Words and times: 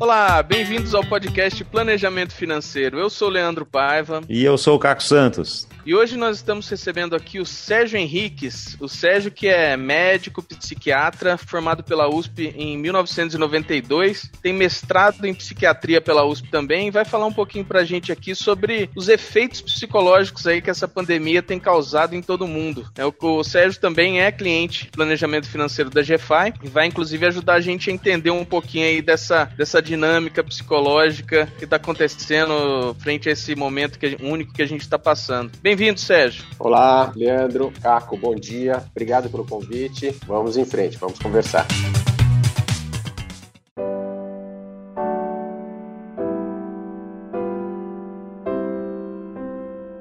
Olá, 0.00 0.40
bem-vindos 0.44 0.94
ao 0.94 1.02
podcast 1.02 1.64
Planejamento 1.64 2.32
Financeiro. 2.32 3.00
Eu 3.00 3.10
sou 3.10 3.28
Leandro 3.28 3.66
Paiva. 3.66 4.20
E 4.28 4.44
eu 4.44 4.56
sou 4.56 4.76
o 4.76 4.78
Caco 4.78 5.02
Santos. 5.02 5.66
E 5.88 5.94
hoje 5.94 6.18
nós 6.18 6.36
estamos 6.36 6.68
recebendo 6.68 7.16
aqui 7.16 7.40
o 7.40 7.46
Sérgio 7.46 7.98
Henriques, 7.98 8.76
o 8.78 8.86
Sérgio 8.86 9.30
que 9.30 9.48
é 9.48 9.74
médico, 9.74 10.42
psiquiatra, 10.42 11.38
formado 11.38 11.82
pela 11.82 12.06
USP 12.06 12.52
em 12.54 12.76
1992, 12.76 14.30
tem 14.42 14.52
mestrado 14.52 15.24
em 15.24 15.32
psiquiatria 15.32 15.98
pela 15.98 16.26
USP 16.26 16.50
também, 16.50 16.88
e 16.88 16.90
vai 16.90 17.06
falar 17.06 17.24
um 17.24 17.32
pouquinho 17.32 17.64
pra 17.64 17.84
gente 17.84 18.12
aqui 18.12 18.34
sobre 18.34 18.90
os 18.94 19.08
efeitos 19.08 19.62
psicológicos 19.62 20.46
aí 20.46 20.60
que 20.60 20.68
essa 20.68 20.86
pandemia 20.86 21.42
tem 21.42 21.58
causado 21.58 22.14
em 22.14 22.20
todo 22.20 22.46
mundo. 22.46 22.86
É, 22.94 23.02
o 23.06 23.42
Sérgio 23.42 23.80
também 23.80 24.20
é 24.20 24.30
cliente 24.30 24.84
de 24.84 24.90
planejamento 24.90 25.48
financeiro 25.48 25.88
da 25.88 26.02
GFI 26.02 26.52
e 26.62 26.68
vai 26.68 26.86
inclusive 26.86 27.24
ajudar 27.24 27.54
a 27.54 27.60
gente 27.60 27.88
a 27.88 27.94
entender 27.94 28.30
um 28.30 28.44
pouquinho 28.44 28.84
aí 28.84 29.00
dessa, 29.00 29.46
dessa 29.56 29.80
dinâmica 29.88 30.44
psicológica 30.44 31.48
que 31.58 31.64
está 31.64 31.76
acontecendo 31.76 32.94
frente 33.00 33.28
a 33.28 33.32
esse 33.32 33.56
momento 33.56 33.98
que, 33.98 34.18
único 34.20 34.52
que 34.52 34.62
a 34.62 34.66
gente 34.66 34.82
está 34.82 34.98
passando. 34.98 35.50
Bem 35.62 35.78
Bem-vindo, 35.78 36.00
Sérgio. 36.00 36.44
Olá, 36.58 37.12
Leandro, 37.14 37.72
Caco, 37.80 38.16
bom 38.16 38.34
dia. 38.34 38.82
Obrigado 38.90 39.30
pelo 39.30 39.46
convite. 39.46 40.12
Vamos 40.26 40.56
em 40.56 40.64
frente, 40.64 40.98
vamos 40.98 41.16
conversar. 41.20 41.64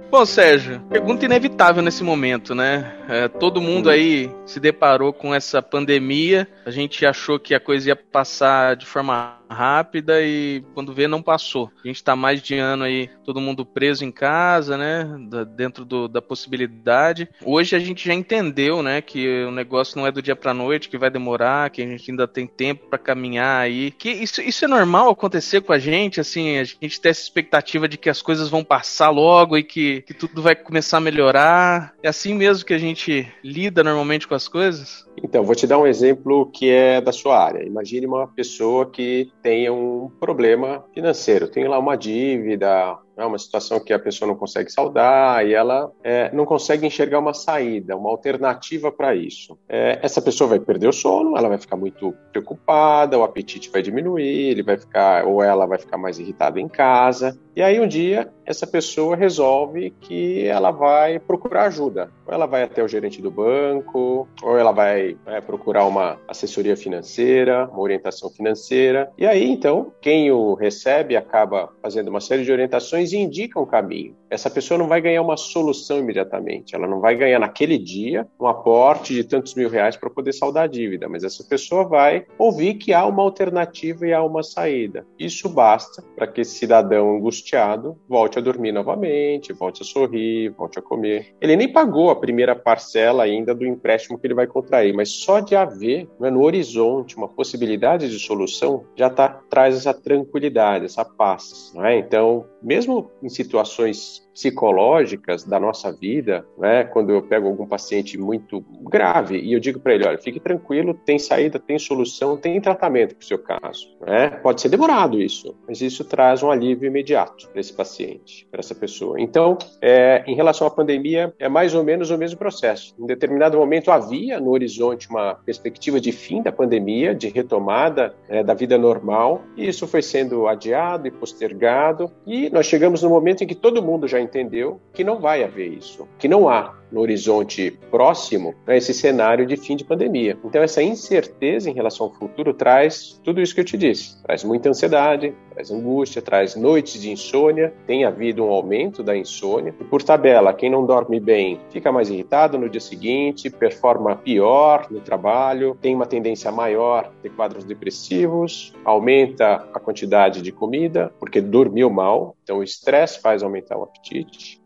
Bom, 0.09 0.25
Sérgio, 0.25 0.81
pergunta 0.89 1.25
inevitável 1.25 1.83
nesse 1.83 2.03
momento, 2.03 2.55
né? 2.55 2.95
É, 3.07 3.27
todo 3.27 3.61
mundo 3.61 3.87
aí 3.87 4.31
se 4.47 4.59
deparou 4.59 5.13
com 5.13 5.31
essa 5.31 5.61
pandemia. 5.61 6.47
A 6.65 6.71
gente 6.71 7.05
achou 7.05 7.39
que 7.39 7.53
a 7.53 7.59
coisa 7.59 7.89
ia 7.89 7.95
passar 7.95 8.75
de 8.75 8.87
forma 8.87 9.36
rápida 9.49 10.21
e 10.21 10.63
quando 10.73 10.93
vê 10.93 11.07
não 11.07 11.21
passou. 11.21 11.71
A 11.83 11.87
gente 11.87 11.97
está 11.97 12.15
mais 12.15 12.41
de 12.41 12.55
ano 12.55 12.83
aí, 12.83 13.09
todo 13.23 13.41
mundo 13.41 13.65
preso 13.65 14.03
em 14.03 14.11
casa, 14.11 14.77
né? 14.77 15.07
dentro 15.55 15.85
do, 15.85 16.07
da 16.07 16.21
possibilidade. 16.21 17.29
Hoje 17.43 17.75
a 17.75 17.79
gente 17.79 18.07
já 18.07 18.13
entendeu, 18.13 18.81
né, 18.81 19.01
que 19.01 19.43
o 19.45 19.51
negócio 19.51 19.97
não 19.97 20.07
é 20.07 20.11
do 20.11 20.21
dia 20.21 20.35
para 20.35 20.53
noite, 20.53 20.89
que 20.89 20.97
vai 20.97 21.09
demorar, 21.09 21.69
que 21.69 21.81
a 21.81 21.85
gente 21.85 22.11
ainda 22.11 22.27
tem 22.27 22.45
tempo 22.47 22.87
para 22.89 22.99
caminhar 22.99 23.61
aí. 23.61 23.91
Que 23.91 24.09
isso, 24.09 24.41
isso 24.41 24.65
é 24.65 24.67
normal 24.67 25.09
acontecer 25.09 25.61
com 25.61 25.73
a 25.73 25.79
gente, 25.79 26.19
assim, 26.19 26.57
a 26.57 26.63
gente 26.63 26.99
tem 26.99 27.09
essa 27.09 27.21
expectativa 27.21 27.87
de 27.87 27.97
que 27.97 28.09
as 28.09 28.21
coisas 28.21 28.49
vão 28.49 28.63
passar 28.63 29.09
logo 29.09 29.57
e 29.57 29.63
que, 29.63 30.01
que 30.01 30.13
tudo 30.13 30.41
vai 30.41 30.55
começar 30.55 30.97
a 30.97 31.01
melhorar. 31.01 31.93
É 32.01 32.09
assim 32.09 32.33
mesmo 32.33 32.65
que 32.65 32.73
a 32.73 32.77
gente 32.77 33.27
lida 33.43 33.83
normalmente 33.83 34.27
com 34.27 34.35
as 34.35 34.47
coisas? 34.47 35.07
Então, 35.23 35.43
vou 35.43 35.55
te 35.55 35.65
dar 35.65 35.79
um 35.79 35.87
exemplo 35.87 36.49
que 36.51 36.69
é 36.69 37.01
da 37.01 37.11
sua 37.11 37.43
área. 37.43 37.65
Imagine 37.65 38.05
uma 38.05 38.27
pessoa 38.27 38.89
que 38.89 39.31
tenha 39.41 39.71
um 39.73 40.09
problema 40.19 40.83
financeiro, 40.93 41.47
tem 41.47 41.67
lá 41.67 41.77
uma 41.79 41.95
dívida, 41.95 42.97
é 43.17 43.25
uma 43.25 43.37
situação 43.37 43.79
que 43.79 43.93
a 43.93 43.99
pessoa 43.99 44.27
não 44.27 44.35
consegue 44.35 44.71
saudar 44.71 45.45
e 45.45 45.53
ela 45.53 45.91
é, 46.03 46.31
não 46.33 46.45
consegue 46.45 46.85
enxergar 46.85 47.19
uma 47.19 47.33
saída, 47.33 47.97
uma 47.97 48.09
alternativa 48.09 48.91
para 48.91 49.15
isso. 49.15 49.57
É, 49.67 49.99
essa 50.01 50.21
pessoa 50.21 50.49
vai 50.49 50.59
perder 50.59 50.87
o 50.87 50.93
sono, 50.93 51.37
ela 51.37 51.49
vai 51.49 51.57
ficar 51.57 51.75
muito 51.75 52.13
preocupada, 52.31 53.17
o 53.17 53.23
apetite 53.23 53.69
vai 53.69 53.81
diminuir, 53.81 54.51
ele 54.51 54.63
vai 54.63 54.77
ficar 54.77 55.25
ou 55.25 55.41
ela 55.41 55.65
vai 55.65 55.79
ficar 55.79 55.97
mais 55.97 56.19
irritada 56.19 56.59
em 56.59 56.67
casa. 56.67 57.37
E 57.55 57.61
aí 57.63 57.79
um 57.79 57.87
dia 57.87 58.31
essa 58.45 58.65
pessoa 58.65 59.15
resolve 59.15 59.89
que 59.99 60.45
ela 60.45 60.71
vai 60.71 61.19
procurar 61.19 61.65
ajuda. 61.65 62.09
Ou 62.25 62.33
ela 62.33 62.45
vai 62.45 62.63
até 62.63 62.81
o 62.81 62.87
gerente 62.87 63.21
do 63.21 63.29
banco, 63.29 64.27
ou 64.41 64.57
ela 64.57 64.71
vai 64.71 65.17
é, 65.25 65.41
procurar 65.41 65.85
uma 65.85 66.17
assessoria 66.27 66.77
financeira, 66.77 67.67
uma 67.67 67.81
orientação 67.81 68.29
financeira. 68.29 69.11
E 69.17 69.25
aí 69.25 69.43
então 69.49 69.91
quem 70.01 70.31
o 70.31 70.53
recebe 70.53 71.17
acaba 71.17 71.69
fazendo 71.81 72.07
uma 72.07 72.21
série 72.21 72.43
de 72.43 72.51
orientações 72.51 73.06
indica 73.13 73.59
um 73.59 73.65
caminho. 73.65 74.15
Essa 74.29 74.49
pessoa 74.49 74.77
não 74.77 74.87
vai 74.87 74.99
ganhar 74.99 75.21
uma 75.21 75.37
solução 75.37 75.99
imediatamente, 75.99 76.75
ela 76.75 76.87
não 76.87 76.99
vai 76.99 77.15
ganhar 77.15 77.39
naquele 77.39 77.77
dia 77.77 78.27
um 78.39 78.47
aporte 78.47 79.13
de 79.13 79.23
tantos 79.23 79.55
mil 79.55 79.69
reais 79.69 79.95
para 79.95 80.09
poder 80.09 80.33
saldar 80.33 80.65
a 80.65 80.67
dívida, 80.67 81.07
mas 81.07 81.23
essa 81.23 81.43
pessoa 81.43 81.85
vai 81.85 82.25
ouvir 82.37 82.73
que 82.75 82.93
há 82.93 83.05
uma 83.05 83.23
alternativa 83.23 84.05
e 84.05 84.13
há 84.13 84.21
uma 84.23 84.43
saída. 84.43 85.05
Isso 85.17 85.47
basta 85.47 86.03
para 86.15 86.27
que 86.27 86.41
esse 86.41 86.55
cidadão 86.55 87.15
angustiado 87.15 87.97
volte 88.07 88.37
a 88.37 88.41
dormir 88.41 88.71
novamente, 88.71 89.53
volte 89.53 89.81
a 89.81 89.85
sorrir, 89.85 90.49
volte 90.49 90.77
a 90.77 90.81
comer. 90.81 91.33
Ele 91.39 91.55
nem 91.55 91.71
pagou 91.71 92.09
a 92.09 92.15
primeira 92.15 92.55
parcela 92.55 93.23
ainda 93.23 93.55
do 93.55 93.65
empréstimo 93.65 94.17
que 94.19 94.27
ele 94.27 94.33
vai 94.33 94.47
contrair, 94.47 94.93
mas 94.93 95.09
só 95.09 95.39
de 95.39 95.55
haver 95.55 96.07
né, 96.19 96.29
no 96.29 96.43
horizonte 96.43 97.15
uma 97.15 97.27
possibilidade 97.27 98.09
de 98.09 98.19
solução 98.19 98.83
já 98.95 99.09
tá, 99.09 99.29
traz 99.49 99.75
essa 99.75 99.93
tranquilidade, 99.93 100.85
essa 100.85 101.05
paz. 101.05 101.71
Não 101.73 101.85
é? 101.85 101.97
Então, 101.97 102.45
mesmo 102.61 102.96
em 103.21 103.29
situações 103.29 104.26
psicológicas 104.37 105.43
da 105.43 105.59
nossa 105.59 105.91
vida, 105.91 106.45
né? 106.59 106.83
Quando 106.83 107.09
eu 107.09 107.23
pego 107.23 107.47
algum 107.47 107.65
paciente 107.65 108.19
muito 108.19 108.63
grave 108.83 109.39
e 109.39 109.51
eu 109.51 109.59
digo 109.59 109.79
para 109.79 109.95
ele, 109.95 110.05
olha, 110.05 110.17
fique 110.19 110.39
tranquilo, 110.39 110.93
tem 110.93 111.17
saída, 111.17 111.57
tem 111.57 111.79
solução, 111.79 112.37
tem 112.37 112.61
tratamento 112.61 113.15
para 113.15 113.23
o 113.23 113.25
seu 113.25 113.39
caso, 113.39 113.87
né? 114.05 114.29
Pode 114.43 114.61
ser 114.61 114.69
demorado 114.69 115.19
isso, 115.19 115.55
mas 115.67 115.81
isso 115.81 116.05
traz 116.05 116.43
um 116.43 116.51
alívio 116.51 116.85
imediato 116.85 117.49
para 117.49 117.59
esse 117.59 117.73
paciente, 117.73 118.47
para 118.51 118.59
essa 118.59 118.75
pessoa. 118.75 119.19
Então, 119.19 119.57
é, 119.81 120.23
em 120.27 120.35
relação 120.35 120.67
à 120.67 120.69
pandemia, 120.69 121.33
é 121.39 121.49
mais 121.49 121.73
ou 121.73 121.83
menos 121.83 122.11
o 122.11 122.17
mesmo 122.17 122.37
processo. 122.37 122.93
Em 122.99 123.07
determinado 123.07 123.57
momento 123.57 123.89
havia 123.89 124.39
no 124.39 124.51
horizonte 124.51 125.09
uma 125.09 125.33
perspectiva 125.33 125.99
de 125.99 126.11
fim 126.11 126.43
da 126.43 126.51
pandemia, 126.51 127.15
de 127.15 127.27
retomada 127.27 128.13
é, 128.29 128.43
da 128.43 128.53
vida 128.53 128.77
normal, 128.77 129.41
e 129.55 129.67
isso 129.67 129.87
foi 129.87 130.03
sendo 130.03 130.47
adiado 130.47 131.07
e 131.07 131.11
postergado, 131.11 132.11
e 132.25 132.51
nós 132.51 132.67
chegamos 132.67 133.01
no 133.01 133.09
momento 133.09 133.43
em 133.43 133.47
que 133.47 133.55
todo 133.55 133.81
mundo 133.81 134.07
já 134.07 134.26
entendeu 134.27 134.79
que 134.93 135.03
não 135.03 135.19
vai 135.19 135.43
haver 135.43 135.67
isso, 135.73 136.07
que 136.17 136.27
não 136.27 136.47
há 136.47 136.77
no 136.91 137.01
horizonte 137.01 137.77
próximo 137.91 138.55
né, 138.65 138.77
esse 138.77 138.93
cenário 138.93 139.45
de 139.45 139.57
fim 139.57 139.75
de 139.75 139.83
pandemia. 139.83 140.37
Então, 140.43 140.61
essa 140.61 140.81
incerteza 140.81 141.69
em 141.69 141.73
relação 141.73 142.07
ao 142.07 142.13
futuro 142.13 142.53
traz 142.53 143.19
tudo 143.23 143.41
isso 143.41 143.53
que 143.53 143.61
eu 143.61 143.65
te 143.65 143.77
disse: 143.77 144.21
traz 144.23 144.43
muita 144.43 144.69
ansiedade, 144.69 145.33
traz 145.53 145.71
angústia, 145.71 146.21
traz 146.21 146.55
noites 146.55 147.01
de 147.01 147.11
insônia. 147.11 147.73
Tem 147.85 148.05
havido 148.05 148.43
um 148.43 148.49
aumento 148.49 149.03
da 149.03 149.15
insônia. 149.15 149.73
E, 149.79 149.83
por 149.83 150.01
tabela, 150.01 150.53
quem 150.53 150.69
não 150.69 150.85
dorme 150.85 151.19
bem 151.19 151.59
fica 151.69 151.91
mais 151.91 152.09
irritado 152.09 152.57
no 152.57 152.69
dia 152.69 152.81
seguinte, 152.81 153.49
performa 153.49 154.15
pior 154.15 154.87
no 154.89 155.01
trabalho, 155.01 155.77
tem 155.81 155.93
uma 155.93 156.05
tendência 156.05 156.51
maior 156.51 157.11
de 157.21 157.29
quadros 157.29 157.63
depressivos, 157.63 158.73
aumenta 158.83 159.67
a 159.73 159.79
quantidade 159.79 160.41
de 160.41 160.51
comida 160.51 161.11
porque 161.19 161.41
dormiu 161.41 161.89
mal. 161.89 162.35
Então, 162.43 162.59
o 162.59 162.63
estresse 162.63 163.19
faz 163.19 163.43
aumentar 163.43 163.77
o 163.77 163.83
apetite. 163.83 164.16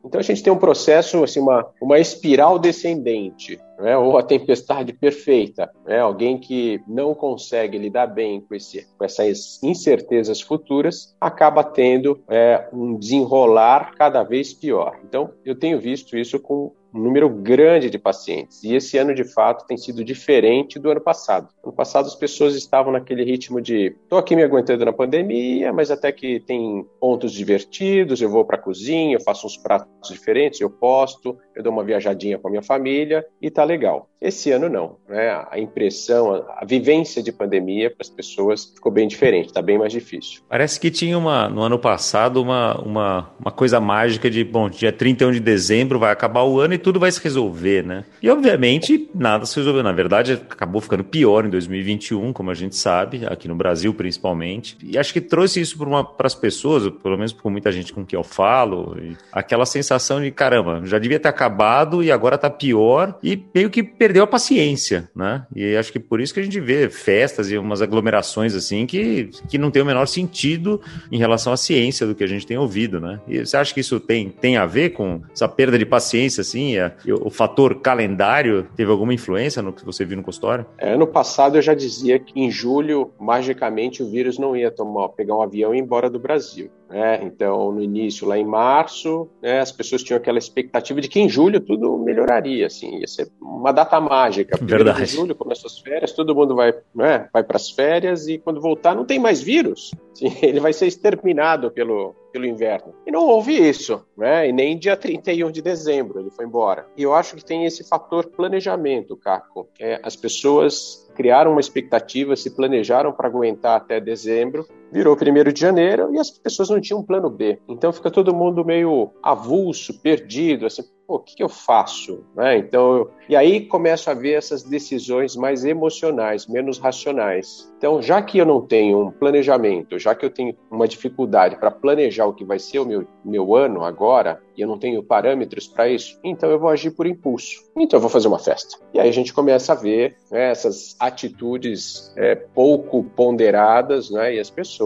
Então, 0.03 0.19
a 0.19 0.23
gente 0.23 0.41
tem 0.43 0.51
um 0.51 0.57
processo, 0.57 1.23
assim, 1.23 1.39
uma, 1.39 1.67
uma 1.81 1.99
espiral 1.99 2.57
descendente, 2.59 3.59
né? 3.79 3.97
ou 3.97 4.17
a 4.17 4.23
tempestade 4.23 4.93
perfeita, 4.93 5.71
né? 5.85 5.99
alguém 5.99 6.37
que 6.37 6.81
não 6.87 7.13
consegue 7.13 7.77
lidar 7.77 8.07
bem 8.07 8.41
com, 8.41 8.55
esse, 8.55 8.87
com 8.97 9.03
essas 9.03 9.61
incertezas 9.63 10.41
futuras, 10.41 11.15
acaba 11.19 11.63
tendo 11.63 12.21
é, 12.29 12.67
um 12.73 12.97
desenrolar 12.97 13.93
cada 13.95 14.23
vez 14.23 14.53
pior. 14.53 14.99
Então, 15.03 15.31
eu 15.45 15.55
tenho 15.55 15.79
visto 15.79 16.17
isso 16.17 16.39
com 16.39 16.71
um 16.93 16.99
número 16.99 17.29
grande 17.29 17.89
de 17.89 17.97
pacientes. 17.97 18.63
E 18.63 18.75
esse 18.75 18.97
ano, 18.97 19.13
de 19.13 19.23
fato, 19.23 19.65
tem 19.65 19.77
sido 19.77 20.03
diferente 20.03 20.79
do 20.79 20.89
ano 20.89 21.01
passado. 21.01 21.47
Ano 21.63 21.73
passado, 21.73 22.05
as 22.05 22.15
pessoas 22.15 22.55
estavam 22.55 22.91
naquele 22.91 23.23
ritmo 23.23 23.61
de: 23.61 23.95
estou 24.03 24.19
aqui 24.19 24.35
me 24.35 24.43
aguentando 24.43 24.85
na 24.85 24.93
pandemia, 24.93 25.71
mas 25.71 25.91
até 25.91 26.11
que 26.11 26.39
tem 26.39 26.85
pontos 26.99 27.31
divertidos, 27.31 28.21
eu 28.21 28.29
vou 28.29 28.45
para 28.45 28.57
a 28.57 28.61
cozinha, 28.61 29.15
eu 29.15 29.21
faço 29.21 29.47
uns 29.47 29.57
pratos 29.57 30.09
diferentes, 30.09 30.59
eu 30.59 30.69
posto, 30.69 31.37
eu 31.55 31.63
dou 31.63 31.71
uma 31.71 31.83
viajadinha 31.83 32.37
com 32.37 32.47
a 32.47 32.51
minha 32.51 32.63
família 32.63 33.25
e 33.41 33.49
tá 33.49 33.63
legal. 33.63 34.10
Esse 34.21 34.51
ano 34.51 34.69
não, 34.69 34.97
né? 35.09 35.29
A 35.49 35.59
impressão, 35.59 36.45
a, 36.55 36.63
vivência 36.63 37.23
de 37.23 37.31
pandemia 37.31 37.89
para 37.89 38.01
as 38.01 38.09
pessoas 38.09 38.65
ficou 38.65 38.91
bem 38.91 39.07
diferente, 39.07 39.47
está 39.47 39.63
bem 39.63 39.79
mais 39.79 39.91
difícil. 39.91 40.41
Parece 40.47 40.79
que 40.79 40.91
tinha 40.91 41.17
uma, 41.17 41.49
no 41.49 41.61
ano 41.61 41.79
passado 41.79 42.39
uma, 42.39 42.79
uma, 42.79 43.31
uma 43.39 43.51
coisa 43.51 43.79
mágica 43.79 44.29
de, 44.29 44.43
bom, 44.43 44.69
dia 44.69 44.91
31 44.91 45.31
de 45.31 45.39
dezembro 45.39 45.97
vai 45.97 46.11
acabar 46.11 46.43
o 46.43 46.59
ano 46.59 46.75
e 46.75 46.77
tudo 46.77 46.99
vai 46.99 47.11
se 47.11 47.19
resolver, 47.19 47.83
né? 47.83 48.05
E 48.21 48.29
obviamente 48.29 49.09
nada 49.15 49.43
se 49.47 49.55
resolveu. 49.55 49.81
Na 49.81 49.91
verdade, 49.91 50.33
acabou 50.33 50.81
ficando 50.81 51.03
pior 51.03 51.43
em 51.43 51.49
2021, 51.49 52.31
como 52.31 52.51
a 52.51 52.53
gente 52.53 52.75
sabe, 52.75 53.25
aqui 53.25 53.47
no 53.47 53.55
Brasil 53.55 53.91
principalmente. 53.91 54.77
E 54.83 54.99
acho 54.99 55.13
que 55.13 55.21
trouxe 55.21 55.59
isso 55.61 55.75
para 56.15 56.27
as 56.27 56.35
pessoas, 56.35 56.87
pelo 57.01 57.17
menos 57.17 57.33
por 57.33 57.49
muita 57.49 57.71
gente 57.71 57.91
com 57.91 58.05
quem 58.05 58.17
eu 58.17 58.23
falo, 58.23 58.95
aquela 59.31 59.65
sensação 59.65 60.21
de 60.21 60.29
caramba, 60.29 60.81
já 60.85 60.99
devia 60.99 61.19
ter 61.19 61.27
acabado 61.27 62.03
e 62.03 62.11
agora 62.11 62.37
tá 62.37 62.51
pior. 62.51 63.17
E 63.23 63.43
meio 63.53 63.71
que 63.71 63.81
perdeu 64.11 64.25
a 64.25 64.27
paciência, 64.27 65.09
né? 65.15 65.45
E 65.55 65.73
acho 65.77 65.89
que 65.89 65.99
por 65.99 66.19
isso 66.19 66.33
que 66.33 66.41
a 66.41 66.43
gente 66.43 66.59
vê 66.59 66.89
festas 66.89 67.49
e 67.49 67.57
umas 67.57 67.81
aglomerações 67.81 68.53
assim 68.53 68.85
que, 68.85 69.29
que 69.47 69.57
não 69.57 69.71
tem 69.71 69.81
o 69.81 69.85
menor 69.85 70.05
sentido 70.05 70.81
em 71.09 71.17
relação 71.17 71.53
à 71.53 71.57
ciência 71.57 72.05
do 72.05 72.13
que 72.13 72.21
a 72.21 72.27
gente 72.27 72.45
tem 72.45 72.57
ouvido, 72.57 72.99
né? 72.99 73.21
E 73.25 73.39
você 73.39 73.55
acha 73.55 73.73
que 73.73 73.79
isso 73.79 74.01
tem, 74.01 74.27
tem 74.27 74.57
a 74.57 74.65
ver 74.65 74.89
com 74.89 75.21
essa 75.31 75.47
perda 75.47 75.79
de 75.79 75.85
paciência, 75.85 76.41
assim? 76.41 76.77
A, 76.77 76.91
o 77.21 77.29
fator 77.29 77.79
calendário 77.79 78.67
teve 78.75 78.91
alguma 78.91 79.13
influência 79.13 79.61
no 79.61 79.71
que 79.71 79.85
você 79.85 80.03
viu 80.03 80.17
no 80.17 80.23
consultório? 80.23 80.65
É, 80.77 80.93
ano 80.93 81.07
passado 81.07 81.57
eu 81.57 81.61
já 81.61 81.73
dizia 81.73 82.19
que 82.19 82.37
em 82.37 82.51
julho, 82.51 83.13
magicamente, 83.17 84.03
o 84.03 84.09
vírus 84.11 84.37
não 84.37 84.57
ia 84.57 84.69
tomar, 84.69 85.07
pegar 85.07 85.37
um 85.37 85.41
avião 85.41 85.73
e 85.73 85.77
ir 85.77 85.81
embora 85.81 86.09
do 86.09 86.19
Brasil. 86.19 86.69
Né? 86.91 87.23
Então, 87.23 87.71
no 87.71 87.81
início, 87.81 88.27
lá 88.27 88.37
em 88.37 88.43
março, 88.43 89.29
né, 89.41 89.61
as 89.61 89.71
pessoas 89.71 90.03
tinham 90.03 90.17
aquela 90.17 90.37
expectativa 90.37 90.99
de 90.99 91.07
que 91.07 91.21
em 91.21 91.29
julho 91.29 91.61
tudo 91.61 91.97
melhoraria, 91.97 92.67
assim, 92.67 92.99
ia 92.99 93.07
ser 93.07 93.29
uma 93.41 93.71
data 93.71 93.99
mágica. 94.01 94.59
Verdade. 94.61 95.03
Em 95.03 95.05
julho 95.05 95.33
começa 95.33 95.67
as 95.67 95.79
férias, 95.79 96.11
todo 96.11 96.35
mundo 96.35 96.53
vai, 96.53 96.73
né, 96.93 97.29
vai 97.31 97.43
para 97.43 97.55
as 97.55 97.69
férias 97.69 98.27
e 98.27 98.37
quando 98.37 98.59
voltar 98.59 98.93
não 98.93 99.05
tem 99.05 99.17
mais 99.17 99.41
vírus. 99.41 99.91
Assim, 100.11 100.37
ele 100.41 100.59
vai 100.59 100.73
ser 100.73 100.87
exterminado 100.87 101.71
pelo, 101.71 102.13
pelo 102.33 102.45
inverno. 102.45 102.93
E 103.07 103.11
não 103.11 103.25
houve 103.25 103.53
isso, 103.53 104.05
né? 104.17 104.49
E 104.49 104.51
nem 104.51 104.77
dia 104.77 104.97
31 104.97 105.49
de 105.49 105.61
dezembro 105.61 106.19
ele 106.19 106.29
foi 106.29 106.43
embora. 106.43 106.85
E 106.97 107.03
eu 107.03 107.13
acho 107.13 107.37
que 107.37 107.45
tem 107.45 107.65
esse 107.65 107.87
fator 107.87 108.25
planejamento, 108.27 109.15
Caco. 109.15 109.69
É, 109.79 110.01
as 110.03 110.17
pessoas 110.17 111.09
criaram 111.15 111.51
uma 111.51 111.61
expectativa, 111.61 112.35
se 112.35 112.53
planejaram 112.53 113.13
para 113.13 113.29
aguentar 113.29 113.77
até 113.77 114.01
dezembro, 114.01 114.67
virou 114.91 115.15
1 115.15 115.51
de 115.51 115.59
janeiro 115.59 116.13
e 116.13 116.19
as 116.19 116.29
pessoas 116.29 116.69
não 116.69 116.81
tinham 116.81 116.99
um 116.99 117.03
plano 117.03 117.29
B. 117.29 117.59
Então 117.67 117.93
fica 117.93 118.11
todo 118.11 118.35
mundo 118.35 118.65
meio 118.65 119.11
avulso, 119.23 119.99
perdido, 120.01 120.65
assim, 120.65 120.83
pô, 121.07 121.15
o 121.15 121.19
que, 121.19 121.35
que 121.35 121.43
eu 121.43 121.49
faço? 121.49 122.23
Né? 122.35 122.57
Então, 122.57 122.97
eu... 122.97 123.11
e 123.27 123.35
aí 123.35 123.65
começo 123.65 124.09
a 124.09 124.13
ver 124.13 124.33
essas 124.33 124.63
decisões 124.63 125.35
mais 125.35 125.65
emocionais, 125.65 126.47
menos 126.47 126.77
racionais. 126.77 127.71
Então, 127.77 128.01
já 128.01 128.21
que 128.21 128.37
eu 128.37 128.45
não 128.45 128.61
tenho 128.61 129.07
um 129.07 129.11
planejamento, 129.11 129.97
já 129.97 130.13
que 130.13 130.25
eu 130.25 130.29
tenho 130.29 130.55
uma 130.69 130.87
dificuldade 130.87 131.57
para 131.57 131.71
planejar 131.71 132.25
o 132.25 132.33
que 132.33 132.45
vai 132.45 132.59
ser 132.59 132.79
o 132.79 132.85
meu, 132.85 133.07
meu 133.25 133.55
ano 133.55 133.83
agora, 133.83 134.41
e 134.55 134.61
eu 134.61 134.67
não 134.67 134.77
tenho 134.77 135.01
parâmetros 135.01 135.67
para 135.67 135.89
isso, 135.89 136.19
então 136.23 136.49
eu 136.49 136.59
vou 136.59 136.69
agir 136.69 136.91
por 136.91 137.07
impulso. 137.07 137.63
Então 137.75 137.97
eu 137.97 138.01
vou 138.01 138.09
fazer 138.09 138.27
uma 138.27 138.39
festa. 138.39 138.77
E 138.93 138.99
aí 138.99 139.09
a 139.09 139.13
gente 139.13 139.33
começa 139.33 139.71
a 139.73 139.75
ver 139.75 140.15
né, 140.29 140.51
essas 140.51 140.95
atitudes 140.99 142.13
é, 142.15 142.35
pouco 142.35 143.03
ponderadas, 143.03 144.11
né, 144.11 144.35
e 144.35 144.39
as 144.39 144.49
pessoas 144.49 144.80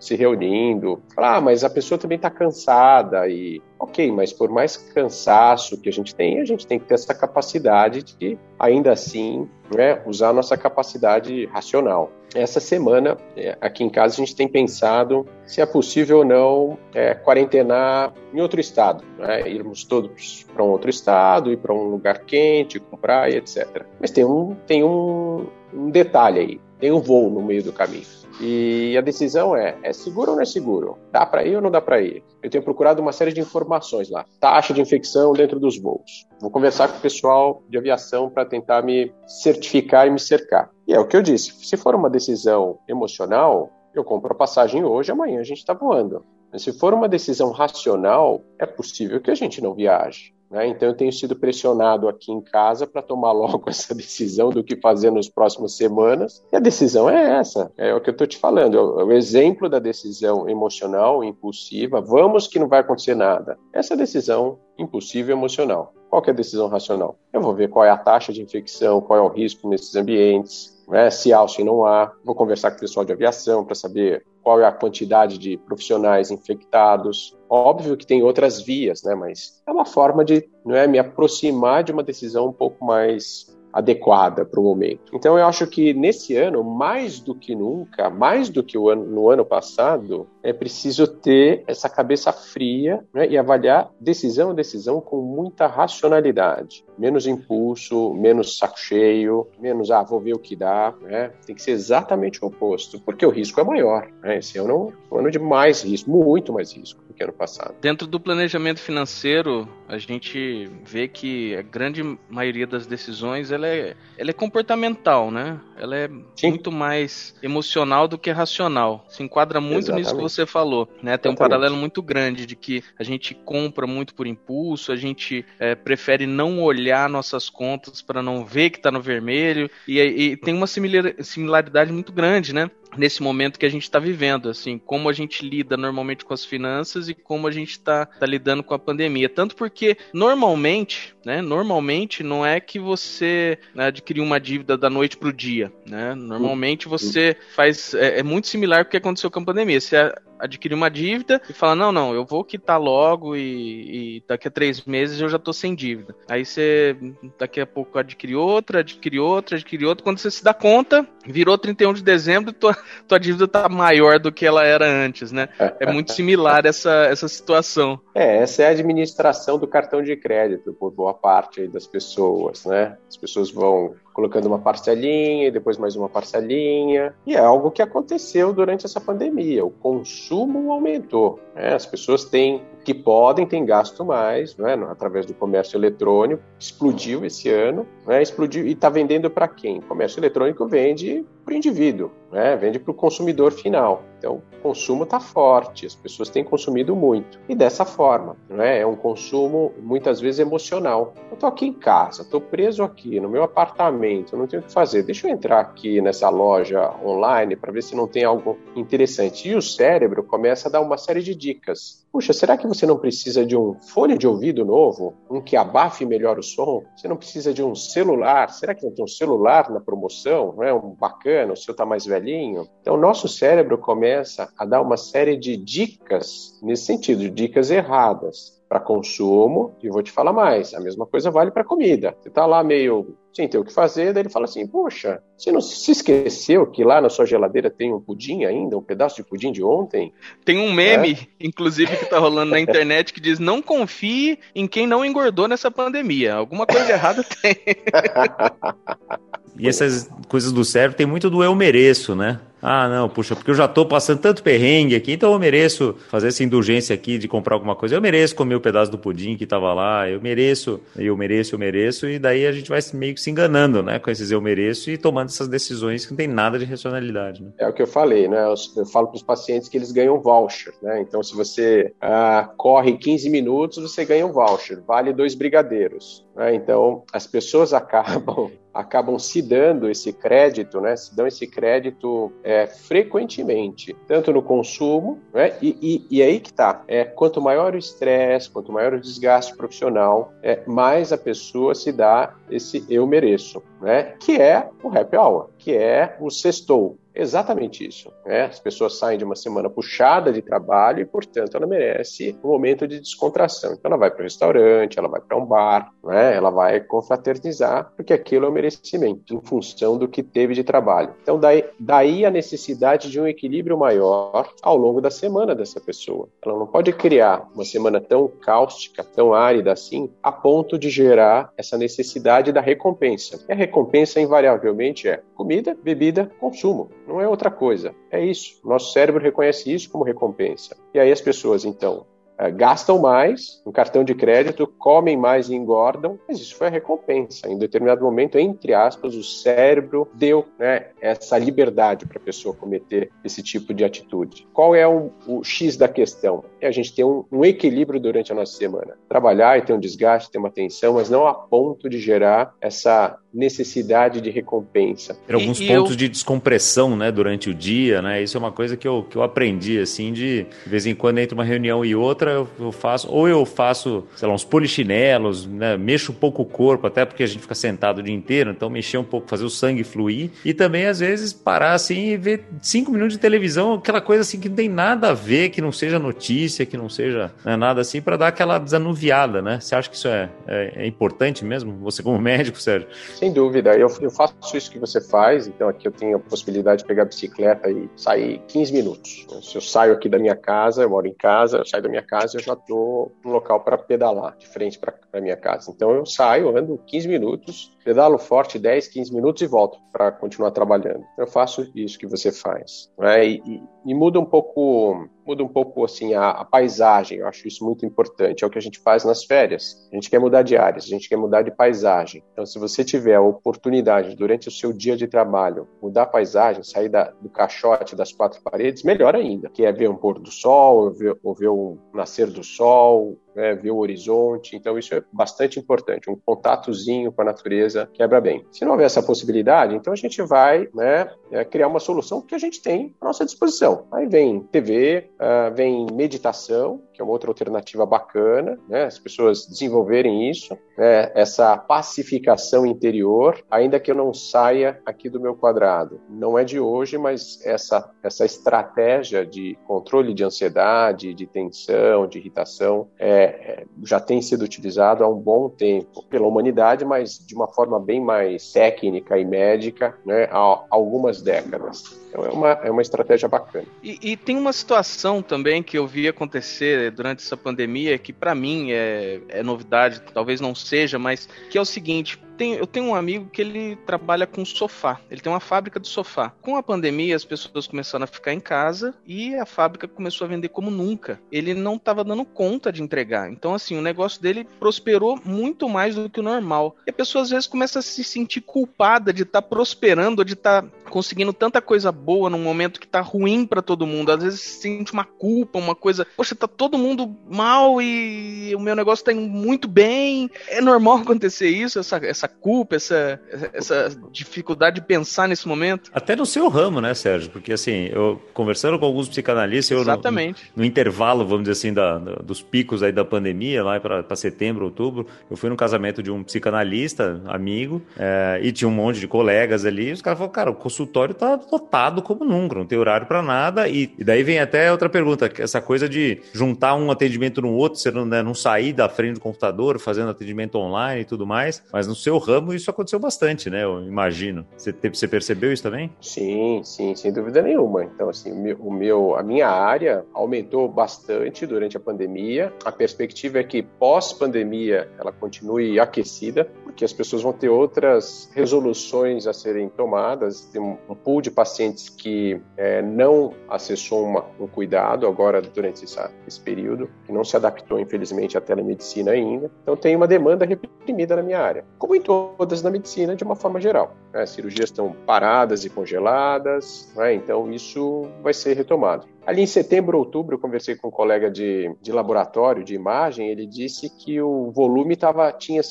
se 0.00 0.14
reunindo. 0.14 1.02
ah, 1.16 1.40
mas 1.40 1.64
a 1.64 1.70
pessoa 1.70 1.98
também 1.98 2.16
está 2.16 2.30
cansada 2.30 3.28
e 3.28 3.62
Ok, 3.82 4.12
mas 4.12 4.32
por 4.32 4.48
mais 4.48 4.76
cansaço 4.76 5.76
que 5.76 5.88
a 5.88 5.92
gente 5.92 6.14
tem, 6.14 6.38
a 6.38 6.44
gente 6.44 6.64
tem 6.64 6.78
que 6.78 6.84
ter 6.84 6.94
essa 6.94 7.12
capacidade 7.12 8.04
de, 8.16 8.38
ainda 8.56 8.92
assim, 8.92 9.48
né, 9.74 10.00
usar 10.06 10.28
a 10.28 10.32
nossa 10.32 10.56
capacidade 10.56 11.46
racional. 11.46 12.12
Essa 12.32 12.60
semana, 12.60 13.18
é, 13.36 13.58
aqui 13.60 13.82
em 13.82 13.90
casa, 13.90 14.14
a 14.14 14.16
gente 14.18 14.36
tem 14.36 14.46
pensado 14.46 15.26
se 15.44 15.60
é 15.60 15.66
possível 15.66 16.18
ou 16.18 16.24
não 16.24 16.78
é, 16.94 17.12
quarentenar 17.12 18.14
em 18.32 18.40
outro 18.40 18.60
estado, 18.60 19.02
né, 19.18 19.50
irmos 19.50 19.82
todos 19.82 20.46
para 20.54 20.62
um 20.62 20.68
outro 20.68 20.88
estado, 20.88 21.50
ir 21.50 21.56
para 21.56 21.74
um 21.74 21.88
lugar 21.88 22.20
quente, 22.20 22.78
com 22.78 22.96
praia, 22.96 23.38
etc. 23.38 23.84
Mas 24.00 24.12
tem 24.12 24.24
um, 24.24 24.54
tem 24.64 24.84
um, 24.84 25.48
um 25.74 25.90
detalhe 25.90 26.38
aí, 26.38 26.60
tem 26.78 26.92
um 26.92 27.00
voo 27.00 27.28
no 27.28 27.42
meio 27.42 27.64
do 27.64 27.72
caminho. 27.72 28.21
E 28.40 28.96
a 28.96 29.00
decisão 29.00 29.56
é: 29.56 29.76
é 29.82 29.92
seguro 29.92 30.30
ou 30.30 30.36
não 30.36 30.42
é 30.42 30.46
seguro? 30.46 30.98
Dá 31.10 31.26
para 31.26 31.44
ir 31.44 31.56
ou 31.56 31.62
não 31.62 31.70
dá 31.70 31.80
para 31.80 32.00
ir? 32.00 32.22
Eu 32.42 32.50
tenho 32.50 32.64
procurado 32.64 33.00
uma 33.00 33.12
série 33.12 33.32
de 33.32 33.40
informações 33.40 34.10
lá. 34.10 34.24
Taxa 34.40 34.72
de 34.72 34.80
infecção 34.80 35.32
dentro 35.32 35.60
dos 35.60 35.78
voos. 35.78 36.26
Vou 36.40 36.50
conversar 36.50 36.88
com 36.88 36.98
o 36.98 37.00
pessoal 37.00 37.62
de 37.68 37.78
aviação 37.78 38.30
para 38.30 38.44
tentar 38.44 38.82
me 38.82 39.12
certificar 39.26 40.06
e 40.06 40.10
me 40.10 40.18
cercar. 40.18 40.70
E 40.86 40.92
é 40.92 40.98
o 40.98 41.06
que 41.06 41.16
eu 41.16 41.22
disse: 41.22 41.52
se 41.64 41.76
for 41.76 41.94
uma 41.94 42.10
decisão 42.10 42.78
emocional, 42.88 43.70
eu 43.94 44.04
compro 44.04 44.32
a 44.32 44.36
passagem 44.36 44.84
hoje, 44.84 45.12
amanhã 45.12 45.40
a 45.40 45.44
gente 45.44 45.58
está 45.58 45.74
voando. 45.74 46.24
Mas 46.52 46.62
se 46.62 46.72
for 46.72 46.92
uma 46.92 47.08
decisão 47.08 47.50
racional, 47.50 48.42
é 48.58 48.66
possível 48.66 49.20
que 49.20 49.30
a 49.30 49.34
gente 49.34 49.62
não 49.62 49.74
viaje. 49.74 50.34
Né? 50.52 50.68
Então, 50.68 50.86
eu 50.86 50.94
tenho 50.94 51.10
sido 51.10 51.34
pressionado 51.34 52.06
aqui 52.06 52.30
em 52.30 52.42
casa 52.42 52.86
para 52.86 53.00
tomar 53.00 53.32
logo 53.32 53.64
essa 53.70 53.94
decisão 53.94 54.50
do 54.50 54.62
que 54.62 54.76
fazer 54.76 55.10
nas 55.10 55.26
próximas 55.26 55.74
semanas. 55.74 56.44
E 56.52 56.56
a 56.56 56.60
decisão 56.60 57.08
é 57.08 57.38
essa, 57.38 57.72
é 57.78 57.94
o 57.94 58.00
que 58.00 58.10
eu 58.10 58.12
estou 58.12 58.26
te 58.26 58.36
falando. 58.36 58.76
É 59.00 59.04
o 59.04 59.12
exemplo 59.12 59.68
da 59.68 59.78
decisão 59.78 60.46
emocional, 60.46 61.24
impulsiva. 61.24 62.02
Vamos 62.02 62.46
que 62.46 62.58
não 62.58 62.68
vai 62.68 62.80
acontecer 62.80 63.14
nada. 63.14 63.58
Essa 63.72 63.96
decisão 63.96 64.58
impulsiva 64.78 65.30
e 65.30 65.32
emocional. 65.32 65.94
Qual 66.10 66.22
é 66.26 66.30
a 66.30 66.34
decisão 66.34 66.68
racional? 66.68 67.16
Eu 67.32 67.40
vou 67.40 67.54
ver 67.54 67.70
qual 67.70 67.86
é 67.86 67.90
a 67.90 67.96
taxa 67.96 68.34
de 68.34 68.42
infecção, 68.42 69.00
qual 69.00 69.18
é 69.18 69.22
o 69.22 69.28
risco 69.28 69.66
nesses 69.66 69.96
ambientes, 69.96 70.84
né? 70.86 71.08
se 71.08 71.32
há 71.32 71.40
ou 71.40 71.48
se 71.48 71.64
não 71.64 71.86
há. 71.86 72.12
Vou 72.22 72.34
conversar 72.34 72.70
com 72.70 72.76
o 72.76 72.80
pessoal 72.80 73.06
de 73.06 73.12
aviação 73.12 73.64
para 73.64 73.74
saber 73.74 74.22
qual 74.42 74.60
é 74.60 74.66
a 74.66 74.72
quantidade 74.72 75.38
de 75.38 75.56
profissionais 75.56 76.30
infectados. 76.30 77.36
Óbvio 77.48 77.96
que 77.96 78.06
tem 78.06 78.22
outras 78.22 78.60
vias, 78.60 79.02
né? 79.02 79.14
mas 79.14 79.62
é 79.66 79.70
uma 79.70 79.84
forma 79.84 80.24
de 80.24 80.48
não 80.64 80.74
é, 80.74 80.86
me 80.86 80.98
aproximar 80.98 81.84
de 81.84 81.92
uma 81.92 82.02
decisão 82.02 82.48
um 82.48 82.52
pouco 82.52 82.84
mais 82.84 83.56
adequada 83.72 84.44
para 84.44 84.60
o 84.60 84.62
momento. 84.62 85.14
Então 85.14 85.38
eu 85.38 85.46
acho 85.46 85.66
que 85.66 85.94
nesse 85.94 86.36
ano, 86.36 86.62
mais 86.62 87.20
do 87.20 87.34
que 87.34 87.54
nunca, 87.54 88.10
mais 88.10 88.48
do 88.48 88.62
que 88.62 88.76
ano, 88.76 89.04
no 89.04 89.30
ano 89.30 89.44
passado, 89.44 90.26
é 90.42 90.52
preciso 90.52 91.06
ter 91.06 91.64
essa 91.66 91.88
cabeça 91.88 92.32
fria 92.32 93.04
né, 93.14 93.28
e 93.28 93.38
avaliar 93.38 93.90
decisão 94.00 94.50
a 94.50 94.54
decisão 94.54 95.00
com 95.00 95.22
muita 95.22 95.66
racionalidade. 95.66 96.84
Menos 96.98 97.26
impulso, 97.26 98.12
menos 98.14 98.58
saco 98.58 98.78
cheio, 98.78 99.48
menos, 99.58 99.90
ah, 99.90 100.02
vou 100.02 100.20
ver 100.20 100.34
o 100.34 100.38
que 100.38 100.54
dá. 100.54 100.94
Né? 101.00 101.30
Tem 101.46 101.54
que 101.54 101.62
ser 101.62 101.72
exatamente 101.72 102.44
o 102.44 102.48
oposto, 102.48 103.00
porque 103.00 103.24
o 103.24 103.30
risco 103.30 103.60
é 103.60 103.64
maior. 103.64 104.08
Né? 104.22 104.38
Esse 104.38 104.58
ano 104.58 104.92
é 105.10 105.14
um 105.14 105.18
ano 105.18 105.30
de 105.30 105.38
mais 105.38 105.82
risco, 105.82 106.10
muito 106.10 106.52
mais 106.52 106.72
risco 106.72 107.02
do 107.22 107.24
que 107.24 107.24
ano 107.24 107.32
passado. 107.32 107.74
Dentro 107.80 108.06
do 108.06 108.18
planejamento 108.18 108.80
financeiro, 108.80 109.68
a 109.88 109.98
gente 109.98 110.70
vê 110.84 111.06
que 111.08 111.54
a 111.56 111.62
grande 111.62 112.02
maioria 112.28 112.66
das 112.66 112.86
decisões 112.86 113.50
ela 113.50 113.66
é, 113.66 113.96
ela 114.16 114.30
é 114.30 114.32
comportamental, 114.32 115.30
né? 115.30 115.60
Ela 115.76 115.96
é 115.96 116.08
Sim. 116.36 116.50
muito 116.50 116.70
mais 116.70 117.34
emocional 117.42 118.06
do 118.06 118.18
que 118.18 118.30
racional. 118.30 119.04
Se 119.08 119.22
enquadra 119.22 119.60
muito 119.60 119.84
Exatamente. 119.84 120.04
nisso 120.04 120.16
que 120.16 120.22
você 120.22 120.46
falou, 120.46 120.88
né? 121.02 121.16
Tem 121.16 121.30
um 121.30 121.36
paralelo 121.36 121.76
muito 121.76 122.02
grande 122.02 122.46
de 122.46 122.56
que 122.56 122.82
a 122.98 123.02
gente 123.02 123.34
compra 123.34 123.86
muito 123.86 124.14
por 124.14 124.26
impulso, 124.26 124.92
a 124.92 124.96
gente 124.96 125.44
é, 125.58 125.74
prefere 125.74 126.26
não 126.26 126.62
olhar 126.62 127.08
nossas 127.08 127.48
contas 127.48 128.02
para 128.02 128.22
não 128.22 128.44
ver 128.44 128.70
que 128.70 128.78
está 128.78 128.90
no 128.90 129.00
vermelho 129.00 129.70
e, 129.86 130.00
e 130.00 130.36
tem 130.36 130.54
uma 130.54 130.66
similaridade 130.66 131.92
muito 131.92 132.12
grande, 132.12 132.52
né? 132.52 132.70
Nesse 132.96 133.22
momento 133.22 133.58
que 133.58 133.66
a 133.66 133.70
gente 133.70 133.82
está 133.82 133.98
vivendo, 133.98 134.48
assim, 134.48 134.78
como 134.78 135.08
a 135.08 135.12
gente 135.12 135.46
lida 135.46 135.76
normalmente 135.76 136.24
com 136.24 136.34
as 136.34 136.44
finanças 136.44 137.08
e 137.08 137.14
como 137.14 137.46
a 137.46 137.50
gente 137.50 137.70
está 137.70 138.06
tá 138.06 138.26
lidando 138.26 138.62
com 138.62 138.74
a 138.74 138.78
pandemia. 138.78 139.28
Tanto 139.28 139.56
porque 139.56 139.96
normalmente, 140.12 141.14
né, 141.24 141.40
normalmente 141.40 142.22
não 142.22 142.44
é 142.44 142.60
que 142.60 142.78
você 142.78 143.58
né, 143.74 143.86
adquiriu 143.86 144.24
uma 144.24 144.40
dívida 144.40 144.76
da 144.76 144.90
noite 144.90 145.16
para 145.16 145.28
o 145.28 145.32
dia, 145.32 145.72
né? 145.86 146.14
Normalmente 146.14 146.88
você 146.88 147.36
faz 147.54 147.94
é, 147.94 148.20
é, 148.20 148.22
muito 148.22 148.46
similar 148.46 148.80
ao 148.80 148.84
que 148.84 148.96
aconteceu 148.96 149.30
com 149.30 149.40
a 149.40 149.44
pandemia. 149.44 149.80
Você 149.80 149.96
adquire 150.42 150.74
uma 150.74 150.90
dívida 150.90 151.40
e 151.48 151.52
fala 151.52 151.76
não, 151.76 151.92
não, 151.92 152.12
eu 152.12 152.24
vou 152.24 152.42
quitar 152.42 152.80
logo 152.80 153.36
e, 153.36 154.16
e 154.16 154.24
daqui 154.26 154.48
a 154.48 154.50
três 154.50 154.84
meses 154.84 155.20
eu 155.20 155.28
já 155.28 155.38
tô 155.38 155.52
sem 155.52 155.72
dívida. 155.72 156.16
Aí 156.28 156.44
você 156.44 156.96
daqui 157.38 157.60
a 157.60 157.66
pouco 157.66 157.96
adquire 157.96 158.34
outra, 158.34 158.80
adquire 158.80 159.20
outra, 159.20 159.56
adquire 159.56 159.86
outra. 159.86 160.02
Quando 160.02 160.18
você 160.18 160.30
se 160.32 160.42
dá 160.42 160.52
conta, 160.52 161.06
virou 161.24 161.56
31 161.56 161.94
de 161.94 162.02
dezembro 162.02 162.50
e 162.50 162.54
tua, 162.54 162.76
tua 163.06 163.18
dívida 163.18 163.48
tá 163.48 163.68
maior 163.68 164.18
do 164.18 164.32
que 164.32 164.46
ela 164.46 164.64
era 164.64 164.86
antes, 164.86 165.32
né? 165.32 165.48
É 165.78 165.90
muito 165.90 166.12
similar 166.14 166.66
essa, 166.66 167.04
essa 167.04 167.28
situação. 167.28 168.00
É, 168.14 168.38
essa 168.38 168.62
é 168.62 168.66
a 168.66 168.70
administração 168.70 169.58
do 169.58 169.66
cartão 169.66 170.02
de 170.02 170.16
crédito 170.16 170.72
por 170.72 170.90
boa 170.90 171.14
parte 171.14 171.66
das 171.68 171.86
pessoas, 171.86 172.64
né? 172.64 172.96
As 173.08 173.16
pessoas 173.16 173.50
vão 173.50 173.94
colocando 174.12 174.46
uma 174.46 174.58
parcelinha 174.58 175.48
e 175.48 175.50
depois 175.50 175.78
mais 175.78 175.96
uma 175.96 176.08
parcelinha. 176.08 177.14
E 177.26 177.34
é 177.34 177.38
algo 177.38 177.70
que 177.70 177.82
aconteceu 177.82 178.52
durante 178.52 178.86
essa 178.86 179.00
pandemia. 179.00 179.64
O 179.64 179.70
consumo 179.70 180.72
aumentou. 180.72 181.40
Né? 181.54 181.74
As 181.74 181.86
pessoas 181.86 182.24
têm 182.24 182.62
que 182.84 182.92
podem 182.94 183.46
têm 183.46 183.64
gasto 183.64 184.04
mais, 184.04 184.56
né? 184.56 184.74
através 184.88 185.26
do 185.26 185.34
comércio 185.34 185.76
eletrônico. 185.76 186.42
Explodiu 186.58 187.24
esse 187.24 187.48
ano, 187.48 187.86
né? 188.06 188.22
explodiu 188.22 188.66
e 188.66 188.72
está 188.72 188.88
vendendo 188.88 189.30
para 189.30 189.48
quem? 189.48 189.78
O 189.78 189.82
comércio 189.82 190.18
eletrônico 190.18 190.66
vende 190.66 191.24
para 191.44 191.54
o 191.54 191.56
indivíduo, 191.56 192.10
né? 192.30 192.56
vende 192.56 192.78
para 192.78 192.90
o 192.90 192.94
consumidor 192.94 193.52
final. 193.52 194.02
Então, 194.18 194.40
o 194.58 194.62
consumo 194.62 195.02
está 195.02 195.18
forte, 195.18 195.86
as 195.86 195.94
pessoas 195.94 196.28
têm 196.28 196.44
consumido 196.44 196.94
muito. 196.94 197.38
E 197.48 197.54
dessa 197.54 197.84
forma, 197.84 198.36
né? 198.48 198.80
é 198.80 198.86
um 198.86 198.94
consumo 198.94 199.72
muitas 199.80 200.20
vezes 200.20 200.38
emocional. 200.38 201.14
Eu 201.30 201.34
estou 201.34 201.48
aqui 201.48 201.66
em 201.66 201.72
casa, 201.72 202.22
estou 202.22 202.40
preso 202.40 202.82
aqui 202.82 203.18
no 203.18 203.28
meu 203.28 203.42
apartamento, 203.42 204.36
não 204.36 204.46
tenho 204.46 204.62
o 204.62 204.66
que 204.66 204.72
fazer. 204.72 205.02
Deixa 205.02 205.28
eu 205.28 205.32
entrar 205.32 205.60
aqui 205.60 206.00
nessa 206.00 206.28
loja 206.28 206.94
online 207.04 207.56
para 207.56 207.72
ver 207.72 207.82
se 207.82 207.96
não 207.96 208.06
tem 208.06 208.24
algo 208.24 208.56
interessante. 208.76 209.48
E 209.48 209.54
o 209.54 209.62
cérebro 209.62 210.22
começa 210.22 210.68
a 210.68 210.72
dar 210.72 210.80
uma 210.80 210.96
série 210.96 211.22
de 211.22 211.34
dicas. 211.34 212.01
Puxa, 212.12 212.34
será 212.34 212.58
que 212.58 212.66
você 212.66 212.84
não 212.84 212.98
precisa 212.98 213.44
de 213.46 213.56
um 213.56 213.74
fone 213.80 214.18
de 214.18 214.26
ouvido 214.26 214.66
novo, 214.66 215.14
um 215.30 215.40
que 215.40 215.56
abafe 215.56 216.04
melhor 216.04 216.38
o 216.38 216.42
som? 216.42 216.84
Você 216.94 217.08
não 217.08 217.16
precisa 217.16 217.54
de 217.54 217.62
um 217.62 217.74
celular? 217.74 218.50
Será 218.50 218.74
que 218.74 218.84
não 218.84 218.92
tem 218.92 219.02
um 219.02 219.08
celular 219.08 219.70
na 219.70 219.80
promoção? 219.80 220.52
Não 220.54 220.62
é 220.62 220.74
um 220.74 220.90
bacana, 220.90 221.54
o 221.54 221.56
seu 221.56 221.72
está 221.72 221.86
mais 221.86 222.04
velhinho? 222.04 222.68
Então, 222.82 222.98
nosso 222.98 223.28
cérebro 223.28 223.78
começa 223.78 224.52
a 224.58 224.66
dar 224.66 224.82
uma 224.82 224.98
série 224.98 225.38
de 225.38 225.56
dicas 225.56 226.58
nesse 226.62 226.84
sentido, 226.84 227.30
dicas 227.30 227.70
erradas 227.70 228.61
para 228.72 228.80
consumo, 228.80 229.76
e 229.82 229.90
vou 229.90 230.02
te 230.02 230.10
falar 230.10 230.32
mais, 230.32 230.72
a 230.72 230.80
mesma 230.80 231.04
coisa 231.04 231.30
vale 231.30 231.50
para 231.50 231.62
comida. 231.62 232.16
Você 232.18 232.30
está 232.30 232.46
lá 232.46 232.64
meio 232.64 233.14
sem 233.30 233.46
ter 233.46 233.58
o 233.58 233.64
que 233.64 233.72
fazer, 233.72 234.14
daí 234.14 234.22
ele 234.22 234.30
fala 234.30 234.46
assim, 234.46 234.66
poxa, 234.66 235.22
você 235.36 235.52
não 235.52 235.60
se 235.60 235.90
esqueceu 235.90 236.66
que 236.66 236.82
lá 236.82 236.98
na 236.98 237.10
sua 237.10 237.26
geladeira 237.26 237.68
tem 237.68 237.92
um 237.92 238.00
pudim 238.00 238.44
ainda, 238.44 238.78
um 238.78 238.82
pedaço 238.82 239.16
de 239.16 239.24
pudim 239.24 239.52
de 239.52 239.62
ontem? 239.62 240.10
Tem 240.42 240.58
um 240.58 240.72
meme, 240.72 241.12
é? 241.12 241.26
inclusive, 241.46 241.94
que 241.98 242.04
está 242.04 242.18
rolando 242.18 242.52
na 242.52 242.60
internet 242.60 243.12
que 243.12 243.20
diz, 243.20 243.38
não 243.38 243.60
confie 243.60 244.38
em 244.54 244.66
quem 244.66 244.86
não 244.86 245.04
engordou 245.04 245.46
nessa 245.46 245.70
pandemia. 245.70 246.32
Alguma 246.32 246.66
coisa 246.66 246.92
errada 246.92 247.22
tem. 247.42 247.54
e 249.58 249.68
essas 249.68 250.10
coisas 250.28 250.50
do 250.50 250.64
cérebro 250.64 250.96
tem 250.96 251.06
muito 251.06 251.28
do 251.28 251.44
eu 251.44 251.54
mereço, 251.54 252.16
né? 252.16 252.40
Ah, 252.62 252.88
não, 252.88 253.08
puxa, 253.08 253.34
porque 253.34 253.50
eu 253.50 253.54
já 253.54 253.66
tô 253.66 253.84
passando 253.84 254.20
tanto 254.20 254.42
perrengue 254.42 254.94
aqui, 254.94 255.12
então 255.12 255.32
eu 255.32 255.38
mereço 255.38 255.96
fazer 256.08 256.28
essa 256.28 256.44
indulgência 256.44 256.94
aqui 256.94 257.18
de 257.18 257.26
comprar 257.26 257.56
alguma 257.56 257.74
coisa. 257.74 257.96
Eu 257.96 258.00
mereço 258.00 258.36
comer 258.36 258.54
o 258.54 258.58
um 258.58 258.60
pedaço 258.60 258.88
do 258.88 258.96
pudim 258.96 259.36
que 259.36 259.44
tava 259.44 259.74
lá, 259.74 260.08
eu 260.08 260.20
mereço, 260.20 260.80
eu 260.96 261.16
mereço, 261.16 261.56
eu 261.56 261.58
mereço, 261.58 262.08
e 262.08 262.20
daí 262.20 262.46
a 262.46 262.52
gente 262.52 262.68
vai 262.68 262.78
meio 262.94 263.14
que 263.14 263.20
se 263.20 263.30
enganando, 263.30 263.82
né, 263.82 263.98
com 263.98 264.10
esses 264.10 264.30
eu 264.30 264.40
mereço 264.40 264.90
e 264.90 264.96
tomando 264.96 265.28
essas 265.28 265.48
decisões 265.48 266.04
que 266.04 266.12
não 266.12 266.16
tem 266.16 266.28
nada 266.28 266.56
de 266.56 266.64
racionalidade. 266.64 267.42
Né? 267.42 267.50
É 267.58 267.66
o 267.66 267.72
que 267.72 267.82
eu 267.82 267.86
falei, 267.86 268.28
né? 268.28 268.44
Eu, 268.44 268.54
eu 268.76 268.86
falo 268.86 269.08
para 269.08 269.16
os 269.16 269.22
pacientes 269.22 269.68
que 269.68 269.76
eles 269.76 269.90
ganham 269.90 270.20
voucher, 270.20 270.72
né? 270.80 271.00
Então, 271.00 271.20
se 271.22 271.34
você 271.34 271.92
ah, 272.00 272.48
corre 272.56 272.96
15 272.96 273.28
minutos, 273.28 273.82
você 273.82 274.04
ganha 274.04 274.24
um 274.24 274.32
voucher, 274.32 274.80
vale 274.86 275.12
dois 275.12 275.34
brigadeiros. 275.34 276.24
Né? 276.34 276.54
Então, 276.54 277.04
as 277.12 277.26
pessoas 277.26 277.72
acabam 277.74 278.50
acabam 278.72 279.18
se 279.18 279.42
dando 279.42 279.90
esse 279.90 280.12
crédito, 280.12 280.80
né? 280.80 280.96
Se 280.96 281.14
dão 281.14 281.26
esse 281.26 281.46
crédito 281.46 282.32
é, 282.42 282.66
frequentemente, 282.66 283.94
tanto 284.08 284.32
no 284.32 284.42
consumo, 284.42 285.20
né? 285.32 285.54
E, 285.60 285.76
e, 285.82 286.18
e 286.18 286.22
aí 286.22 286.40
que 286.40 286.52
tá. 286.52 286.82
É, 286.88 287.04
quanto 287.04 287.40
maior 287.40 287.74
o 287.74 287.78
estresse, 287.78 288.50
quanto 288.50 288.72
maior 288.72 288.94
o 288.94 289.00
desgaste 289.00 289.54
profissional, 289.56 290.32
é, 290.42 290.62
mais 290.66 291.12
a 291.12 291.18
pessoa 291.18 291.74
se 291.74 291.92
dá 291.92 292.34
esse 292.54 292.84
eu 292.88 293.06
mereço, 293.06 293.62
né? 293.80 294.14
Que 294.18 294.40
é 294.40 294.68
o 294.82 294.88
happy 294.88 295.16
hour, 295.16 295.48
que 295.58 295.76
é 295.76 296.16
o 296.20 296.30
sextou, 296.30 296.98
Exatamente 297.14 297.86
isso. 297.86 298.10
Né? 298.24 298.42
As 298.42 298.58
pessoas 298.58 298.98
saem 298.98 299.18
de 299.18 299.24
uma 299.24 299.36
semana 299.36 299.68
puxada 299.68 300.32
de 300.32 300.40
trabalho 300.40 301.00
e, 301.00 301.04
portanto, 301.04 301.56
ela 301.56 301.66
merece 301.66 302.36
um 302.42 302.48
momento 302.48 302.86
de 302.88 303.00
descontração. 303.00 303.74
Então, 303.74 303.90
ela 303.90 303.98
vai 303.98 304.10
para 304.10 304.20
o 304.20 304.24
restaurante, 304.24 304.98
ela 304.98 305.08
vai 305.08 305.20
para 305.20 305.36
um 305.36 305.44
bar, 305.44 305.92
né? 306.02 306.34
ela 306.34 306.50
vai 306.50 306.80
confraternizar, 306.80 307.92
porque 307.96 308.12
aquilo 308.12 308.46
é 308.46 308.48
um 308.48 308.52
merecimento, 308.52 309.34
em 309.34 309.40
função 309.40 309.98
do 309.98 310.08
que 310.08 310.22
teve 310.22 310.54
de 310.54 310.64
trabalho. 310.64 311.14
Então, 311.22 311.38
daí, 311.38 311.64
daí 311.78 312.24
a 312.24 312.30
necessidade 312.30 313.10
de 313.10 313.20
um 313.20 313.26
equilíbrio 313.26 313.76
maior 313.76 314.48
ao 314.62 314.76
longo 314.76 315.00
da 315.00 315.10
semana 315.10 315.54
dessa 315.54 315.80
pessoa. 315.80 316.28
Ela 316.44 316.58
não 316.58 316.66
pode 316.66 316.92
criar 316.92 317.46
uma 317.54 317.64
semana 317.64 318.00
tão 318.00 318.28
cáustica, 318.28 319.04
tão 319.04 319.34
árida 319.34 319.72
assim, 319.72 320.10
a 320.22 320.32
ponto 320.32 320.78
de 320.78 320.88
gerar 320.88 321.52
essa 321.56 321.76
necessidade 321.76 322.41
da 322.50 322.60
recompensa. 322.60 323.44
E 323.48 323.52
a 323.52 323.54
recompensa, 323.54 324.20
invariavelmente, 324.20 325.06
é 325.08 325.20
comida, 325.34 325.76
bebida, 325.82 326.30
consumo 326.40 326.90
não 327.06 327.20
é 327.20 327.28
outra 327.28 327.50
coisa. 327.50 327.94
É 328.10 328.24
isso. 328.24 328.58
Nosso 328.64 328.92
cérebro 328.92 329.22
reconhece 329.22 329.72
isso 329.72 329.90
como 329.90 330.04
recompensa. 330.04 330.76
E 330.94 330.98
aí 330.98 331.12
as 331.12 331.20
pessoas, 331.20 331.64
então, 331.64 332.06
gastam 332.54 332.98
mais 332.98 333.62
no 333.64 333.72
cartão 333.72 334.04
de 334.04 334.14
crédito, 334.14 334.66
comem 334.66 335.16
mais 335.16 335.48
e 335.48 335.54
engordam, 335.54 336.18
mas 336.28 336.40
isso 336.40 336.56
foi 336.56 336.66
a 336.66 336.70
recompensa. 336.70 337.48
Em 337.48 337.58
determinado 337.58 338.04
momento, 338.04 338.38
entre 338.38 338.74
aspas, 338.74 339.14
o 339.14 339.22
cérebro 339.22 340.08
deu 340.14 340.46
né, 340.58 340.86
essa 341.00 341.38
liberdade 341.38 342.06
para 342.06 342.18
a 342.18 342.24
pessoa 342.24 342.54
cometer 342.54 343.10
esse 343.24 343.42
tipo 343.42 343.72
de 343.72 343.84
atitude. 343.84 344.46
Qual 344.52 344.74
é 344.74 344.86
o, 344.86 345.10
o 345.26 345.44
X 345.44 345.76
da 345.76 345.88
questão? 345.88 346.44
É 346.60 346.66
a 346.66 346.72
gente 346.72 346.94
ter 346.94 347.04
um, 347.04 347.24
um, 347.30 347.44
equilíbrio 347.44 348.00
durante 348.00 348.32
a 348.32 348.34
nossa 348.34 348.56
semana. 348.56 348.96
Trabalhar 349.08 349.58
e 349.58 349.62
ter 349.62 349.72
um 349.72 349.80
desgaste, 349.80 350.30
ter 350.30 350.38
uma 350.38 350.50
tensão, 350.50 350.94
mas 350.94 351.10
não 351.10 351.26
a 351.26 351.34
ponto 351.34 351.88
de 351.88 351.98
gerar 351.98 352.54
essa 352.60 353.18
necessidade 353.32 354.20
de 354.20 354.30
recompensa. 354.30 355.16
Ter 355.26 355.34
alguns 355.34 355.60
e, 355.60 355.66
pontos 355.66 355.92
eu... 355.92 355.96
de 355.96 356.08
descompressão, 356.08 356.96
né, 356.96 357.10
durante 357.10 357.48
o 357.50 357.54
dia, 357.54 358.02
né? 358.02 358.22
Isso 358.22 358.36
é 358.36 358.40
uma 358.40 358.52
coisa 358.52 358.76
que 358.76 358.86
eu, 358.86 359.06
que 359.08 359.16
eu 359.16 359.22
aprendi, 359.22 359.78
assim, 359.78 360.12
de, 360.12 360.46
de 360.64 360.70
vez 360.70 360.86
em 360.86 360.94
quando 360.94 361.18
entre 361.18 361.34
uma 361.34 361.44
reunião 361.44 361.84
e 361.84 361.94
outra 361.94 362.30
eu, 362.30 362.48
eu 362.58 362.72
faço, 362.72 363.10
ou 363.10 363.28
eu 363.28 363.44
faço, 363.46 364.04
sei 364.16 364.28
lá, 364.28 364.34
uns 364.34 364.44
polichinelos, 364.44 365.46
né? 365.46 365.76
Mexo 365.76 366.12
um 366.12 366.14
pouco 366.14 366.42
o 366.42 366.44
corpo, 366.44 366.86
até 366.86 367.04
porque 367.04 367.22
a 367.22 367.26
gente 367.26 367.40
fica 367.40 367.54
sentado 367.54 367.98
o 367.98 368.02
dia 368.02 368.14
inteiro, 368.14 368.50
então 368.50 368.68
mexer 368.68 368.98
um 368.98 369.04
pouco, 369.04 369.28
fazer 369.28 369.44
o 369.44 369.50
sangue 369.50 369.82
fluir. 369.84 370.30
E 370.44 370.52
também, 370.52 370.86
às 370.86 371.00
vezes, 371.00 371.32
parar 371.32 371.72
assim 371.72 372.10
e 372.10 372.16
ver 372.16 372.44
cinco 372.60 372.90
minutos 372.90 373.14
de 373.14 373.20
televisão, 373.20 373.74
aquela 373.74 374.00
coisa 374.00 374.22
assim 374.22 374.38
que 374.38 374.48
não 374.48 374.56
tem 374.56 374.68
nada 374.68 375.10
a 375.10 375.14
ver, 375.14 375.50
que 375.50 375.60
não 375.60 375.72
seja 375.72 375.98
notícia, 375.98 376.66
que 376.66 376.76
não 376.76 376.88
seja 376.88 377.32
né, 377.44 377.56
nada 377.56 377.80
assim, 377.80 378.00
para 378.02 378.16
dar 378.16 378.28
aquela 378.28 378.58
desanuviada, 378.58 379.40
né? 379.40 379.58
Você 379.60 379.74
acha 379.74 379.88
que 379.88 379.96
isso 379.96 380.08
é, 380.08 380.28
é, 380.46 380.72
é 380.76 380.86
importante 380.86 381.44
mesmo? 381.44 381.78
Você, 381.82 382.02
como 382.02 382.18
médico, 382.20 382.60
Sérgio? 382.60 382.88
Sem 383.22 383.32
dúvida. 383.32 383.78
Eu, 383.78 383.86
eu 384.00 384.10
faço 384.10 384.56
isso 384.56 384.68
que 384.68 384.80
você 384.80 385.00
faz, 385.00 385.46
então 385.46 385.68
aqui 385.68 385.86
eu 385.86 385.92
tenho 385.92 386.16
a 386.16 386.18
possibilidade 386.18 386.82
de 386.82 386.88
pegar 386.88 387.02
a 387.02 387.06
bicicleta 387.06 387.70
e 387.70 387.88
sair 387.94 388.42
15 388.48 388.72
minutos. 388.72 389.26
Se 389.40 389.56
eu 389.56 389.60
saio 389.60 389.92
aqui 389.92 390.08
da 390.08 390.18
minha 390.18 390.34
casa, 390.34 390.82
eu 390.82 390.90
moro 390.90 391.06
em 391.06 391.14
casa, 391.14 391.58
eu 391.58 391.64
saio 391.64 391.84
da 391.84 391.88
minha 391.88 392.02
casa, 392.02 392.36
eu 392.36 392.42
já 392.42 392.54
estou 392.54 393.12
no 393.24 393.30
local 393.30 393.60
para 393.60 393.78
pedalar, 393.78 394.36
de 394.36 394.48
frente 394.48 394.76
para 394.76 394.92
a 395.12 395.20
minha 395.20 395.36
casa. 395.36 395.70
Então 395.70 395.92
eu 395.92 396.04
saio, 396.04 396.58
ando 396.58 396.76
15 396.84 397.06
minutos, 397.06 397.78
pedalo 397.84 398.18
forte 398.18 398.58
10, 398.58 398.88
15 398.88 399.14
minutos 399.14 399.40
e 399.40 399.46
volto 399.46 399.78
para 399.92 400.10
continuar 400.10 400.50
trabalhando. 400.50 401.04
Eu 401.16 401.28
faço 401.28 401.70
isso 401.76 401.96
que 402.00 402.08
você 402.08 402.32
faz. 402.32 402.90
Né? 402.98 403.24
E, 403.24 403.42
e, 403.46 403.62
e 403.86 403.94
muda 403.94 404.18
um 404.18 404.26
pouco 404.26 405.08
muda 405.26 405.42
um 405.42 405.48
pouco 405.48 405.84
assim 405.84 406.14
a, 406.14 406.30
a, 406.30 406.44
paisagem. 406.44 407.18
Eu 407.18 407.26
acho 407.26 407.46
isso 407.46 407.64
muito 407.64 407.86
importante. 407.86 408.42
É 408.42 408.46
o 408.46 408.50
que 408.50 408.58
a 408.58 408.62
gente 408.62 408.78
faz 408.80 409.04
nas 409.04 409.24
férias. 409.24 409.88
A 409.90 409.94
gente 409.94 410.10
quer 410.10 410.18
mudar 410.18 410.42
de 410.42 410.56
áreas, 410.56 410.84
a 410.84 410.88
gente 410.88 411.08
quer 411.08 411.16
mudar 411.16 411.42
de 411.42 411.50
paisagem. 411.50 412.22
Então, 412.32 412.44
se 412.44 412.58
você 412.58 412.84
tiver 412.84 413.14
a 413.14 413.22
oportunidade 413.22 414.16
durante 414.16 414.48
o 414.48 414.50
seu 414.50 414.72
dia 414.72 414.96
de 414.96 415.06
trabalho 415.06 415.68
mudar 415.80 416.02
a 416.02 416.06
paisagem, 416.06 416.62
sair 416.62 416.88
da, 416.88 417.12
do 417.20 417.28
caixote 417.28 417.96
das 417.96 418.12
quatro 418.12 418.40
paredes, 418.42 418.82
melhor 418.82 419.14
ainda. 419.14 419.48
Que 419.48 419.64
é 419.64 419.72
ver 419.72 419.88
um 419.88 419.96
pôr 419.96 420.18
do 420.18 420.30
sol, 420.30 420.84
ou 420.84 420.90
ver, 420.90 421.16
ou 421.22 421.34
ver 421.34 421.48
o 421.48 421.78
nascer 421.94 422.28
do 422.28 422.44
sol, 422.44 423.18
né, 423.34 423.54
ver 423.54 423.70
o 423.70 423.78
horizonte. 423.78 424.56
Então, 424.56 424.78
isso 424.78 424.94
é 424.94 425.02
bastante 425.12 425.58
importante. 425.58 426.10
Um 426.10 426.16
contatozinho 426.16 427.12
com 427.12 427.22
a 427.22 427.24
natureza 427.24 427.88
quebra 427.92 428.20
bem. 428.20 428.44
Se 428.50 428.64
não 428.64 428.72
houver 428.72 428.86
essa 428.86 429.02
possibilidade, 429.02 429.74
então 429.74 429.92
a 429.92 429.96
gente 429.96 430.20
vai 430.22 430.68
né, 430.74 431.10
é, 431.30 431.44
criar 431.44 431.68
uma 431.68 431.80
solução 431.80 432.20
que 432.20 432.34
a 432.34 432.38
gente 432.38 432.62
tem 432.62 432.94
à 433.00 433.06
nossa 433.06 433.24
disposição. 433.24 433.86
Aí 433.92 434.06
vem 434.06 434.40
TV, 434.40 435.10
ah, 435.18 435.50
vem 435.50 435.86
meditação, 435.92 436.82
que 436.92 437.00
é 437.00 437.04
uma 437.04 437.12
outra 437.12 437.30
alternativa 437.30 437.84
bacana, 437.86 438.58
né, 438.68 438.84
as 438.84 438.98
pessoas 438.98 439.46
desenvolverem 439.46 440.30
isso, 440.30 440.56
né, 440.76 441.10
essa 441.14 441.56
pacificação 441.56 442.66
interior, 442.66 443.42
ainda 443.50 443.80
que 443.80 443.90
eu 443.90 443.94
não 443.94 444.12
saia 444.12 444.80
aqui 444.84 445.08
do 445.08 445.20
meu 445.20 445.34
quadrado. 445.34 446.00
Não 446.08 446.38
é 446.38 446.44
de 446.44 446.60
hoje, 446.60 446.98
mas 446.98 447.44
essa, 447.44 447.90
essa 448.02 448.24
estratégia 448.24 449.24
de 449.24 449.58
controle 449.66 450.14
de 450.14 450.24
ansiedade, 450.24 451.14
de 451.14 451.26
tensão, 451.26 452.06
de 452.06 452.18
irritação, 452.18 452.88
é, 452.98 453.22
é, 453.22 453.64
já 453.82 453.98
tem 453.98 454.20
sido 454.20 454.42
utilizado 454.42 455.04
há 455.04 455.08
um 455.08 455.18
bom 455.18 455.48
tempo 455.48 456.04
pela 456.06 456.26
humanidade, 456.26 456.84
mas 456.84 457.18
de 457.18 457.34
uma 457.34 457.48
forma 457.48 457.80
bem 457.80 458.00
mais 458.00 458.52
técnica 458.52 459.18
e 459.18 459.24
médica, 459.24 459.96
né, 460.04 460.24
há 460.30 460.64
algumas 460.70 461.22
décadas. 461.22 462.01
Então 462.12 462.26
é 462.26 462.28
uma, 462.28 462.48
é 462.50 462.70
uma 462.70 462.82
estratégia 462.82 463.26
bacana. 463.26 463.64
E, 463.82 463.98
e 464.02 464.16
tem 464.18 464.36
uma 464.36 464.52
situação 464.52 465.22
também 465.22 465.62
que 465.62 465.78
eu 465.78 465.86
vi 465.86 466.06
acontecer 466.06 466.90
durante 466.90 467.24
essa 467.24 467.38
pandemia 467.38 467.96
que 467.96 468.12
para 468.12 468.34
mim 468.34 468.70
é, 468.70 469.18
é 469.28 469.42
novidade, 469.42 470.02
talvez 470.12 470.38
não 470.38 470.54
seja, 470.54 470.98
mas 470.98 471.26
que 471.50 471.56
é 471.56 471.60
o 471.60 471.64
seguinte: 471.64 472.22
eu 472.38 472.66
tenho 472.66 472.86
um 472.86 472.94
amigo 472.94 473.28
que 473.30 473.40
ele 473.40 473.76
trabalha 473.86 474.26
com 474.26 474.44
sofá. 474.44 475.00
Ele 475.10 475.20
tem 475.20 475.32
uma 475.32 475.40
fábrica 475.40 475.78
de 475.78 475.88
sofá. 475.88 476.32
Com 476.42 476.56
a 476.56 476.62
pandemia, 476.62 477.14
as 477.14 477.24
pessoas 477.24 477.66
começaram 477.66 478.04
a 478.04 478.06
ficar 478.06 478.32
em 478.32 478.40
casa 478.40 478.94
e 479.06 479.34
a 479.34 479.46
fábrica 479.46 479.86
começou 479.86 480.24
a 480.24 480.28
vender 480.28 480.48
como 480.48 480.70
nunca. 480.70 481.20
Ele 481.30 481.54
não 481.54 481.76
estava 481.76 482.02
dando 482.04 482.24
conta 482.24 482.72
de 482.72 482.82
entregar. 482.82 483.30
Então, 483.30 483.54
assim, 483.54 483.76
o 483.76 483.82
negócio 483.82 484.20
dele 484.20 484.46
prosperou 484.58 485.20
muito 485.24 485.68
mais 485.68 485.94
do 485.94 486.10
que 486.10 486.20
o 486.20 486.22
normal. 486.22 486.76
E 486.86 486.90
a 486.90 486.92
pessoa 486.92 487.22
às 487.22 487.30
vezes 487.30 487.46
começa 487.46 487.78
a 487.78 487.82
se 487.82 488.02
sentir 488.02 488.40
culpada 488.40 489.12
de 489.12 489.22
estar 489.22 489.42
tá 489.42 489.48
prosperando, 489.48 490.24
de 490.24 490.34
estar 490.34 490.62
tá 490.62 490.68
conseguindo 490.90 491.32
tanta 491.32 491.60
coisa 491.60 491.90
boa 491.90 492.28
num 492.28 492.42
momento 492.42 492.78
que 492.78 492.86
tá 492.86 493.00
ruim 493.00 493.46
para 493.46 493.62
todo 493.62 493.86
mundo. 493.86 494.12
Às 494.12 494.22
vezes 494.22 494.40
sente 494.40 494.92
uma 494.92 495.04
culpa, 495.04 495.58
uma 495.58 495.74
coisa, 495.74 496.06
poxa, 496.16 496.34
tá 496.34 496.46
todo 496.46 496.76
mundo 496.76 497.16
mal 497.28 497.80
e 497.80 498.54
o 498.54 498.60
meu 498.60 498.76
negócio 498.76 499.04
tá 499.04 499.12
indo 499.12 499.28
muito 499.28 499.66
bem. 499.66 500.30
É 500.48 500.60
normal 500.60 500.98
acontecer 501.02 501.48
isso, 501.48 501.78
essa, 501.78 501.96
essa 501.96 502.21
essa 502.22 502.28
culpa, 502.28 502.76
essa, 502.76 503.20
essa 503.52 503.90
dificuldade 504.12 504.76
de 504.76 504.86
pensar 504.86 505.28
nesse 505.28 505.48
momento? 505.48 505.90
Até 505.92 506.14
no 506.14 506.24
seu 506.24 506.48
ramo, 506.48 506.80
né, 506.80 506.94
Sérgio? 506.94 507.30
Porque 507.30 507.52
assim, 507.52 507.88
eu 507.92 508.22
conversando 508.32 508.78
com 508.78 508.84
alguns 508.84 509.08
psicanalistas, 509.08 509.80
Exatamente. 509.80 510.42
Eu, 510.44 510.52
no, 510.56 510.62
no, 510.62 510.64
intervalo, 510.64 511.26
vamos 511.26 511.42
dizer 511.42 511.52
assim, 511.52 511.72
da, 511.72 511.98
dos 511.98 512.40
picos 512.40 512.82
aí 512.82 512.92
da 512.92 513.04
pandemia, 513.04 513.64
lá 513.64 513.80
para 513.80 514.16
setembro, 514.16 514.64
outubro, 514.64 515.06
eu 515.30 515.36
fui 515.36 515.50
no 515.50 515.56
casamento 515.56 516.02
de 516.02 516.10
um 516.10 516.22
psicanalista, 516.22 517.20
amigo, 517.26 517.82
é, 517.98 518.38
e 518.42 518.52
tinha 518.52 518.68
um 518.68 518.72
monte 518.72 519.00
de 519.00 519.08
colegas 519.08 519.64
ali, 519.64 519.88
e 519.88 519.92
os 519.92 520.02
caras 520.02 520.18
falaram, 520.18 520.32
cara, 520.32 520.50
o 520.50 520.54
consultório 520.54 521.14
tá 521.14 521.38
lotado 521.50 522.02
como 522.02 522.24
nunca, 522.24 522.54
não 522.54 522.66
tem 522.66 522.78
horário 522.78 523.06
para 523.06 523.22
nada, 523.22 523.68
e, 523.68 523.92
e, 523.98 524.04
daí 524.04 524.22
vem 524.22 524.38
até 524.38 524.70
outra 524.70 524.88
pergunta, 524.88 525.30
essa 525.38 525.60
coisa 525.60 525.88
de 525.88 526.20
juntar 526.32 526.74
um 526.74 526.90
atendimento 526.90 527.42
no 527.42 527.52
outro, 527.52 527.78
você 527.78 527.90
não, 527.90 528.04
né, 528.04 528.22
não 528.22 528.34
sair 528.34 528.72
da 528.72 528.88
frente 528.88 529.14
do 529.14 529.20
computador, 529.20 529.80
fazendo 529.80 530.10
atendimento 530.10 530.56
online 530.56 531.02
e 531.02 531.04
tudo 531.04 531.26
mais, 531.26 531.62
mas 531.72 531.86
no 531.86 531.94
seu 531.94 532.11
ramo 532.18 532.52
isso 532.52 532.70
aconteceu 532.70 532.98
bastante, 532.98 533.50
né, 533.50 533.64
eu 533.64 533.82
imagino. 533.82 534.46
Você, 534.56 534.72
você 534.72 535.08
percebeu 535.08 535.52
isso 535.52 535.62
também? 535.62 535.92
Sim, 536.00 536.62
sim, 536.64 536.94
sem 536.94 537.12
dúvida 537.12 537.42
nenhuma. 537.42 537.84
Então, 537.84 538.08
assim, 538.08 538.52
o 538.54 538.70
meu, 538.70 539.16
a 539.16 539.22
minha 539.22 539.48
área 539.48 540.04
aumentou 540.12 540.68
bastante 540.68 541.46
durante 541.46 541.76
a 541.76 541.80
pandemia. 541.80 542.52
A 542.64 542.72
perspectiva 542.72 543.38
é 543.38 543.44
que 543.44 543.62
pós-pandemia 543.62 544.88
ela 544.98 545.12
continue 545.12 545.78
aquecida, 545.78 546.44
porque 546.64 546.84
as 546.84 546.92
pessoas 546.92 547.22
vão 547.22 547.32
ter 547.32 547.48
outras 547.48 548.30
resoluções 548.34 549.26
a 549.26 549.32
serem 549.32 549.68
tomadas. 549.68 550.46
Tem 550.46 550.60
um, 550.60 550.76
pool 551.04 551.20
de 551.20 551.30
pacientes 551.30 551.88
que 551.88 552.40
é, 552.56 552.80
não 552.80 553.34
acessou 553.48 554.04
uma, 554.04 554.24
um 554.38 554.46
cuidado 554.46 555.06
agora 555.06 555.42
durante 555.42 555.84
essa, 555.84 556.10
esse 556.26 556.40
período, 556.40 556.88
que 557.04 557.12
não 557.12 557.24
se 557.24 557.36
adaptou, 557.36 557.78
infelizmente, 557.78 558.38
à 558.38 558.40
telemedicina 558.40 559.12
ainda. 559.12 559.50
Então, 559.62 559.76
tem 559.76 559.94
uma 559.96 560.06
demanda 560.06 560.44
reprimida 560.44 561.16
na 561.16 561.22
minha 561.22 561.40
área, 561.40 561.64
como 561.78 561.94
todas 562.02 562.62
na 562.62 562.70
medicina, 562.70 563.16
de 563.16 563.24
uma 563.24 563.36
forma 563.36 563.60
geral. 563.60 563.94
Né? 564.12 564.26
Cirurgias 564.26 564.70
estão 564.70 564.94
paradas 565.06 565.64
e 565.64 565.70
congeladas, 565.70 566.92
né? 566.94 567.14
então 567.14 567.50
isso 567.52 568.08
vai 568.22 568.34
ser 568.34 568.56
retomado. 568.56 569.06
Ali 569.24 569.42
em 569.42 569.46
setembro, 569.46 569.98
outubro, 569.98 570.34
eu 570.34 570.40
conversei 570.40 570.74
com 570.74 570.88
um 570.88 570.90
colega 570.90 571.30
de, 571.30 571.72
de 571.80 571.92
laboratório, 571.92 572.64
de 572.64 572.74
imagem, 572.74 573.28
ele 573.28 573.46
disse 573.46 573.88
que 573.88 574.20
o 574.20 574.50
volume 574.50 574.96
tava, 574.96 575.30
tinha, 575.32 575.62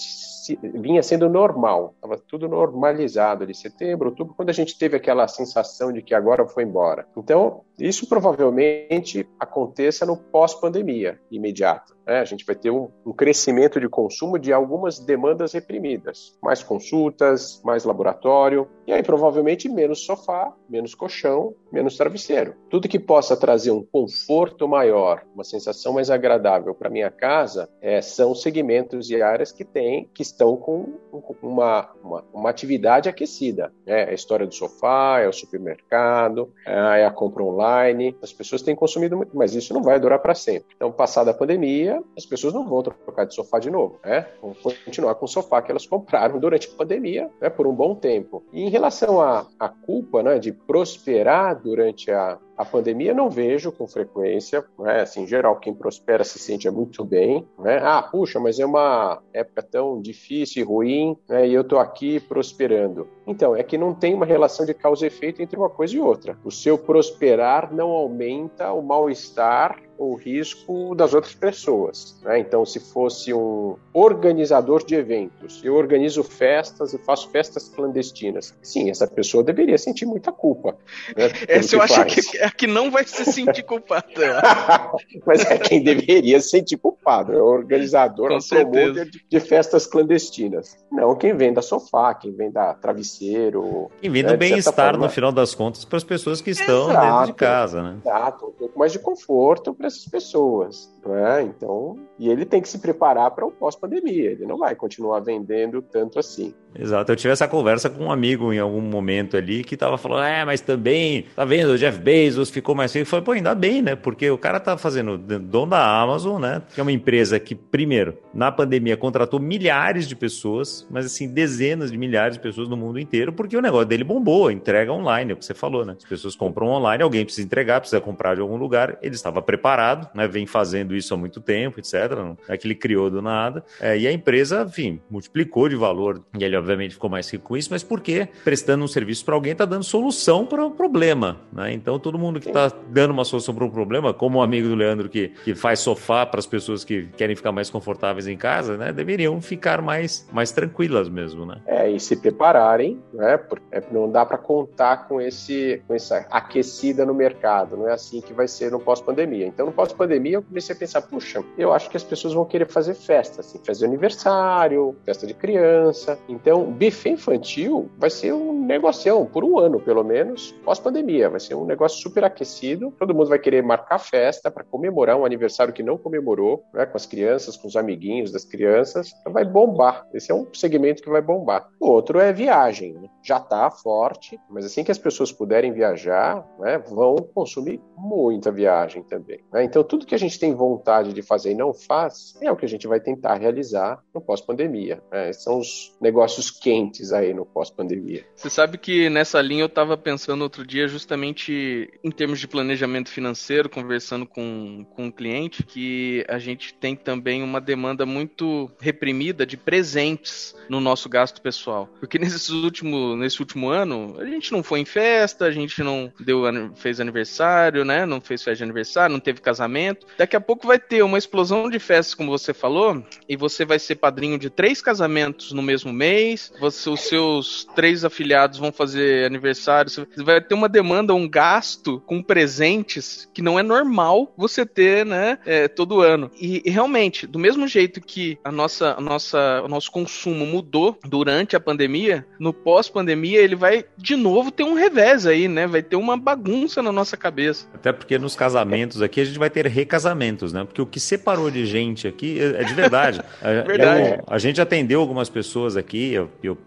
vinha 0.73 1.03
sendo 1.03 1.29
normal, 1.29 1.93
estava 1.95 2.17
tudo 2.17 2.47
normalizado 2.47 3.43
ali, 3.43 3.53
setembro, 3.53 4.09
outubro, 4.09 4.33
quando 4.35 4.49
a 4.49 4.53
gente 4.53 4.77
teve 4.77 4.95
aquela 4.95 5.27
sensação 5.27 5.91
de 5.91 6.01
que 6.01 6.15
agora 6.15 6.47
foi 6.47 6.63
embora. 6.63 7.05
Então, 7.17 7.61
isso 7.77 8.07
provavelmente 8.07 9.27
aconteça 9.37 10.05
no 10.05 10.15
pós-pandemia 10.15 11.19
imediato. 11.29 11.93
Né? 12.05 12.19
A 12.19 12.25
gente 12.25 12.45
vai 12.45 12.55
ter 12.55 12.71
um, 12.71 12.89
um, 13.05 13.13
crescimento 13.13 13.79
de 13.79 13.89
consumo 13.89 14.39
de 14.39 14.53
algumas 14.53 14.99
demandas 14.99 15.53
reprimidas, 15.53 16.37
mais 16.41 16.63
consultas, 16.63 17.61
mais 17.63 17.83
laboratório, 17.83 18.67
e 18.85 18.93
aí 18.93 19.03
provavelmente 19.03 19.69
menos 19.69 20.05
sofá, 20.05 20.53
menos 20.69 20.95
colchão, 20.95 21.53
menos 21.71 21.97
travesseiro. 21.97 22.55
Tudo 22.69 22.87
que 22.87 22.99
possa 22.99 23.37
trazer 23.37 23.71
um 23.71 23.83
conforto 23.83 24.67
maior, 24.67 25.23
uma 25.33 25.43
sensação 25.43 25.93
mais 25.93 26.09
agradável 26.09 26.73
para 26.73 26.89
minha 26.89 27.09
casa, 27.09 27.69
é, 27.81 28.01
são 28.01 28.33
segmentos 28.33 29.09
e 29.09 29.21
áreas 29.21 29.51
que 29.51 29.63
têm, 29.63 30.09
que 30.13 30.21
estão 30.21 30.57
com 30.57 30.93
uma, 31.41 31.89
uma, 32.03 32.23
uma 32.33 32.49
atividade 32.49 33.09
aquecida. 33.09 33.71
Né? 33.85 34.03
É 34.03 34.09
a 34.09 34.13
história 34.13 34.47
do 34.47 34.53
sofá, 34.53 35.19
é 35.19 35.27
o 35.27 35.33
supermercado, 35.33 36.51
é 36.65 37.05
a 37.05 37.11
compra 37.11 37.43
online. 37.43 38.15
As 38.21 38.33
pessoas 38.33 38.61
têm 38.61 38.75
consumido 38.75 39.17
muito, 39.17 39.35
mas 39.35 39.53
isso 39.53 39.73
não 39.73 39.83
vai 39.83 39.99
durar 39.99 40.19
para 40.19 40.33
sempre. 40.33 40.73
Então, 40.75 40.91
passada 40.91 41.31
a 41.31 41.33
pandemia, 41.33 42.01
as 42.17 42.25
pessoas 42.25 42.53
não 42.53 42.67
vão 42.67 42.81
trocar 42.81 43.25
de 43.25 43.35
sofá 43.35 43.59
de 43.59 43.69
novo, 43.69 43.99
né? 44.03 44.27
Vão 44.41 44.55
continuar 44.85 45.15
com 45.15 45.25
o 45.25 45.27
sofá 45.27 45.61
que 45.61 45.71
elas 45.71 45.85
compraram 45.85 46.39
durante 46.39 46.67
a 46.67 46.77
pandemia, 46.77 47.29
né, 47.39 47.49
por 47.49 47.67
um 47.67 47.73
bom 47.73 47.95
tempo. 47.95 48.43
E 48.51 48.61
em 48.63 48.69
relação 48.81 49.21
à, 49.21 49.45
à 49.59 49.69
culpa, 49.69 50.23
né, 50.23 50.39
de 50.39 50.51
prosperar 50.51 51.61
durante 51.61 52.09
a, 52.09 52.39
a 52.57 52.65
pandemia 52.65 53.13
não 53.13 53.29
vejo 53.29 53.71
com 53.71 53.87
frequência, 53.87 54.63
né? 54.77 55.01
assim, 55.01 55.23
em 55.23 55.27
geral, 55.27 55.59
quem 55.59 55.73
prospera 55.73 56.23
se 56.23 56.37
sente 56.39 56.69
muito 56.69 57.03
bem, 57.03 57.47
né? 57.57 57.79
Ah, 57.81 58.01
puxa, 58.01 58.39
mas 58.39 58.59
é 58.59 58.65
uma 58.65 59.21
época 59.33 59.63
tão 59.63 60.01
difícil 60.01 60.61
e 60.61 60.65
ruim, 60.65 61.17
né? 61.27 61.47
E 61.47 61.53
eu 61.53 61.61
estou 61.61 61.79
aqui 61.79 62.19
prosperando. 62.19 63.07
Então, 63.25 63.55
é 63.55 63.63
que 63.63 63.77
não 63.77 63.93
tem 63.93 64.13
uma 64.13 64.25
relação 64.25 64.65
de 64.65 64.73
causa 64.73 65.05
e 65.05 65.07
efeito 65.07 65.41
entre 65.41 65.57
uma 65.57 65.69
coisa 65.69 65.95
e 65.95 65.99
outra. 65.99 66.37
O 66.43 66.51
seu 66.51 66.77
prosperar 66.77 67.73
não 67.73 67.89
aumenta 67.89 68.71
o 68.73 68.81
mal-estar 68.81 69.79
o 70.01 70.15
risco 70.15 70.95
das 70.95 71.13
outras 71.13 71.35
pessoas. 71.35 72.19
Né? 72.23 72.39
Então, 72.39 72.65
se 72.65 72.79
fosse 72.79 73.31
um 73.33 73.75
organizador 73.93 74.83
de 74.83 74.95
eventos, 74.95 75.63
eu 75.63 75.75
organizo 75.75 76.23
festas 76.23 76.93
e 76.93 76.97
faço 76.97 77.29
festas 77.29 77.69
clandestinas. 77.69 78.57
Sim, 78.63 78.89
essa 78.89 79.07
pessoa 79.07 79.43
deveria 79.43 79.77
sentir 79.77 80.07
muita 80.07 80.31
culpa. 80.31 80.75
Né, 81.15 81.29
Essa 81.47 81.75
eu 81.75 81.81
acho 81.81 82.03
que 82.05 82.19
é 82.41 82.45
a 82.45 82.51
que 82.51 82.65
não 82.65 82.89
vai 82.89 83.05
se 83.05 83.23
sentir 83.23 83.61
culpada. 83.63 84.03
Mas 85.25 85.45
é 85.45 85.57
quem 85.59 85.83
deveria 85.83 86.41
se 86.41 86.49
sentir 86.49 86.77
culpado, 86.77 87.33
é 87.33 87.41
o 87.41 87.45
organizador, 87.45 88.29
Com 88.29 88.37
o 88.37 88.47
promotor 88.47 89.05
de, 89.05 89.23
de, 89.29 89.39
festas 89.39 89.85
clandestinas. 89.85 90.75
Não 90.91 91.15
quem 91.15 91.35
venda 91.35 91.61
sofá, 91.61 92.15
quem 92.15 92.35
venda 92.35 92.73
travesseiro. 92.73 93.91
Quem 94.01 94.09
vende 94.09 94.31
né, 94.31 94.37
bem-estar, 94.37 94.97
no 94.97 95.07
final 95.07 95.31
das 95.31 95.53
contas, 95.53 95.85
para 95.85 95.97
as 95.97 96.03
pessoas 96.03 96.41
que 96.41 96.49
estão 96.49 96.89
Exato. 96.89 97.07
dentro 97.07 97.25
de 97.27 97.33
casa. 97.33 97.83
Né? 97.83 97.97
Exato, 98.03 98.47
um 98.47 98.51
pouco 98.51 98.79
mais 98.79 98.91
de 98.91 98.99
conforto 98.99 99.73
para 99.73 99.85
essas 99.85 100.05
pessoas. 100.05 100.91
Né? 101.05 101.43
Então, 101.43 101.97
e 102.19 102.29
ele 102.29 102.45
tem 102.45 102.61
que 102.61 102.69
se 102.69 102.79
preparar 102.79 103.31
para 103.31 103.45
o 103.45 103.51
pós-pandemia. 103.51 104.31
Ele 104.31 104.45
não 104.45 104.57
vai 104.57 104.75
continuar 104.75 105.19
vendendo 105.19 105.81
tanto 105.81 106.19
assim. 106.19 106.53
Exato. 106.77 107.11
Eu 107.11 107.15
tive 107.15 107.33
essa 107.33 107.47
conversa 107.47 107.89
com 107.89 108.05
um 108.05 108.11
amigo 108.11 108.53
em 108.53 108.59
algum 108.59 108.81
momento 108.81 109.35
ali 109.35 109.63
que 109.63 109.73
estava 109.73 109.97
falando, 109.97 110.25
é, 110.25 110.45
mas 110.45 110.61
também, 110.61 111.25
tá 111.35 111.43
vendo, 111.43 111.71
o 111.71 111.77
Jeff 111.77 111.99
Bezos 111.99 112.49
ficou 112.49 112.75
mais 112.75 112.91
feio. 112.91 113.05
Foi, 113.05 113.21
pô, 113.21 113.31
ainda 113.31 113.53
bem, 113.53 113.81
né? 113.81 113.95
Porque 113.95 114.29
o 114.29 114.37
cara 114.37 114.59
tá 114.59 114.77
fazendo 114.77 115.17
dono 115.17 115.71
da 115.71 116.01
Amazon, 116.01 116.41
né? 116.41 116.61
Que 116.73 116.79
é 116.79 116.83
uma 116.83 116.91
empresa 116.91 117.39
que, 117.39 117.55
primeiro, 117.55 118.17
na 118.33 118.51
pandemia 118.51 118.95
contratou 118.95 119.39
milhares 119.39 120.07
de 120.07 120.15
pessoas, 120.15 120.87
mas 120.89 121.05
assim, 121.05 121.27
dezenas 121.27 121.91
de 121.91 121.97
milhares 121.97 122.37
de 122.37 122.43
pessoas 122.43 122.69
no 122.69 122.77
mundo 122.77 122.99
inteiro, 122.99 123.33
porque 123.33 123.57
o 123.57 123.61
negócio 123.61 123.87
dele 123.87 124.03
bombou, 124.03 124.51
entrega 124.51 124.93
online, 124.93 125.31
é 125.31 125.33
o 125.33 125.37
que 125.37 125.45
você 125.45 125.53
falou, 125.53 125.85
né? 125.85 125.95
As 125.97 126.07
pessoas 126.07 126.35
compram 126.35 126.67
online, 126.67 127.03
alguém 127.03 127.25
precisa 127.25 127.45
entregar, 127.45 127.79
precisa 127.79 127.99
comprar 127.99 128.35
de 128.35 128.41
algum 128.41 128.57
lugar. 128.57 128.97
Ele 129.01 129.15
estava 129.15 129.41
preparado, 129.41 130.07
né? 130.15 130.27
Vem 130.27 130.45
fazendo 130.45 130.90
isso 130.95 131.13
há 131.13 131.17
muito 131.17 131.41
tempo, 131.41 131.79
etc. 131.79 131.93
Não 132.15 132.37
é 132.47 132.57
que 132.57 132.67
ele 132.67 132.75
criou 132.75 133.09
do 133.09 133.21
nada. 133.21 133.63
É, 133.79 133.97
e 133.97 134.07
a 134.07 134.11
empresa, 134.11 134.65
enfim, 134.67 134.99
multiplicou 135.09 135.69
de 135.69 135.75
valor. 135.75 136.21
E 136.37 136.43
ele, 136.43 136.55
obviamente, 136.55 136.93
ficou 136.93 137.09
mais 137.09 137.29
rico 137.29 137.45
com 137.45 137.57
isso, 137.57 137.69
mas 137.71 137.83
porque 137.83 138.27
prestando 138.43 138.83
um 138.83 138.87
serviço 138.87 139.25
para 139.25 139.35
alguém 139.35 139.53
está 139.53 139.65
dando 139.65 139.83
solução 139.83 140.45
para 140.45 140.65
o 140.65 140.71
problema. 140.71 141.37
Né? 141.51 141.73
Então, 141.73 141.99
todo 141.99 142.17
mundo 142.17 142.39
que 142.39 142.47
está 142.47 142.71
dando 142.89 143.11
uma 143.11 143.25
solução 143.25 143.53
para 143.53 143.65
um 143.65 143.69
problema, 143.69 144.13
como 144.13 144.39
o 144.39 144.41
amigo 144.41 144.67
do 144.67 144.75
Leandro 144.75 145.09
que, 145.09 145.29
que 145.43 145.55
faz 145.55 145.79
sofá 145.79 146.25
para 146.25 146.39
as 146.39 146.45
pessoas 146.45 146.83
que 146.83 147.07
querem 147.17 147.35
ficar 147.35 147.51
mais 147.51 147.69
confortáveis 147.69 148.27
em 148.27 148.37
casa, 148.37 148.77
né? 148.77 148.91
deveriam 148.91 149.41
ficar 149.41 149.81
mais, 149.81 150.27
mais 150.31 150.51
tranquilas 150.51 151.09
mesmo. 151.09 151.45
Né? 151.45 151.61
É, 151.65 151.89
e 151.89 151.99
se 151.99 152.15
prepararem, 152.15 153.01
né? 153.13 153.37
Porque 153.37 153.65
é, 153.71 153.83
não 153.91 154.11
dá 154.11 154.25
para 154.25 154.37
contar 154.37 155.07
com, 155.07 155.19
esse, 155.21 155.81
com 155.87 155.93
essa 155.93 156.25
aquecida 156.29 157.05
no 157.05 157.13
mercado, 157.13 157.77
não 157.77 157.87
é 157.87 157.93
assim 157.93 158.21
que 158.21 158.33
vai 158.33 158.47
ser 158.47 158.71
no 158.71 158.79
pós-pandemia. 158.79 159.47
Então, 159.47 159.65
no 159.65 159.71
pós-pandemia, 159.71 160.35
eu 160.35 160.43
comecei 160.43 160.75
a 160.75 160.77
pensar, 160.81 161.03
puxa, 161.03 161.43
eu 161.59 161.71
acho 161.71 161.91
que 161.91 161.97
as 161.97 162.03
pessoas 162.03 162.33
vão 162.33 162.43
querer 162.43 162.67
fazer 162.67 162.95
festa, 162.95 163.41
assim, 163.41 163.59
de 163.61 163.85
aniversário, 163.85 164.95
festa 165.05 165.27
de 165.27 165.33
criança. 165.35 166.17
Então, 166.27 166.71
buffet 166.71 167.11
infantil 167.11 167.87
vai 167.99 168.09
ser 168.09 168.33
um 168.33 168.65
negocião, 168.65 169.27
por 169.27 169.43
um 169.43 169.59
ano 169.59 169.79
pelo 169.79 170.03
menos, 170.03 170.55
pós-pandemia. 170.65 171.29
Vai 171.29 171.39
ser 171.39 171.53
um 171.53 171.65
negócio 171.65 172.01
super 172.01 172.23
aquecido. 172.23 172.91
Todo 172.97 173.13
mundo 173.13 173.29
vai 173.29 173.37
querer 173.37 173.61
marcar 173.61 173.99
festa 173.99 174.49
para 174.49 174.63
comemorar 174.63 175.17
um 175.17 175.25
aniversário 175.25 175.71
que 175.71 175.83
não 175.83 175.99
comemorou, 175.99 176.63
né, 176.73 176.83
com 176.87 176.97
as 176.97 177.05
crianças, 177.05 177.55
com 177.55 177.67
os 177.67 177.75
amiguinhos 177.75 178.31
das 178.31 178.43
crianças. 178.43 179.11
Então, 179.21 179.31
vai 179.31 179.45
bombar. 179.45 180.07
Esse 180.15 180.31
é 180.31 180.35
um 180.35 180.47
segmento 180.51 181.03
que 181.03 181.09
vai 181.11 181.21
bombar. 181.21 181.67
O 181.79 181.89
outro 181.89 182.19
é 182.19 182.33
viagem. 182.33 182.93
Né? 182.93 183.07
Já 183.23 183.37
está 183.37 183.69
forte, 183.69 184.39
mas 184.49 184.65
assim 184.65 184.83
que 184.83 184.91
as 184.91 184.97
pessoas 184.97 185.31
puderem 185.31 185.71
viajar, 185.71 186.43
né, 186.59 186.79
vão 186.79 187.15
consumir 187.17 187.79
muita 187.95 188.51
viagem 188.51 189.03
também. 189.03 189.43
Né? 189.53 189.63
Então, 189.63 189.83
tudo 189.83 190.07
que 190.07 190.15
a 190.15 190.17
gente 190.17 190.39
tem 190.39 190.55
vontade 190.55 190.70
de 191.13 191.21
fazer 191.21 191.51
e 191.51 191.55
não 191.55 191.73
faz 191.73 192.35
é 192.41 192.51
o 192.51 192.55
que 192.55 192.65
a 192.65 192.69
gente 192.69 192.87
vai 192.87 192.99
tentar 192.99 193.35
realizar 193.35 194.03
no 194.13 194.21
pós-pandemia. 194.21 195.01
Né? 195.11 195.33
São 195.33 195.59
os 195.59 195.95
negócios 196.01 196.51
quentes 196.51 197.11
aí 197.11 197.33
no 197.33 197.45
pós-pandemia. 197.45 198.25
Você 198.35 198.49
sabe 198.49 198.77
que 198.77 199.09
nessa 199.09 199.41
linha 199.41 199.63
eu 199.63 199.67
estava 199.67 199.97
pensando 199.97 200.41
outro 200.41 200.65
dia, 200.65 200.87
justamente 200.87 201.89
em 202.03 202.11
termos 202.11 202.39
de 202.39 202.47
planejamento 202.47 203.09
financeiro, 203.09 203.69
conversando 203.69 204.25
com, 204.25 204.85
com 204.95 205.05
um 205.05 205.11
cliente, 205.11 205.63
que 205.63 206.25
a 206.27 206.37
gente 206.37 206.73
tem 206.73 206.95
também 206.95 207.43
uma 207.43 207.61
demanda 207.61 208.05
muito 208.05 208.69
reprimida 208.79 209.45
de 209.45 209.57
presentes 209.57 210.55
no 210.69 210.79
nosso 210.79 211.07
gasto 211.07 211.41
pessoal. 211.41 211.89
Porque 211.99 212.17
nesse 212.19 212.51
último, 212.51 213.15
nesse 213.15 213.39
último 213.39 213.69
ano, 213.69 214.15
a 214.19 214.25
gente 214.25 214.51
não 214.51 214.63
foi 214.63 214.79
em 214.79 214.85
festa, 214.85 215.45
a 215.45 215.51
gente 215.51 215.83
não 215.83 216.11
deu, 216.19 216.43
fez 216.75 216.99
aniversário, 216.99 217.85
né? 217.85 218.05
Não 218.05 218.19
fez 218.19 218.43
festa 218.43 218.57
de 218.57 218.63
aniversário, 218.63 219.13
não 219.13 219.19
teve 219.19 219.41
casamento. 219.41 220.07
Daqui 220.17 220.35
a 220.35 220.41
pouco 220.41 220.60
vai 220.67 220.79
ter 220.79 221.03
uma 221.03 221.17
explosão 221.17 221.69
de 221.69 221.79
festas, 221.79 222.13
como 222.13 222.31
você 222.31 222.53
falou, 222.53 223.03
e 223.27 223.35
você 223.35 223.65
vai 223.65 223.79
ser 223.79 223.95
padrinho 223.95 224.37
de 224.37 224.49
três 224.49 224.81
casamentos 224.81 225.51
no 225.51 225.61
mesmo 225.61 225.91
mês, 225.91 226.51
você, 226.59 226.89
os 226.89 227.01
seus 227.01 227.67
três 227.75 228.03
afiliados 228.03 228.59
vão 228.59 228.71
fazer 228.71 229.25
aniversário, 229.25 229.89
você 229.89 230.05
vai 230.17 230.41
ter 230.41 230.53
uma 230.53 230.69
demanda, 230.69 231.13
um 231.13 231.27
gasto 231.27 232.01
com 232.05 232.21
presentes 232.21 233.29
que 233.33 233.41
não 233.41 233.59
é 233.59 233.63
normal 233.63 234.33
você 234.37 234.65
ter, 234.65 235.05
né, 235.05 235.37
é, 235.45 235.67
todo 235.67 236.01
ano. 236.01 236.31
E, 236.39 236.61
e, 236.65 236.69
realmente, 236.69 237.27
do 237.27 237.39
mesmo 237.39 237.67
jeito 237.67 238.01
que 238.01 238.37
a 238.43 238.51
nossa, 238.51 238.95
a 238.97 239.01
nossa, 239.01 239.61
o 239.63 239.67
nosso 239.67 239.91
consumo 239.91 240.45
mudou 240.45 240.97
durante 241.05 241.55
a 241.55 241.59
pandemia, 241.59 242.25
no 242.39 242.53
pós-pandemia 242.53 243.39
ele 243.39 243.55
vai 243.55 243.85
de 243.97 244.15
novo 244.15 244.51
ter 244.51 244.63
um 244.63 244.73
revés 244.73 245.25
aí, 245.25 245.47
né? 245.47 245.67
Vai 245.67 245.81
ter 245.81 245.95
uma 245.95 246.17
bagunça 246.17 246.81
na 246.81 246.91
nossa 246.91 247.17
cabeça. 247.17 247.67
Até 247.73 247.91
porque 247.91 248.17
nos 248.17 248.35
casamentos 248.35 249.01
aqui 249.01 249.21
a 249.21 249.25
gente 249.25 249.39
vai 249.39 249.49
ter 249.49 249.65
recasamentos, 249.67 250.50
né? 250.51 250.63
Porque 250.63 250.81
o 250.81 250.85
que 250.85 250.99
separou 250.99 251.49
de 251.49 251.65
gente 251.65 252.07
aqui 252.07 252.39
é, 252.39 252.61
é 252.61 252.63
de 252.63 252.73
verdade. 252.73 253.21
verdade. 253.65 254.19
Eu, 254.19 254.23
a 254.27 254.37
gente 254.37 254.61
atendeu 254.61 254.99
algumas 254.99 255.29
pessoas 255.29 255.77
aqui, 255.77 256.13
eu, 256.13 256.29
eu, 256.43 256.57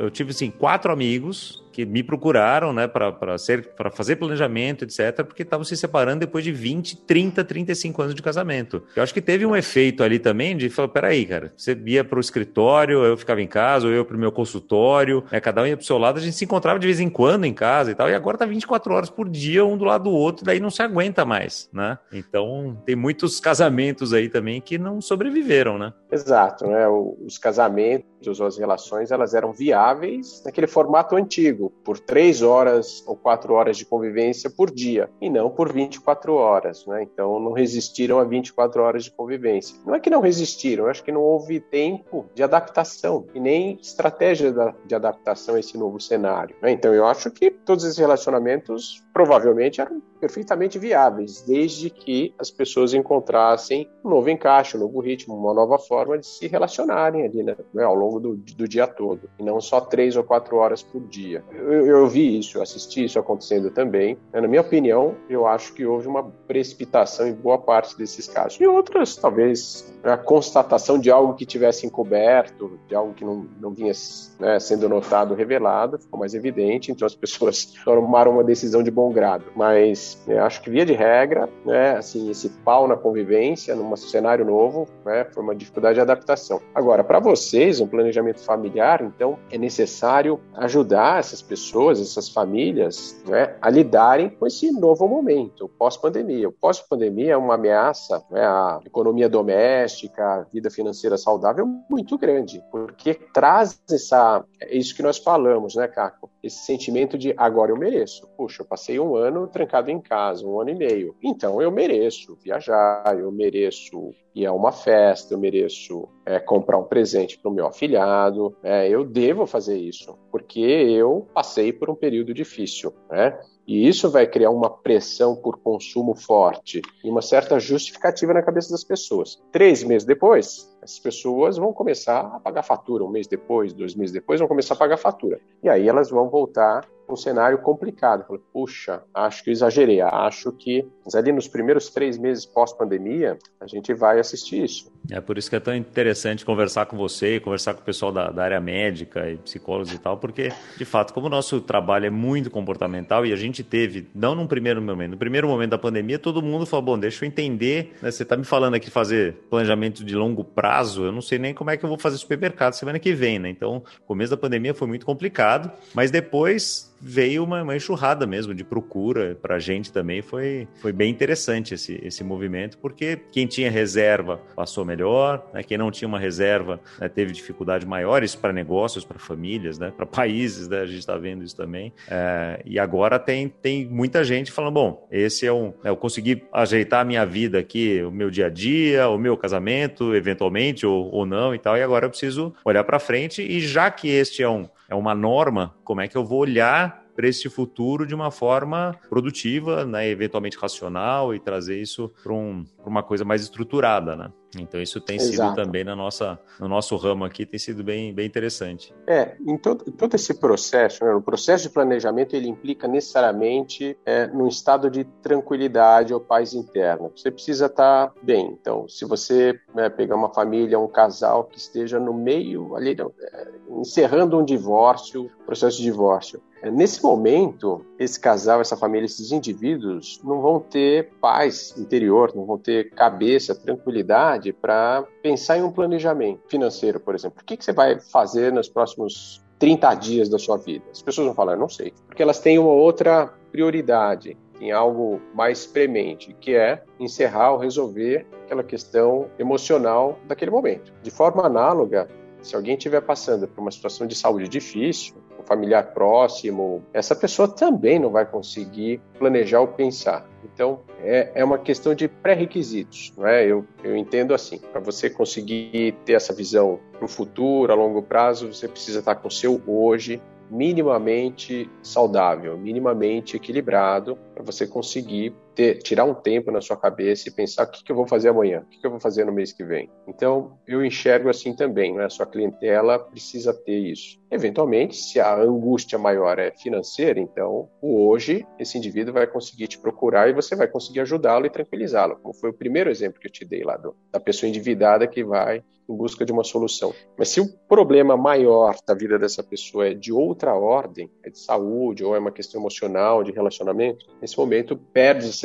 eu 0.00 0.10
tive 0.10 0.30
assim, 0.30 0.50
quatro 0.50 0.92
amigos 0.92 1.62
que 1.72 1.84
me 1.84 2.02
procuraram, 2.02 2.72
né, 2.72 2.86
para 2.86 3.38
ser 3.38 3.70
para 3.74 3.90
fazer 3.90 4.16
planejamento, 4.16 4.84
etc, 4.84 5.24
porque 5.24 5.42
estavam 5.42 5.64
se 5.64 5.76
separando 5.76 6.20
depois 6.20 6.44
de 6.44 6.52
20, 6.52 7.02
30, 7.02 7.44
35 7.44 8.02
anos 8.02 8.14
de 8.14 8.22
casamento. 8.22 8.82
Eu 8.94 9.02
acho 9.02 9.14
que 9.14 9.20
teve 9.20 9.46
um 9.46 9.56
efeito 9.56 10.02
ali 10.02 10.18
também 10.18 10.56
de 10.56 10.68
falar, 10.68 10.88
peraí, 10.88 11.24
cara, 11.24 11.52
você 11.56 11.78
ia 11.86 12.04
para 12.04 12.18
o 12.18 12.20
escritório, 12.20 13.04
eu 13.04 13.16
ficava 13.16 13.40
em 13.40 13.46
casa, 13.46 13.86
ou 13.86 13.92
eu 13.92 14.04
para 14.04 14.16
o 14.16 14.20
meu 14.20 14.32
consultório, 14.32 15.24
né, 15.30 15.40
cada 15.40 15.62
um 15.62 15.66
ia 15.66 15.76
para 15.76 15.82
o 15.82 15.86
seu 15.86 15.98
lado, 15.98 16.18
a 16.18 16.22
gente 16.22 16.36
se 16.36 16.44
encontrava 16.44 16.78
de 16.78 16.86
vez 16.86 17.00
em 17.00 17.08
quando 17.08 17.44
em 17.44 17.54
casa 17.54 17.90
e 17.90 17.94
tal, 17.94 18.08
e 18.10 18.14
agora 18.14 18.38
tá 18.38 18.46
24 18.46 18.94
horas 18.94 19.10
por 19.10 19.28
dia, 19.28 19.64
um 19.64 19.76
do 19.76 19.84
lado 19.84 20.04
do 20.04 20.10
outro, 20.10 20.44
daí 20.44 20.60
não 20.60 20.70
se 20.70 20.82
aguenta 20.82 21.24
mais, 21.24 21.68
né? 21.72 21.98
Então, 22.12 22.80
tem 22.84 22.96
muitos 22.96 23.40
casamentos 23.40 24.12
aí 24.12 24.28
também 24.28 24.60
que 24.60 24.78
não 24.78 25.00
sobreviveram, 25.00 25.78
né? 25.78 25.92
Exato, 26.10 26.66
né? 26.66 26.88
Os 26.88 27.38
casamentos, 27.38 28.09
as 28.28 28.58
relações, 28.58 29.10
elas 29.10 29.34
eram 29.34 29.52
viáveis 29.52 30.42
naquele 30.44 30.66
formato 30.66 31.16
antigo, 31.16 31.72
por 31.84 31.98
três 31.98 32.42
horas 32.42 33.02
ou 33.06 33.16
quatro 33.16 33.54
horas 33.54 33.76
de 33.76 33.86
convivência 33.86 34.50
por 34.50 34.70
dia, 34.70 35.10
e 35.20 35.30
não 35.30 35.50
por 35.50 35.72
24 35.72 36.34
horas. 36.34 36.86
Né? 36.86 37.02
Então, 37.02 37.40
não 37.40 37.52
resistiram 37.52 38.18
a 38.18 38.24
24 38.24 38.82
horas 38.82 39.04
de 39.04 39.10
convivência. 39.10 39.76
Não 39.86 39.94
é 39.94 40.00
que 40.00 40.10
não 40.10 40.20
resistiram, 40.20 40.84
eu 40.84 40.90
acho 40.90 41.02
que 41.02 41.12
não 41.12 41.22
houve 41.22 41.60
tempo 41.60 42.26
de 42.34 42.42
adaptação 42.42 43.26
e 43.34 43.40
nem 43.40 43.78
estratégia 43.80 44.52
de 44.84 44.94
adaptação 44.94 45.54
a 45.54 45.60
esse 45.60 45.78
novo 45.78 46.00
cenário. 46.00 46.56
Né? 46.60 46.72
Então, 46.72 46.92
eu 46.94 47.06
acho 47.06 47.30
que 47.30 47.50
todos 47.50 47.84
esses 47.84 47.98
relacionamentos 47.98 49.02
provavelmente 49.20 49.82
eram 49.82 50.00
perfeitamente 50.18 50.78
viáveis, 50.78 51.42
desde 51.42 51.90
que 51.90 52.34
as 52.38 52.50
pessoas 52.50 52.94
encontrassem 52.94 53.88
um 54.04 54.08
novo 54.10 54.30
encaixe, 54.30 54.76
um 54.76 54.80
novo 54.80 55.00
ritmo, 55.00 55.34
uma 55.34 55.52
nova 55.52 55.78
forma 55.78 56.18
de 56.18 56.26
se 56.26 56.46
relacionarem 56.46 57.24
ali 57.24 57.42
né, 57.42 57.56
né 57.72 57.84
ao 57.84 57.94
longo 57.94 58.18
do, 58.18 58.36
do, 58.36 58.68
dia 58.68 58.86
todo, 58.86 59.28
e 59.38 59.42
não 59.42 59.60
só 59.60 59.80
três 59.80 60.16
ou 60.16 60.24
quatro 60.24 60.56
horas 60.56 60.82
por 60.82 61.02
dia. 61.06 61.42
Eu, 61.52 61.86
eu 61.86 62.06
vi 62.06 62.38
isso, 62.38 62.62
assisti 62.62 63.04
isso 63.04 63.18
acontecendo 63.18 63.70
também. 63.70 64.16
Na 64.32 64.46
minha 64.46 64.60
opinião, 64.60 65.14
eu 65.28 65.46
acho 65.46 65.72
que 65.74 65.84
houve 65.84 66.06
uma 66.06 66.24
precipitação 66.46 67.26
em 67.26 67.34
boa 67.34 67.58
parte 67.58 67.96
desses 67.96 68.26
casos. 68.26 68.60
E 68.60 68.66
outras, 68.66 69.16
talvez, 69.16 69.92
a 70.02 70.16
constatação 70.16 70.98
de 70.98 71.10
algo 71.10 71.34
que 71.34 71.44
tivesse 71.44 71.86
encoberto, 71.86 72.78
de 72.88 72.94
algo 72.94 73.14
que 73.14 73.24
não, 73.24 73.46
não 73.60 73.70
vinha 73.70 73.92
né, 74.38 74.58
sendo 74.58 74.88
notado, 74.88 75.34
revelado, 75.34 75.98
ficou 75.98 76.18
mais 76.18 76.34
evidente, 76.34 76.90
então 76.92 77.06
as 77.06 77.14
pessoas 77.14 77.66
tomaram 77.84 78.32
uma 78.32 78.44
decisão 78.44 78.82
de 78.82 78.90
bom 78.90 79.09
grado. 79.12 79.44
Mas 79.54 80.22
né, 80.26 80.38
acho 80.38 80.60
que 80.62 80.70
via 80.70 80.84
de 80.86 80.92
regra, 80.92 81.48
né, 81.64 81.96
assim, 81.96 82.30
esse 82.30 82.48
pau 82.64 82.86
na 82.86 82.96
convivência, 82.96 83.74
num 83.74 83.94
cenário 83.96 84.44
novo, 84.44 84.88
né, 85.04 85.24
foi 85.24 85.42
uma 85.42 85.54
dificuldade 85.54 85.94
de 85.94 86.00
adaptação. 86.00 86.60
Agora, 86.74 87.04
para 87.04 87.18
vocês, 87.18 87.80
um 87.80 87.86
planejamento 87.86 88.40
familiar, 88.40 89.02
então, 89.02 89.38
é 89.50 89.58
necessário 89.58 90.40
ajudar 90.54 91.20
essas 91.20 91.42
pessoas, 91.42 92.00
essas 92.00 92.28
famílias, 92.28 93.22
né, 93.26 93.54
a 93.60 93.70
lidarem 93.70 94.30
com 94.30 94.46
esse 94.46 94.70
novo 94.70 95.06
momento, 95.08 95.68
pós-pandemia. 95.78 96.48
O 96.48 96.52
pós-pandemia 96.52 97.32
é 97.32 97.36
uma 97.36 97.54
ameaça 97.54 98.22
né, 98.30 98.42
à 98.42 98.80
economia 98.84 99.28
doméstica, 99.28 100.24
à 100.24 100.40
vida 100.52 100.70
financeira 100.70 101.16
saudável 101.16 101.66
muito 101.88 102.16
grande, 102.16 102.62
porque 102.70 103.14
traz 103.14 103.80
essa, 103.90 104.44
é 104.60 104.76
isso 104.76 104.94
que 104.94 105.02
nós 105.02 105.18
falamos, 105.18 105.74
né, 105.74 105.88
Caco? 105.88 106.29
Esse 106.42 106.64
sentimento 106.64 107.18
de 107.18 107.34
agora 107.36 107.70
eu 107.70 107.76
mereço. 107.76 108.26
Puxa, 108.36 108.62
eu 108.62 108.66
passei 108.66 108.98
um 108.98 109.14
ano 109.14 109.46
trancado 109.46 109.90
em 109.90 110.00
casa 110.00 110.46
um 110.46 110.60
ano 110.60 110.70
e 110.70 110.74
meio. 110.74 111.14
Então 111.22 111.60
eu 111.60 111.70
mereço 111.70 112.36
viajar, 112.42 113.16
eu 113.18 113.30
mereço 113.30 114.14
ir 114.34 114.46
a 114.46 114.52
uma 114.52 114.72
festa, 114.72 115.34
eu 115.34 115.38
mereço 115.38 116.08
é, 116.24 116.38
comprar 116.38 116.78
um 116.78 116.84
presente 116.84 117.38
para 117.38 117.50
o 117.50 117.54
meu 117.54 117.66
afilhado, 117.66 118.56
é, 118.62 118.88
eu 118.88 119.04
devo 119.04 119.46
fazer 119.46 119.76
isso, 119.76 120.16
porque 120.30 120.60
eu 120.60 121.26
passei 121.34 121.72
por 121.72 121.90
um 121.90 121.94
período 121.94 122.32
difícil, 122.32 122.94
né? 123.10 123.38
E 123.66 123.86
isso 123.86 124.10
vai 124.10 124.26
criar 124.26 124.50
uma 124.50 124.68
pressão 124.68 125.36
por 125.36 125.58
consumo 125.58 126.14
forte 126.16 126.82
e 127.04 127.08
uma 127.08 127.22
certa 127.22 127.60
justificativa 127.60 128.34
na 128.34 128.42
cabeça 128.42 128.70
das 128.70 128.82
pessoas. 128.82 129.40
Três 129.52 129.84
meses 129.84 130.04
depois, 130.04 130.76
essas 130.82 130.98
pessoas 130.98 131.56
vão 131.56 131.72
começar 131.72 132.20
a 132.20 132.40
pagar 132.40 132.62
fatura. 132.62 133.04
Um 133.04 133.10
mês 133.10 133.26
depois, 133.26 133.72
dois 133.72 133.94
meses 133.94 134.12
depois, 134.12 134.40
vão 134.40 134.48
começar 134.48 134.74
a 134.74 134.76
pagar 134.76 134.96
fatura. 134.96 135.40
E 135.62 135.68
aí 135.68 135.88
elas 135.88 136.10
vão 136.10 136.28
voltar 136.28 136.86
um 137.12 137.16
cenário 137.16 137.58
complicado. 137.58 138.24
Puxa, 138.52 139.02
acho 139.12 139.44
que 139.44 139.50
exagerei. 139.50 140.00
Acho 140.00 140.52
que 140.52 140.86
ali 141.14 141.32
nos 141.32 141.48
primeiros 141.48 141.88
três 141.90 142.16
meses 142.16 142.46
pós-pandemia, 142.46 143.36
a 143.60 143.66
gente 143.66 143.92
vai 143.92 144.20
assistir 144.20 144.62
isso. 144.62 144.90
É 145.10 145.20
por 145.20 145.36
isso 145.36 145.50
que 145.50 145.56
é 145.56 145.60
tão 145.60 145.74
interessante 145.74 146.44
conversar 146.44 146.86
com 146.86 146.96
você, 146.96 147.40
conversar 147.40 147.74
com 147.74 147.80
o 147.80 147.84
pessoal 147.84 148.12
da, 148.12 148.30
da 148.30 148.44
área 148.44 148.60
médica 148.60 149.28
e 149.28 149.36
psicólogos 149.38 149.92
e 149.92 149.98
tal, 149.98 150.18
porque, 150.18 150.52
de 150.76 150.84
fato, 150.84 151.12
como 151.12 151.26
o 151.26 151.30
nosso 151.30 151.60
trabalho 151.60 152.06
é 152.06 152.10
muito 152.10 152.50
comportamental 152.50 153.26
e 153.26 153.32
a 153.32 153.36
gente 153.36 153.64
teve, 153.64 154.08
não 154.14 154.34
num 154.34 154.46
primeiro 154.46 154.80
momento, 154.80 155.12
no 155.12 155.16
primeiro 155.16 155.48
momento 155.48 155.70
da 155.70 155.78
pandemia, 155.78 156.18
todo 156.18 156.42
mundo 156.42 156.64
falou, 156.66 156.84
bom, 156.84 156.98
deixa 156.98 157.24
eu 157.24 157.28
entender, 157.28 157.96
né, 158.00 158.10
você 158.10 158.22
está 158.22 158.36
me 158.36 158.44
falando 158.44 158.74
aqui 158.74 158.90
fazer 158.90 159.34
planejamento 159.48 160.04
de 160.04 160.14
longo 160.14 160.44
prazo, 160.44 160.69
eu 161.04 161.12
não 161.12 161.22
sei 161.22 161.38
nem 161.38 161.54
como 161.54 161.70
é 161.70 161.76
que 161.76 161.84
eu 161.84 161.88
vou 161.88 161.98
fazer 161.98 162.16
supermercado 162.16 162.74
semana 162.74 162.98
que 162.98 163.12
vem, 163.12 163.38
né? 163.38 163.48
Então, 163.48 163.82
começo 164.06 164.30
da 164.30 164.36
pandemia 164.36 164.74
foi 164.74 164.86
muito 164.86 165.04
complicado, 165.06 165.70
mas 165.94 166.10
depois 166.10 166.89
veio 167.00 167.44
uma, 167.44 167.62
uma 167.62 167.76
enxurrada 167.76 168.26
mesmo 168.26 168.54
de 168.54 168.64
procura 168.64 169.36
para 169.40 169.56
a 169.56 169.58
gente 169.58 169.92
também. 169.92 170.20
Foi, 170.22 170.68
foi 170.80 170.92
bem 170.92 171.10
interessante 171.10 171.74
esse, 171.74 171.98
esse 172.02 172.22
movimento, 172.22 172.78
porque 172.78 173.18
quem 173.32 173.46
tinha 173.46 173.70
reserva 173.70 174.40
passou 174.54 174.84
melhor, 174.84 175.44
né? 175.52 175.62
quem 175.62 175.78
não 175.78 175.90
tinha 175.90 176.06
uma 176.06 176.18
reserva 176.18 176.80
né, 176.98 177.08
teve 177.08 177.32
dificuldade 177.32 177.86
maiores 177.86 178.34
para 178.34 178.52
negócios, 178.52 179.04
para 179.04 179.18
famílias, 179.18 179.78
né? 179.78 179.92
para 179.96 180.06
países, 180.06 180.68
né? 180.68 180.80
a 180.80 180.86
gente 180.86 180.98
está 180.98 181.16
vendo 181.16 181.42
isso 181.42 181.56
também. 181.56 181.92
É, 182.08 182.60
e 182.64 182.78
agora 182.78 183.18
tem, 183.18 183.48
tem 183.48 183.86
muita 183.86 184.22
gente 184.22 184.52
falando: 184.52 184.74
bom, 184.74 185.08
esse 185.10 185.46
é 185.46 185.52
um. 185.52 185.72
eu 185.84 185.96
consegui 185.96 186.44
ajeitar 186.52 187.00
a 187.00 187.04
minha 187.04 187.24
vida 187.24 187.58
aqui, 187.58 188.02
o 188.02 188.10
meu 188.10 188.30
dia 188.30 188.46
a 188.46 188.50
dia, 188.50 189.08
o 189.08 189.18
meu 189.18 189.36
casamento, 189.36 190.14
eventualmente, 190.14 190.84
ou, 190.84 191.10
ou 191.12 191.24
não 191.24 191.54
e 191.54 191.58
tal, 191.58 191.76
e 191.76 191.82
agora 191.82 192.06
eu 192.06 192.10
preciso 192.10 192.54
olhar 192.64 192.84
para 192.84 192.98
frente, 192.98 193.42
e 193.42 193.60
já 193.60 193.90
que 193.90 194.08
este 194.08 194.42
é 194.42 194.48
um 194.48 194.68
é 194.90 194.94
uma 194.94 195.14
norma, 195.14 195.74
como 195.84 196.00
é 196.00 196.08
que 196.08 196.16
eu 196.16 196.24
vou 196.24 196.40
olhar 196.40 197.04
para 197.14 197.28
esse 197.28 197.48
futuro 197.48 198.04
de 198.06 198.14
uma 198.14 198.30
forma 198.30 198.94
produtiva, 199.08 199.84
né, 199.84 200.08
eventualmente 200.08 200.58
racional 200.58 201.34
e 201.34 201.38
trazer 201.38 201.80
isso 201.80 202.10
para 202.22 202.32
um, 202.32 202.64
uma 202.84 203.02
coisa 203.02 203.24
mais 203.24 203.42
estruturada, 203.42 204.16
né? 204.16 204.32
Então 204.58 204.80
isso 204.80 205.00
tem 205.00 205.16
Exato. 205.16 205.50
sido 205.50 205.64
também 205.64 205.84
na 205.84 205.94
nossa, 205.94 206.38
no 206.58 206.68
nosso 206.68 206.96
ramo 206.96 207.24
aqui 207.24 207.46
tem 207.46 207.58
sido 207.58 207.84
bem, 207.84 208.12
bem 208.12 208.26
interessante. 208.26 208.92
É, 209.06 209.36
em 209.46 209.56
todo, 209.56 209.84
todo 209.92 210.14
esse 210.14 210.34
processo, 210.34 211.04
né, 211.04 211.14
o 211.14 211.22
processo 211.22 211.64
de 211.64 211.70
planejamento 211.70 212.34
ele 212.34 212.48
implica 212.48 212.88
necessariamente 212.88 213.96
é, 214.04 214.26
num 214.26 214.48
estado 214.48 214.90
de 214.90 215.04
tranquilidade 215.22 216.12
ou 216.12 216.20
paz 216.20 216.54
interna. 216.54 217.10
Você 217.14 217.30
precisa 217.30 217.66
estar 217.66 218.12
bem. 218.22 218.56
Então, 218.60 218.88
se 218.88 219.04
você 219.04 219.58
né, 219.74 219.88
pegar 219.88 220.16
uma 220.16 220.32
família, 220.32 220.78
um 220.78 220.88
casal 220.88 221.44
que 221.44 221.58
esteja 221.58 222.00
no 222.00 222.12
meio 222.12 222.74
ali, 222.74 222.96
é, 223.00 223.48
encerrando 223.70 224.38
um 224.38 224.44
divórcio, 224.44 225.30
processo 225.46 225.76
de 225.76 225.84
divórcio, 225.84 226.42
é, 226.62 226.70
Nesse 226.70 227.02
momento, 227.02 227.84
esse 227.98 228.18
casal, 228.18 228.60
essa 228.60 228.76
família, 228.76 229.06
esses 229.06 229.32
indivíduos 229.32 230.20
não 230.22 230.40
vão 230.40 230.60
ter 230.60 231.10
paz 231.20 231.74
interior, 231.78 232.32
não 232.34 232.44
vão 232.44 232.58
ter 232.58 232.90
cabeça, 232.90 233.54
tranquilidade 233.54 234.39
para 234.52 235.04
pensar 235.22 235.58
em 235.58 235.62
um 235.62 235.70
planejamento 235.70 236.40
financeiro, 236.48 236.98
por 236.98 237.14
exemplo. 237.14 237.40
O 237.42 237.44
que, 237.44 237.56
que 237.56 237.64
você 237.64 237.72
vai 237.72 238.00
fazer 238.00 238.52
nos 238.52 238.68
próximos 238.68 239.44
30 239.58 239.94
dias 239.94 240.28
da 240.28 240.38
sua 240.38 240.56
vida? 240.56 240.84
As 240.90 241.02
pessoas 241.02 241.26
vão 241.26 241.34
falar, 241.34 241.56
não 241.56 241.68
sei, 241.68 241.92
porque 242.06 242.22
elas 242.22 242.40
têm 242.40 242.58
uma 242.58 242.72
outra 242.72 243.32
prioridade 243.52 244.36
em 244.60 244.70
algo 244.70 245.20
mais 245.34 245.66
premente, 245.66 246.34
que 246.40 246.54
é 246.54 246.82
encerrar 246.98 247.52
ou 247.52 247.58
resolver 247.58 248.26
aquela 248.44 248.62
questão 248.62 249.28
emocional 249.38 250.18
daquele 250.26 250.50
momento. 250.50 250.92
De 251.02 251.10
forma 251.10 251.46
análoga, 251.46 252.08
Se 252.42 252.56
alguém 252.56 252.74
estiver 252.74 253.02
passando 253.02 253.46
por 253.46 253.60
uma 253.60 253.70
situação 253.70 254.06
de 254.06 254.14
saúde 254.14 254.48
difícil, 254.48 255.14
um 255.40 255.42
familiar 255.46 255.92
próximo, 255.92 256.82
essa 256.92 257.14
pessoa 257.16 257.48
também 257.48 257.98
não 257.98 258.10
vai 258.10 258.24
conseguir 258.24 259.00
planejar 259.18 259.60
ou 259.60 259.68
pensar. 259.68 260.28
Então, 260.44 260.80
é, 261.02 261.32
é 261.34 261.44
uma 261.44 261.58
questão 261.58 261.94
de 261.94 262.08
pré-requisitos, 262.08 263.12
não 263.16 263.26
é? 263.26 263.44
Eu, 263.44 263.64
eu 263.82 263.96
entendo 263.96 264.34
assim, 264.34 264.58
para 264.58 264.80
você 264.80 265.08
conseguir 265.08 265.94
ter 266.04 266.14
essa 266.14 266.34
visão 266.34 266.78
para 266.92 267.04
o 267.04 267.08
futuro, 267.08 267.72
a 267.72 267.74
longo 267.74 268.02
prazo, 268.02 268.52
você 268.52 268.68
precisa 268.68 269.00
estar 269.00 269.14
com 269.16 269.28
o 269.28 269.30
seu 269.30 269.60
hoje 269.66 270.20
minimamente 270.50 271.70
saudável, 271.82 272.58
minimamente 272.58 273.36
equilibrado, 273.36 274.18
para 274.34 274.42
você 274.42 274.66
conseguir 274.66 275.32
ter, 275.54 275.78
tirar 275.78 276.04
um 276.04 276.14
tempo 276.14 276.50
na 276.50 276.60
sua 276.60 276.76
cabeça 276.76 277.28
e 277.28 277.32
pensar 277.32 277.64
o 277.64 277.70
que, 277.70 277.84
que 277.84 277.92
eu 277.92 277.96
vou 277.96 278.06
fazer 278.06 278.28
amanhã, 278.28 278.60
o 278.60 278.66
que, 278.66 278.80
que, 278.80 278.86
eu 278.86 278.90
vou 278.90 279.00
fazer 279.00 279.24
no 279.24 279.32
mês 279.32 279.52
que 279.52 279.64
vem. 279.64 279.90
Então, 280.06 280.58
eu 280.66 280.84
enxergo 280.84 281.28
assim 281.28 281.54
também, 281.54 281.94
né? 281.94 282.04
a 282.04 282.10
sua 282.10 282.26
clientela 282.26 282.98
precisa 282.98 283.52
ter 283.52 283.78
isso. 283.78 284.18
Eventualmente, 284.30 284.96
se 284.96 285.18
a 285.18 285.34
angústia 285.34 285.98
maior 285.98 286.38
é 286.38 286.52
financeira, 286.52 287.18
então, 287.18 287.68
hoje, 287.82 288.46
esse 288.58 288.78
indivíduo 288.78 289.14
vai 289.14 289.26
conseguir 289.26 289.66
te 289.66 289.78
procurar 289.78 290.28
e 290.28 290.32
você 290.32 290.54
vai 290.54 290.68
conseguir 290.68 291.00
ajudá-lo 291.00 291.46
e 291.46 291.50
tranquilizá-lo, 291.50 292.16
como 292.22 292.34
foi 292.34 292.50
o 292.50 292.54
primeiro 292.54 292.90
exemplo 292.90 293.20
que 293.20 293.26
eu 293.26 293.32
te 293.32 293.44
dei 293.44 293.64
lá 293.64 293.76
do, 293.76 293.94
da 294.12 294.20
pessoa 294.20 294.48
endividada 294.48 295.06
que 295.06 295.24
vai 295.24 295.64
em 295.90 295.96
busca 295.96 296.24
de 296.24 296.32
uma 296.32 296.44
solução. 296.44 296.94
Mas 297.18 297.30
se 297.30 297.40
o 297.40 297.48
problema 297.68 298.16
maior 298.16 298.76
da 298.86 298.94
vida 298.94 299.18
dessa 299.18 299.42
pessoa 299.42 299.88
é 299.88 299.94
de 299.94 300.12
outra 300.12 300.54
ordem, 300.54 301.10
é 301.24 301.30
de 301.30 301.38
saúde 301.38 302.04
ou 302.04 302.14
é 302.14 302.18
uma 302.18 302.30
questão 302.30 302.60
emocional, 302.60 303.24
de 303.24 303.32
relacionamento, 303.32 304.06
nesse 304.22 304.38
momento 304.38 304.76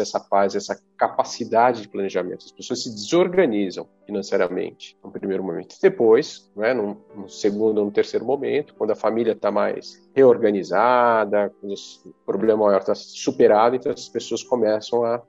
essa 0.02 0.20
paz, 0.20 0.56
essa 0.56 0.80
capacidade 0.98 1.82
de 1.82 1.88
planejamento. 1.88 2.46
As 2.46 2.52
pessoas 2.52 2.84
se 2.84 2.90
desorganizam 2.90 3.88
financeiramente 4.06 4.98
no 5.04 5.12
primeiro 5.12 5.44
momento. 5.44 5.76
Depois, 5.82 6.52
né, 6.56 6.74
num, 6.74 6.98
num 7.16 7.28
segundo 7.28 7.80
ou 7.80 7.86
no 7.86 7.92
terceiro 7.92 8.26
momento, 8.26 8.74
quando 8.76 8.92
a 8.92 8.96
família 8.96 9.34
está 9.34 9.52
mais 9.52 10.02
reorganizada, 10.16 11.54
quando 11.60 11.74
o 12.06 12.14
problema 12.26 12.66
maior 12.66 12.80
está 12.80 12.96
superado, 12.96 13.76
então 13.76 13.92
as 13.92 14.08
pessoas 14.08 14.44
começam 14.44 15.04
a 15.04 15.22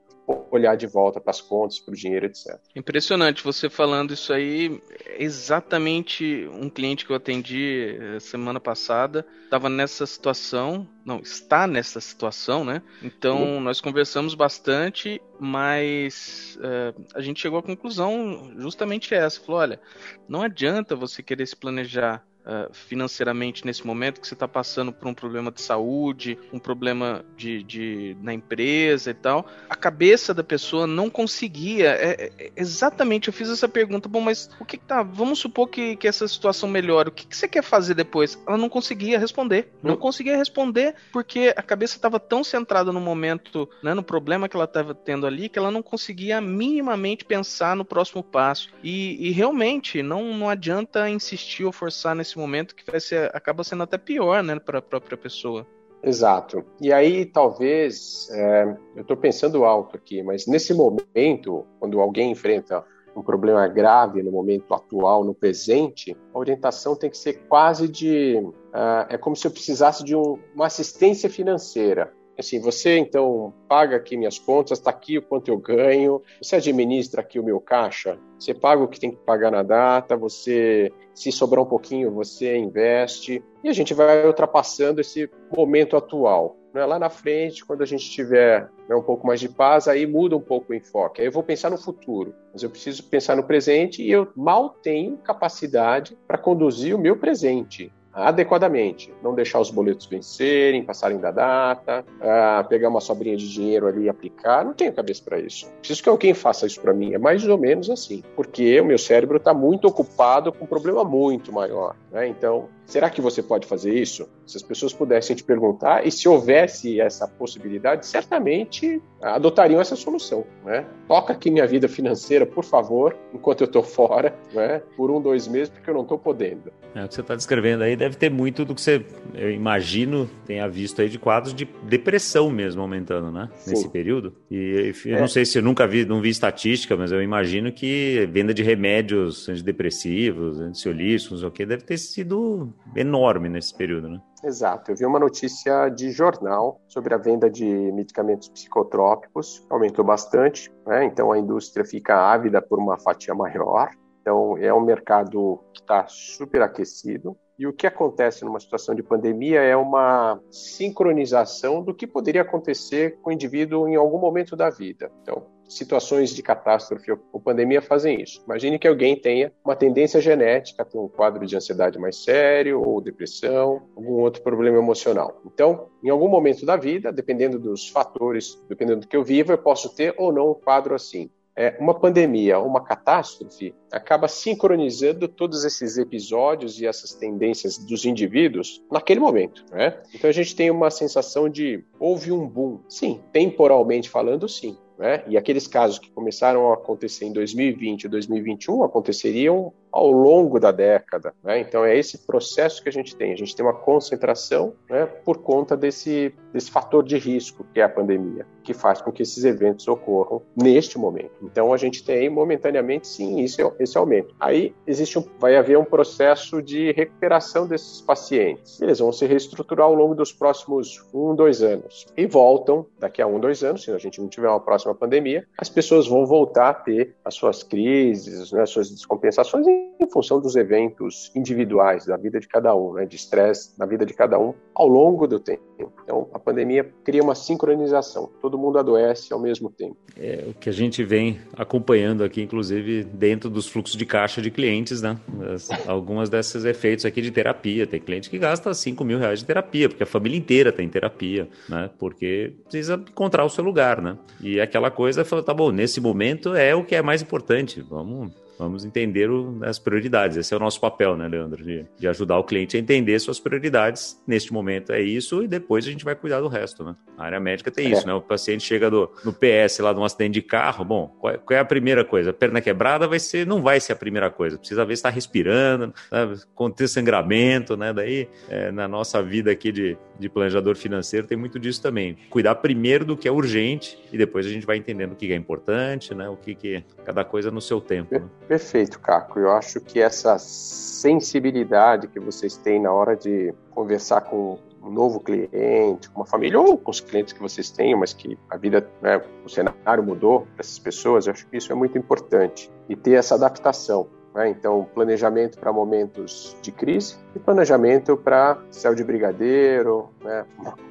olhar 0.51 0.75
de 0.75 0.85
volta 0.85 1.21
para 1.21 1.31
as 1.31 1.41
contas, 1.41 1.79
para 1.79 1.93
o 1.93 1.95
dinheiro, 1.95 2.25
etc. 2.25 2.59
Impressionante 2.75 3.43
você 3.43 3.69
falando 3.69 4.13
isso 4.13 4.33
aí. 4.33 4.81
Exatamente 5.17 6.47
um 6.53 6.69
cliente 6.69 7.05
que 7.05 7.11
eu 7.11 7.15
atendi 7.15 7.97
eh, 7.99 8.19
semana 8.19 8.59
passada 8.59 9.25
estava 9.47 9.69
nessa 9.69 10.05
situação, 10.05 10.87
não, 11.05 11.19
está 11.19 11.65
nessa 11.65 12.01
situação, 12.01 12.65
né? 12.65 12.81
Então 13.01 13.41
uhum. 13.41 13.61
nós 13.61 13.79
conversamos 13.79 14.35
bastante, 14.35 15.21
mas 15.39 16.59
uh, 16.59 17.05
a 17.15 17.21
gente 17.21 17.39
chegou 17.39 17.59
à 17.59 17.63
conclusão 17.63 18.51
justamente 18.57 19.13
essa. 19.13 19.39
Falou: 19.39 19.61
olha, 19.61 19.79
não 20.27 20.41
adianta 20.41 20.95
você 20.95 21.23
querer 21.23 21.45
se 21.45 21.55
planejar 21.55 22.25
uh, 22.47 22.73
financeiramente 22.73 23.65
nesse 23.65 23.85
momento 23.85 24.21
que 24.21 24.27
você 24.27 24.33
está 24.33 24.47
passando 24.47 24.91
por 24.91 25.07
um 25.07 25.13
problema 25.13 25.51
de 25.51 25.61
saúde, 25.61 26.39
um 26.53 26.59
problema 26.59 27.23
de, 27.35 27.61
de, 27.63 28.17
na 28.21 28.33
empresa 28.33 29.11
e 29.11 29.13
tal, 29.13 29.45
a 29.69 29.75
cabeça 29.75 30.33
da 30.33 30.43
pessoa 30.43 30.87
não 30.87 31.09
conseguia. 31.09 31.89
É, 31.89 32.31
é, 32.37 32.51
exatamente, 32.55 33.27
eu 33.27 33.33
fiz 33.33 33.49
essa 33.49 33.67
pergunta, 33.67 34.07
bom, 34.07 34.21
mas 34.21 34.49
o 34.59 34.65
que, 34.65 34.77
que 34.77 34.85
tá? 34.85 35.03
Vamos 35.03 35.39
supor 35.39 35.67
que, 35.67 35.95
que 35.97 36.07
essa 36.07 36.27
situação 36.27 36.69
melhore. 36.69 37.09
O 37.09 37.11
que, 37.11 37.27
que 37.27 37.35
você 37.35 37.47
quer 37.47 37.63
fazer 37.63 37.93
depois? 37.93 38.41
Ela 38.47 38.57
não 38.57 38.69
conseguia 38.69 39.19
responder. 39.19 39.73
Não 39.83 39.95
hum. 39.95 39.97
conseguia 39.97 40.37
responder 40.37 40.95
porque 41.11 41.53
a 41.55 41.61
cabeça 41.61 41.97
estava 41.97 42.19
tão 42.19 42.43
centrada 42.43 42.91
no 42.91 43.01
momento, 43.01 43.69
né, 43.83 43.93
no 43.93 44.03
problema 44.03 44.47
que 44.47 44.55
ela 44.55 44.65
estava 44.65 44.93
tendo 44.93 45.27
ali, 45.27 45.49
que 45.49 45.59
ela 45.59 45.71
não 45.71 45.81
conseguia 45.81 46.39
minimamente 46.39 47.25
pensar 47.25 47.75
no 47.75 47.83
próximo 47.83 48.23
passo. 48.23 48.69
E, 48.83 49.27
e 49.27 49.31
realmente 49.31 50.01
não, 50.01 50.33
não 50.33 50.49
adianta 50.49 51.09
insistir 51.09 51.65
ou 51.65 51.71
forçar 51.71 52.15
nesse 52.15 52.36
momento 52.37 52.75
que 52.75 52.89
vai 52.89 52.99
ser, 52.99 53.35
acaba 53.35 53.63
sendo 53.63 53.83
até 53.83 53.97
pior, 53.97 54.43
né, 54.43 54.59
para 54.59 54.79
a 54.79 54.81
própria 54.81 55.17
pessoa. 55.17 55.65
Exato. 56.01 56.63
E 56.79 56.93
aí, 56.93 57.25
talvez, 57.25 58.29
é, 58.31 58.77
eu 58.95 59.01
estou 59.01 59.17
pensando 59.17 59.65
alto 59.65 59.95
aqui, 59.95 60.21
mas 60.21 60.45
nesse 60.45 60.73
momento, 60.73 61.65
quando 61.79 61.99
alguém 61.99 62.31
enfrenta 62.31 62.85
um 63.15 63.23
problema 63.23 63.67
grave 63.67 64.21
no 64.21 64.31
momento 64.31 64.73
atual, 64.73 65.23
no 65.23 65.33
presente, 65.33 66.15
a 66.33 66.37
orientação 66.37 66.95
tem 66.95 67.09
que 67.09 67.17
ser 67.17 67.47
quase 67.47 67.87
de. 67.87 68.37
Uh, 68.37 69.09
é 69.09 69.17
como 69.17 69.35
se 69.35 69.47
eu 69.47 69.51
precisasse 69.51 70.03
de 70.03 70.15
um, 70.15 70.37
uma 70.53 70.67
assistência 70.67 71.27
financeira 71.27 72.13
assim, 72.37 72.59
você 72.59 72.97
então 72.97 73.53
paga 73.67 73.95
aqui 73.95 74.15
minhas 74.15 74.37
contas, 74.37 74.77
está 74.77 74.89
aqui 74.89 75.17
o 75.17 75.21
quanto 75.21 75.49
eu 75.49 75.57
ganho, 75.57 76.21
você 76.41 76.57
administra 76.57 77.21
aqui 77.21 77.39
o 77.39 77.43
meu 77.43 77.59
caixa, 77.59 78.17
você 78.39 78.53
paga 78.53 78.83
o 78.83 78.87
que 78.87 78.99
tem 78.99 79.11
que 79.11 79.17
pagar 79.17 79.51
na 79.51 79.63
data, 79.63 80.15
você, 80.15 80.91
se 81.13 81.31
sobrar 81.31 81.63
um 81.63 81.67
pouquinho, 81.67 82.11
você 82.11 82.57
investe, 82.57 83.43
e 83.63 83.69
a 83.69 83.73
gente 83.73 83.93
vai 83.93 84.25
ultrapassando 84.25 85.01
esse 85.01 85.29
momento 85.55 85.97
atual. 85.97 86.55
Né? 86.73 86.85
Lá 86.85 86.99
na 86.99 87.09
frente, 87.09 87.65
quando 87.65 87.81
a 87.81 87.85
gente 87.85 88.09
tiver 88.09 88.69
né, 88.87 88.95
um 88.95 89.01
pouco 89.01 89.25
mais 89.25 89.39
de 89.39 89.49
paz, 89.49 89.87
aí 89.87 90.05
muda 90.05 90.37
um 90.37 90.41
pouco 90.41 90.71
o 90.71 90.75
enfoque. 90.75 91.21
Aí 91.21 91.27
eu 91.27 91.31
vou 91.31 91.41
pensar 91.41 91.71
no 91.71 91.77
futuro, 91.77 92.35
mas 92.53 92.61
eu 92.61 92.69
preciso 92.69 93.03
pensar 93.03 93.35
no 93.35 93.43
presente 93.43 94.03
e 94.03 94.11
eu 94.11 94.27
mal 94.35 94.69
tenho 94.69 95.17
capacidade 95.17 96.15
para 96.27 96.37
conduzir 96.37 96.95
o 96.95 96.99
meu 96.99 97.17
presente 97.17 97.91
adequadamente. 98.17 99.13
Não 99.21 99.35
deixar 99.35 99.59
os 99.59 99.69
boletos 99.69 100.07
vencerem, 100.07 100.83
passarem 100.83 101.19
da 101.19 101.31
data, 101.31 102.03
uh, 102.19 102.67
pegar 102.67 102.89
uma 102.89 102.99
sobrinha 102.99 103.37
de 103.37 103.47
dinheiro 103.51 103.87
ali 103.87 104.03
e 104.03 104.09
aplicar. 104.09 104.65
Não 104.65 104.73
tenho 104.73 104.91
cabeça 104.91 105.21
para 105.23 105.39
isso. 105.39 105.71
Preciso 105.79 106.01
que 106.03 106.09
alguém 106.09 106.33
faça 106.33 106.65
isso 106.65 106.81
para 106.81 106.93
mim. 106.93 107.13
É 107.13 107.17
mais 107.17 107.47
ou 107.47 107.57
menos 107.57 107.89
assim. 107.89 108.23
Porque 108.35 108.79
o 108.81 108.85
meu 108.85 108.97
cérebro 108.97 109.37
está 109.37 109.53
muito 109.53 109.87
ocupado 109.87 110.51
com 110.51 110.65
um 110.65 110.67
problema 110.67 111.03
muito 111.03 111.53
maior. 111.53 111.95
Né? 112.11 112.27
Então, 112.27 112.67
Será 112.87 113.09
que 113.09 113.19
você 113.19 113.43
pode 113.43 113.67
fazer 113.67 113.93
isso? 113.93 114.29
Se 114.45 114.55
as 114.55 114.63
pessoas 114.63 114.93
pudessem 114.93 115.35
te 115.35 115.43
perguntar, 115.43 116.07
e 116.07 116.11
se 116.11 116.27
houvesse 116.29 117.01
essa 117.01 117.27
possibilidade, 117.27 118.07
certamente 118.07 119.01
adotariam 119.21 119.81
essa 119.81 119.95
solução. 119.97 120.45
Né? 120.63 120.85
Toca 121.05 121.33
aqui 121.33 121.51
minha 121.51 121.67
vida 121.67 121.89
financeira, 121.89 122.45
por 122.45 122.63
favor, 122.63 123.15
enquanto 123.33 123.61
eu 123.61 123.65
estou 123.65 123.83
fora, 123.83 124.33
né? 124.53 124.81
por 124.95 125.11
um, 125.11 125.21
dois 125.21 125.49
meses, 125.49 125.67
porque 125.67 125.89
eu 125.89 125.93
não 125.93 126.03
estou 126.03 126.17
podendo. 126.17 126.71
É, 126.95 127.03
o 127.03 127.07
que 127.07 127.13
você 127.13 127.21
está 127.21 127.35
descrevendo 127.35 127.83
aí 127.83 127.95
deve 127.95 128.15
ter 128.15 128.31
muito 128.31 128.63
do 128.63 128.73
que 128.73 128.81
você, 128.81 129.05
eu 129.35 129.51
imagino, 129.51 130.29
tenha 130.45 130.67
visto 130.67 131.01
aí 131.01 131.09
de 131.09 131.19
quadros 131.19 131.53
de 131.53 131.65
depressão 131.83 132.49
mesmo 132.49 132.81
aumentando, 132.81 133.31
né? 133.31 133.49
Sim. 133.57 133.71
Nesse 133.71 133.89
período. 133.89 134.33
E 134.49 134.93
eu 135.05 135.17
é. 135.17 135.19
não 135.19 135.27
sei 135.27 135.45
se 135.45 135.57
eu 135.59 135.61
nunca 135.61 135.85
vi, 135.85 136.05
não 136.05 136.21
vi 136.21 136.29
estatística, 136.29 136.95
mas 136.95 137.11
eu 137.11 137.21
imagino 137.21 137.71
que 137.71 138.27
venda 138.31 138.53
de 138.53 138.63
remédios 138.63 139.47
antidepressivos, 139.49 140.59
ansiolíticos, 140.59 141.43
o 141.43 141.51
que, 141.51 141.65
deve 141.65 141.83
ter 141.83 141.97
sido 141.97 142.73
enorme 142.95 143.49
nesse 143.49 143.73
período, 143.73 144.09
né? 144.09 144.21
Exato. 144.43 144.91
Eu 144.91 144.95
vi 144.95 145.05
uma 145.05 145.19
notícia 145.19 145.89
de 145.89 146.11
jornal 146.11 146.79
sobre 146.87 147.13
a 147.13 147.17
venda 147.17 147.49
de 147.49 147.65
medicamentos 147.65 148.49
psicotrópicos, 148.49 149.65
aumentou 149.69 150.05
bastante, 150.05 150.71
né? 150.85 151.05
então 151.05 151.31
a 151.31 151.39
indústria 151.39 151.83
fica 151.83 152.15
ávida 152.15 152.61
por 152.61 152.79
uma 152.79 152.97
fatia 152.99 153.33
maior. 153.33 153.89
Então 154.21 154.57
é 154.57 154.73
um 154.73 154.81
mercado 154.81 155.59
que 155.73 155.81
está 155.81 156.05
super 156.07 156.61
aquecido. 156.61 157.37
E 157.57 157.65
o 157.65 157.73
que 157.73 157.87
acontece 157.87 158.45
numa 158.45 158.59
situação 158.59 158.93
de 158.93 159.01
pandemia 159.01 159.61
é 159.61 159.75
uma 159.75 160.39
sincronização 160.51 161.81
do 161.81 161.93
que 161.93 162.05
poderia 162.05 162.43
acontecer 162.43 163.17
com 163.21 163.31
o 163.31 163.33
indivíduo 163.33 163.87
em 163.87 163.95
algum 163.95 164.19
momento 164.19 164.55
da 164.55 164.69
vida. 164.69 165.11
Então, 165.23 165.47
situações 165.67 166.33
de 166.33 166.41
catástrofe 166.41 167.11
ou 167.11 167.39
pandemia 167.39 167.81
fazem 167.81 168.21
isso. 168.21 168.41
Imagine 168.45 168.79
que 168.79 168.87
alguém 168.87 169.15
tenha 169.15 169.51
uma 169.63 169.75
tendência 169.75 170.21
genética, 170.21 170.85
tem 170.85 170.99
um 170.99 171.07
quadro 171.07 171.45
de 171.45 171.55
ansiedade 171.55 171.99
mais 171.99 172.23
sério, 172.23 172.81
ou 172.81 173.01
depressão, 173.01 173.83
algum 173.95 174.13
outro 174.21 174.41
problema 174.41 174.77
emocional. 174.77 175.41
Então, 175.45 175.89
em 176.03 176.09
algum 176.09 176.27
momento 176.27 176.65
da 176.65 176.75
vida, 176.75 177.11
dependendo 177.11 177.59
dos 177.59 177.89
fatores, 177.89 178.61
dependendo 178.69 179.01
do 179.01 179.07
que 179.07 179.17
eu 179.17 179.23
vivo, 179.23 179.51
eu 179.51 179.57
posso 179.57 179.93
ter 179.95 180.13
ou 180.17 180.31
não 180.31 180.51
um 180.51 180.53
quadro 180.53 180.95
assim. 180.95 181.29
É, 181.59 181.75
uma 181.79 181.99
pandemia, 181.99 182.59
uma 182.59 182.83
catástrofe, 182.83 183.73
acaba 183.91 184.27
sincronizando 184.27 185.27
todos 185.27 185.65
esses 185.65 185.97
episódios 185.97 186.79
e 186.79 186.85
essas 186.85 187.15
tendências 187.15 187.79
dos 187.79 188.05
indivíduos 188.05 188.79
naquele 188.91 189.19
momento. 189.19 189.65
Né? 189.71 189.99
Então 190.13 190.29
a 190.29 190.33
gente 190.33 190.55
tem 190.55 190.69
uma 190.69 190.91
sensação 190.91 191.49
de 191.49 191.83
houve 191.99 192.31
um 192.31 192.47
boom. 192.47 192.81
Sim, 192.87 193.23
temporalmente 193.33 194.07
falando, 194.07 194.47
sim. 194.47 194.77
Né? 194.97 195.23
E 195.27 195.37
aqueles 195.37 195.67
casos 195.67 195.99
que 195.99 196.09
começaram 196.09 196.71
a 196.71 196.73
acontecer 196.73 197.25
em 197.25 197.33
2020 197.33 198.03
e 198.03 198.07
2021 198.07 198.83
aconteceriam 198.83 199.71
ao 199.97 200.11
longo 200.11 200.59
da 200.59 200.71
década. 200.71 201.33
Né? 201.43 201.59
Então 201.59 201.83
é 201.83 201.97
esse 201.97 202.19
processo 202.19 202.83
que 202.83 202.89
a 202.89 202.91
gente 202.91 203.15
tem. 203.15 203.33
A 203.33 203.35
gente 203.35 203.55
tem 203.55 203.65
uma 203.65 203.73
concentração 203.73 204.73
né, 204.87 205.07
por 205.07 205.39
conta 205.39 205.75
desse, 205.75 206.33
desse 206.53 206.69
fator 206.69 207.03
de 207.03 207.17
risco 207.17 207.65
que 207.73 207.79
é 207.79 207.83
a 207.83 207.89
pandemia, 207.89 208.45
que 208.63 208.75
faz 208.75 209.01
com 209.01 209.11
que 209.11 209.23
esses 209.23 209.43
eventos 209.43 209.87
ocorram 209.87 210.43
neste 210.55 210.99
momento. 210.99 211.31
Então 211.41 211.73
a 211.73 211.77
gente 211.77 212.03
tem 212.03 212.29
momentaneamente 212.29 213.07
sim 213.07 213.41
esse, 213.41 213.59
esse 213.79 213.97
aumento. 213.97 214.35
Aí 214.39 214.75
existe 214.85 215.17
um, 215.17 215.25
vai 215.39 215.57
haver 215.57 215.79
um 215.79 215.85
processo 215.85 216.61
de 216.61 216.91
recuperação 216.91 217.65
desses 217.65 217.99
pacientes. 217.99 218.79
Eles 218.79 218.99
vão 218.99 219.11
se 219.11 219.25
reestruturar 219.25 219.87
ao 219.87 219.95
longo 219.95 220.13
dos 220.13 220.31
próximos 220.31 221.03
um, 221.11 221.33
dois 221.33 221.63
anos 221.63 222.05
e 222.15 222.27
voltam 222.27 222.85
daqui 222.99 223.19
a 223.19 223.25
um, 223.25 223.39
dois 223.39 223.63
anos, 223.63 223.83
se 223.83 223.91
a 223.91 223.97
gente 223.97 224.21
não 224.21 224.27
tiver 224.27 224.49
uma 224.49 224.59
próxima 224.59 224.93
pandemia, 224.93 225.47
as 225.57 225.69
pessoas 225.69 226.07
vão 226.07 226.23
voltar 226.23 226.69
a 226.69 226.73
ter 226.73 227.15
as 227.25 227.33
suas 227.33 227.63
crises, 227.63 228.51
né, 228.51 228.61
as 228.61 228.69
suas 228.69 228.91
descompensações 228.91 229.65
em 229.99 230.09
função 230.09 230.39
dos 230.39 230.55
eventos 230.55 231.31
individuais 231.35 232.05
da 232.05 232.17
vida 232.17 232.39
de 232.39 232.47
cada 232.47 232.75
um, 232.75 232.93
né, 232.93 233.05
de 233.05 233.15
estresse 233.15 233.71
na 233.77 233.85
vida 233.85 234.05
de 234.05 234.13
cada 234.13 234.39
um 234.39 234.53
ao 234.73 234.87
longo 234.87 235.27
do 235.27 235.39
tempo. 235.39 235.63
Então, 236.03 236.29
a 236.33 236.39
pandemia 236.39 236.89
cria 237.03 237.21
uma 237.21 237.35
sincronização, 237.35 238.29
todo 238.41 238.57
mundo 238.57 238.77
adoece 238.77 239.33
ao 239.33 239.39
mesmo 239.39 239.69
tempo. 239.69 239.97
É 240.15 240.45
o 240.47 240.53
que 240.53 240.69
a 240.69 240.73
gente 240.73 241.03
vem 241.03 241.39
acompanhando 241.55 242.23
aqui, 242.23 242.41
inclusive 242.41 243.03
dentro 243.03 243.49
dos 243.49 243.67
fluxos 243.67 243.95
de 243.95 244.05
caixa 244.05 244.41
de 244.41 244.49
clientes, 244.49 245.01
né? 245.01 245.19
As, 245.53 245.69
algumas 245.87 246.29
desses 246.29 246.63
efeitos 246.65 247.05
aqui 247.05 247.21
de 247.21 247.31
terapia. 247.31 247.85
Tem 247.85 247.99
cliente 247.99 248.29
que 248.29 248.37
gasta 248.37 248.73
5 248.73 249.03
mil 249.03 249.19
reais 249.19 249.39
de 249.39 249.45
terapia, 249.45 249.89
porque 249.89 250.03
a 250.03 250.07
família 250.07 250.37
inteira 250.37 250.71
tem 250.71 250.87
terapia, 250.87 251.47
né? 251.69 251.89
Porque 251.99 252.53
precisa 252.63 252.95
encontrar 252.95 253.43
o 253.45 253.49
seu 253.49 253.63
lugar, 253.63 254.01
né? 254.01 254.17
E 254.41 254.59
aquela 254.59 254.89
coisa, 254.89 255.23
tá 255.23 255.53
bom, 255.53 255.71
nesse 255.71 255.99
momento 255.99 256.55
é 256.55 256.73
o 256.73 256.83
que 256.83 256.95
é 256.95 257.01
mais 257.01 257.21
importante, 257.21 257.81
vamos 257.81 258.31
Vamos 258.57 258.83
entender 258.83 259.29
o, 259.29 259.59
as 259.61 259.77
prioridades. 259.77 260.37
Esse 260.37 260.53
é 260.53 260.57
o 260.57 260.59
nosso 260.59 260.79
papel, 260.81 261.15
né, 261.15 261.27
Leandro? 261.27 261.63
De, 261.63 261.85
de, 261.97 262.07
ajudar 262.07 262.37
o 262.39 262.43
cliente 262.43 262.75
a 262.75 262.79
entender 262.79 263.19
suas 263.19 263.39
prioridades. 263.39 264.21
Neste 264.25 264.51
momento 264.51 264.91
é 264.91 265.01
isso, 265.01 265.43
e 265.43 265.47
depois 265.47 265.85
a 265.85 265.91
gente 265.91 266.03
vai 266.03 266.15
cuidar 266.15 266.41
do 266.41 266.47
resto, 266.47 266.83
né? 266.83 266.95
A 267.17 267.25
área 267.25 267.39
médica 267.39 267.69
tem 267.69 267.87
é. 267.87 267.89
isso, 267.91 268.07
né? 268.07 268.13
O 268.13 268.21
paciente 268.21 268.63
chega 268.63 268.89
do, 268.89 269.11
no 269.23 269.33
PS 269.33 269.79
lá 269.79 269.93
de 269.93 269.99
um 269.99 270.03
acidente 270.03 270.33
de 270.33 270.41
carro, 270.41 270.83
bom, 270.83 271.15
qual 271.19 271.33
é, 271.33 271.37
qual 271.37 271.57
é, 271.57 271.59
a 271.59 271.65
primeira 271.65 272.03
coisa? 272.03 272.31
A 272.31 272.33
perna 272.33 272.61
quebrada 272.61 273.07
vai 273.07 273.19
ser, 273.19 273.45
não 273.45 273.61
vai 273.61 273.79
ser 273.79 273.93
a 273.93 273.95
primeira 273.95 274.29
coisa. 274.29 274.57
Precisa 274.57 274.83
ver 274.85 274.95
se 274.95 274.99
está 274.99 275.09
respirando, 275.09 275.93
né? 276.11 276.35
conter 276.55 276.87
sangramento, 276.87 277.77
né? 277.77 277.93
Daí, 277.93 278.27
é, 278.49 278.71
na 278.71 278.87
nossa 278.87 279.21
vida 279.21 279.51
aqui 279.51 279.71
de, 279.71 279.97
de 280.19 280.29
planejador 280.29 280.75
financeiro, 280.75 281.27
tem 281.27 281.37
muito 281.37 281.59
disso 281.59 281.81
também. 281.81 282.17
Cuidar 282.29 282.55
primeiro 282.55 283.05
do 283.05 283.15
que 283.15 283.27
é 283.27 283.31
urgente 283.31 283.97
e 284.11 284.17
depois 284.17 284.45
a 284.45 284.49
gente 284.49 284.65
vai 284.65 284.77
entendendo 284.77 285.11
o 285.11 285.15
que 285.15 285.31
é 285.31 285.35
importante, 285.35 286.15
né? 286.15 286.27
O 286.27 286.35
que, 286.35 286.55
que 286.55 286.83
cada 287.05 287.23
coisa 287.23 287.51
no 287.51 287.61
seu 287.61 287.79
tempo. 287.79 288.13
Né? 288.15 288.27
Perfeito, 288.47 288.99
Caco. 288.99 289.39
Eu 289.39 289.51
acho 289.51 289.81
que 289.81 289.99
essa 289.99 290.37
sensibilidade 290.39 292.07
que 292.07 292.19
vocês 292.19 292.55
têm 292.55 292.81
na 292.81 292.91
hora 292.91 293.15
de 293.15 293.53
conversar 293.71 294.21
com 294.21 294.57
um 294.81 294.89
novo 294.89 295.19
cliente, 295.19 296.09
com 296.09 296.21
uma 296.21 296.25
família 296.25 296.59
ou 296.59 296.77
com 296.77 296.89
os 296.89 297.01
clientes 297.01 297.33
que 297.33 297.41
vocês 297.41 297.69
têm, 297.69 297.95
mas 297.95 298.13
que 298.13 298.37
a 298.49 298.55
vida, 298.55 298.89
né, 299.01 299.21
o 299.43 299.49
cenário 299.49 300.01
mudou 300.01 300.41
para 300.41 300.61
essas 300.61 300.79
pessoas, 300.79 301.27
eu 301.27 301.33
acho 301.33 301.45
que 301.47 301.57
isso 301.57 301.71
é 301.71 301.75
muito 301.75 301.97
importante 301.97 302.71
e 302.87 302.95
ter 302.95 303.13
essa 303.13 303.35
adaptação. 303.35 304.07
Né? 304.37 304.49
Então, 304.49 304.87
planejamento 304.93 305.57
para 305.59 305.73
momentos 305.73 306.55
de 306.61 306.71
crise 306.71 307.17
e 307.35 307.39
planejamento 307.39 308.15
para 308.15 308.61
céu 308.69 308.93
de 308.93 309.03
brigadeiro, 309.03 310.09
né? 310.23 310.45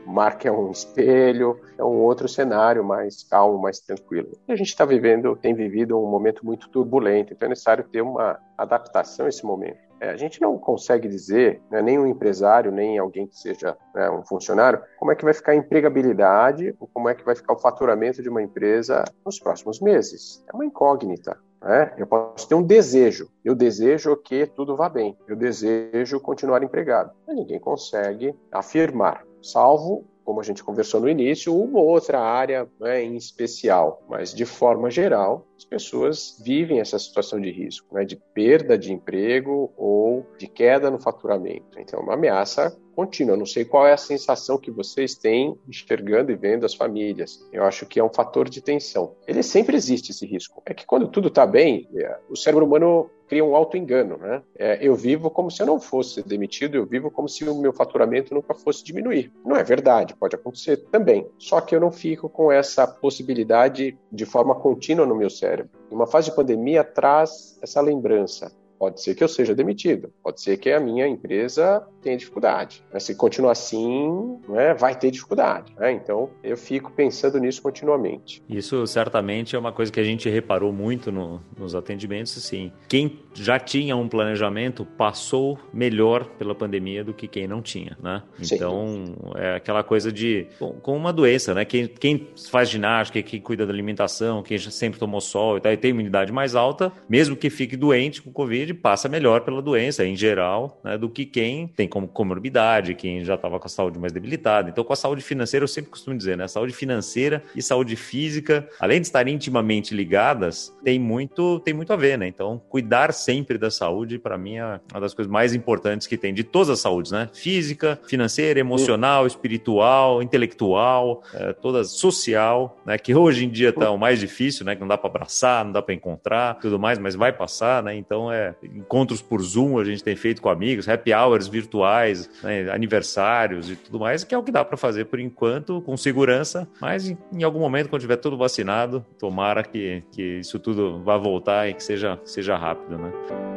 mar 0.04 0.36
que 0.36 0.48
é 0.48 0.52
um 0.52 0.72
espelho, 0.72 1.60
é 1.78 1.84
um 1.84 2.02
outro 2.02 2.26
cenário 2.26 2.82
mais 2.82 3.22
calmo, 3.22 3.56
mais 3.62 3.78
tranquilo. 3.78 4.32
E 4.48 4.52
a 4.52 4.56
gente 4.56 4.70
está 4.70 4.84
vivendo, 4.84 5.36
tem 5.36 5.54
vivido 5.54 5.96
um 5.96 6.10
momento 6.10 6.44
muito 6.44 6.68
turbulento, 6.68 7.32
então 7.32 7.46
é 7.46 7.50
necessário 7.50 7.84
ter 7.84 8.02
uma 8.02 8.36
adaptação 8.58 9.26
a 9.26 9.28
esse 9.28 9.46
momento. 9.46 9.78
É, 10.00 10.10
a 10.10 10.16
gente 10.16 10.42
não 10.42 10.58
consegue 10.58 11.08
dizer, 11.08 11.62
né, 11.70 11.80
nem 11.80 11.98
um 11.98 12.06
empresário, 12.06 12.72
nem 12.72 12.98
alguém 12.98 13.28
que 13.28 13.38
seja 13.38 13.76
né, 13.94 14.10
um 14.10 14.24
funcionário, 14.24 14.82
como 14.98 15.12
é 15.12 15.14
que 15.14 15.24
vai 15.24 15.32
ficar 15.32 15.52
a 15.52 15.56
empregabilidade 15.56 16.74
ou 16.80 16.88
como 16.92 17.08
é 17.08 17.14
que 17.14 17.24
vai 17.24 17.36
ficar 17.36 17.54
o 17.54 17.58
faturamento 17.58 18.20
de 18.22 18.28
uma 18.28 18.42
empresa 18.42 19.04
nos 19.24 19.38
próximos 19.38 19.80
meses. 19.80 20.44
É 20.52 20.54
uma 20.54 20.66
incógnita. 20.66 21.38
Né? 21.66 21.92
Eu 21.98 22.06
posso 22.06 22.48
ter 22.48 22.54
um 22.54 22.62
desejo. 22.62 23.28
Eu 23.44 23.54
desejo 23.54 24.16
que 24.16 24.46
tudo 24.46 24.76
vá 24.76 24.88
bem. 24.88 25.16
Eu 25.26 25.34
desejo 25.34 26.20
continuar 26.20 26.62
empregado. 26.62 27.10
Mas 27.26 27.36
ninguém 27.36 27.58
consegue 27.58 28.34
afirmar, 28.52 29.24
salvo 29.42 30.04
como 30.24 30.40
a 30.40 30.42
gente 30.42 30.64
conversou 30.64 31.00
no 31.00 31.08
início, 31.08 31.56
uma 31.56 31.78
outra 31.78 32.20
área 32.20 32.68
né, 32.80 33.00
em 33.00 33.14
especial, 33.14 34.02
mas 34.08 34.34
de 34.34 34.44
forma 34.44 34.90
geral, 34.90 35.46
as 35.56 35.64
pessoas 35.64 36.40
vivem 36.44 36.80
essa 36.80 36.98
situação 36.98 37.40
de 37.40 37.50
risco, 37.50 37.94
né, 37.94 38.04
de 38.04 38.16
perda 38.16 38.76
de 38.76 38.92
emprego 38.92 39.72
ou 39.76 40.26
de 40.38 40.46
queda 40.46 40.90
no 40.90 40.98
faturamento. 40.98 41.78
Então, 41.78 42.00
é 42.00 42.02
uma 42.02 42.14
ameaça 42.14 42.76
contínua. 42.96 43.36
Não 43.36 43.44
sei 43.44 43.64
qual 43.64 43.86
é 43.86 43.92
a 43.92 43.98
sensação 43.98 44.58
que 44.58 44.70
vocês 44.70 45.14
têm 45.14 45.56
enxergando 45.68 46.32
e 46.32 46.36
vendo 46.36 46.64
as 46.64 46.74
famílias. 46.74 47.46
Eu 47.52 47.64
acho 47.64 47.84
que 47.84 48.00
é 48.00 48.04
um 48.04 48.12
fator 48.12 48.48
de 48.48 48.62
tensão. 48.62 49.14
Ele 49.26 49.42
sempre 49.42 49.76
existe 49.76 50.10
esse 50.10 50.26
risco. 50.26 50.62
É 50.64 50.72
que 50.72 50.86
quando 50.86 51.08
tudo 51.08 51.28
está 51.28 51.46
bem, 51.46 51.86
é, 51.94 52.18
o 52.30 52.34
cérebro 52.34 52.64
humano 52.64 53.10
cria 53.28 53.44
um 53.44 53.56
auto-engano, 53.56 54.16
né? 54.16 54.42
É, 54.56 54.78
eu 54.80 54.94
vivo 54.94 55.28
como 55.30 55.50
se 55.50 55.60
eu 55.60 55.66
não 55.66 55.80
fosse 55.80 56.22
demitido, 56.22 56.76
eu 56.76 56.86
vivo 56.86 57.10
como 57.10 57.28
se 57.28 57.44
o 57.44 57.60
meu 57.60 57.72
faturamento 57.72 58.32
nunca 58.32 58.54
fosse 58.54 58.84
diminuir. 58.84 59.32
Não 59.44 59.56
é 59.56 59.64
verdade, 59.64 60.14
pode 60.14 60.36
acontecer 60.36 60.76
também. 60.90 61.26
Só 61.38 61.60
que 61.60 61.74
eu 61.74 61.80
não 61.80 61.90
fico 61.90 62.28
com 62.28 62.50
essa 62.50 62.86
possibilidade 62.86 63.98
de 64.10 64.24
forma 64.24 64.54
contínua 64.54 65.04
no 65.04 65.16
meu 65.16 65.28
cérebro. 65.28 65.45
Uma 65.90 66.06
fase 66.06 66.30
de 66.30 66.36
pandemia 66.36 66.82
traz 66.82 67.58
essa 67.62 67.80
lembrança. 67.80 68.52
Pode 68.78 69.02
ser 69.02 69.14
que 69.14 69.24
eu 69.24 69.28
seja 69.28 69.54
demitido, 69.54 70.12
pode 70.22 70.40
ser 70.40 70.56
que 70.56 70.70
a 70.70 70.80
minha 70.80 71.06
empresa 71.06 71.86
tenha 72.02 72.16
dificuldade. 72.16 72.84
Mas 72.92 73.04
se 73.04 73.14
continuar 73.14 73.52
assim, 73.52 74.38
né, 74.48 74.74
vai 74.74 74.94
ter 74.94 75.10
dificuldade. 75.10 75.72
Né? 75.76 75.92
Então, 75.92 76.30
eu 76.42 76.56
fico 76.56 76.92
pensando 76.92 77.38
nisso 77.38 77.62
continuamente. 77.62 78.42
Isso 78.48 78.86
certamente 78.86 79.56
é 79.56 79.58
uma 79.58 79.72
coisa 79.72 79.90
que 79.90 80.00
a 80.00 80.04
gente 80.04 80.28
reparou 80.28 80.72
muito 80.72 81.10
no, 81.10 81.40
nos 81.56 81.74
atendimentos. 81.74 82.36
Assim, 82.36 82.72
quem 82.88 83.20
já 83.34 83.58
tinha 83.58 83.96
um 83.96 84.08
planejamento 84.08 84.84
passou 84.84 85.58
melhor 85.72 86.24
pela 86.38 86.54
pandemia 86.54 87.02
do 87.02 87.12
que 87.12 87.26
quem 87.26 87.46
não 87.46 87.60
tinha, 87.60 87.96
né? 88.02 88.22
Então, 88.40 89.04
Sim. 89.06 89.16
é 89.36 89.56
aquela 89.56 89.82
coisa 89.82 90.12
de 90.12 90.46
com 90.82 90.96
uma 90.96 91.12
doença, 91.12 91.54
né? 91.54 91.64
Quem, 91.64 91.86
quem 91.86 92.28
faz 92.50 92.68
ginástica, 92.68 93.22
quem 93.22 93.40
cuida 93.40 93.66
da 93.66 93.72
alimentação, 93.72 94.42
quem 94.42 94.58
sempre 94.58 94.98
tomou 94.98 95.20
sol 95.20 95.58
e, 95.58 95.60
tal, 95.60 95.72
e 95.72 95.76
tem 95.76 95.90
imunidade 95.90 96.32
mais 96.32 96.54
alta, 96.54 96.92
mesmo 97.08 97.36
que 97.36 97.50
fique 97.50 97.76
doente 97.76 98.22
com 98.22 98.32
Covid, 98.32 98.65
passa 98.74 99.08
melhor 99.08 99.42
pela 99.42 99.62
doença 99.62 100.04
em 100.04 100.16
geral, 100.16 100.80
né, 100.82 100.96
do 100.96 101.08
que 101.08 101.24
quem 101.24 101.66
tem 101.68 101.88
como 101.88 102.08
comorbidade, 102.08 102.94
quem 102.94 103.24
já 103.24 103.34
estava 103.34 103.58
com 103.58 103.66
a 103.66 103.70
saúde 103.70 103.98
mais 103.98 104.12
debilitada. 104.12 104.70
Então, 104.70 104.84
com 104.84 104.92
a 104.92 104.96
saúde 104.96 105.22
financeira, 105.22 105.64
eu 105.64 105.68
sempre 105.68 105.90
costumo 105.90 106.16
dizer, 106.16 106.36
né, 106.36 106.48
saúde 106.48 106.72
financeira 106.72 107.42
e 107.54 107.62
saúde 107.62 107.96
física, 107.96 108.68
além 108.80 109.00
de 109.00 109.06
estarem 109.06 109.34
intimamente 109.34 109.94
ligadas, 109.94 110.74
tem 110.84 110.98
muito, 110.98 111.60
tem 111.60 111.74
muito 111.74 111.92
a 111.92 111.96
ver, 111.96 112.18
né? 112.18 112.26
Então, 112.26 112.60
cuidar 112.68 113.12
sempre 113.12 113.58
da 113.58 113.70
saúde, 113.70 114.18
para 114.18 114.38
mim, 114.38 114.56
é 114.56 114.80
uma 114.92 115.00
das 115.00 115.14
coisas 115.14 115.30
mais 115.30 115.54
importantes 115.54 116.06
que 116.06 116.16
tem 116.16 116.32
de 116.32 116.44
todas 116.44 116.70
as 116.70 116.80
saúdes, 116.80 117.12
né? 117.12 117.28
Física, 117.32 117.98
financeira, 118.06 118.60
emocional, 118.60 119.26
espiritual, 119.26 120.22
intelectual, 120.22 121.22
é, 121.34 121.52
todas 121.52 121.90
social, 121.90 122.78
né? 122.84 122.98
Que 122.98 123.14
hoje 123.14 123.44
em 123.44 123.50
dia 123.50 123.72
tá 123.72 123.90
o 123.90 123.98
mais 123.98 124.20
difícil, 124.20 124.64
né? 124.64 124.74
Que 124.74 124.80
não 124.80 124.88
dá 124.88 124.98
para 124.98 125.10
abraçar, 125.10 125.64
não 125.64 125.72
dá 125.72 125.82
para 125.82 125.94
encontrar, 125.94 126.54
tudo 126.54 126.78
mais, 126.78 126.98
mas 126.98 127.14
vai 127.14 127.32
passar, 127.32 127.82
né? 127.82 127.94
Então, 127.94 128.30
é 128.30 128.54
encontros 128.62 129.22
por 129.22 129.42
Zoom 129.42 129.78
a 129.78 129.84
gente 129.84 130.02
tem 130.02 130.16
feito 130.16 130.42
com 130.42 130.48
amigos, 130.48 130.88
happy 130.88 131.12
hours 131.12 131.46
virtuais, 131.48 132.28
né, 132.42 132.70
aniversários 132.70 133.70
e 133.70 133.76
tudo 133.76 133.98
mais, 134.00 134.24
que 134.24 134.34
é 134.34 134.38
o 134.38 134.42
que 134.42 134.52
dá 134.52 134.64
para 134.64 134.76
fazer 134.76 135.06
por 135.06 135.20
enquanto, 135.20 135.80
com 135.82 135.96
segurança, 135.96 136.68
mas 136.80 137.08
em, 137.08 137.18
em, 137.32 137.42
algum 137.42 137.60
momento, 137.60 137.88
quando 137.88 138.02
tiver 138.02 138.16
tudo 138.16 138.36
vacinado, 138.36 139.04
tomara 139.18 139.62
que, 139.62 140.02
que 140.12 140.40
isso 140.40 140.58
tudo 140.58 141.02
vá 141.02 141.16
voltar 141.16 141.68
e 141.68 141.74
que 141.74 141.82
seja, 141.82 142.18
seja 142.24 142.56
rápido, 142.56 142.98
né? 142.98 143.55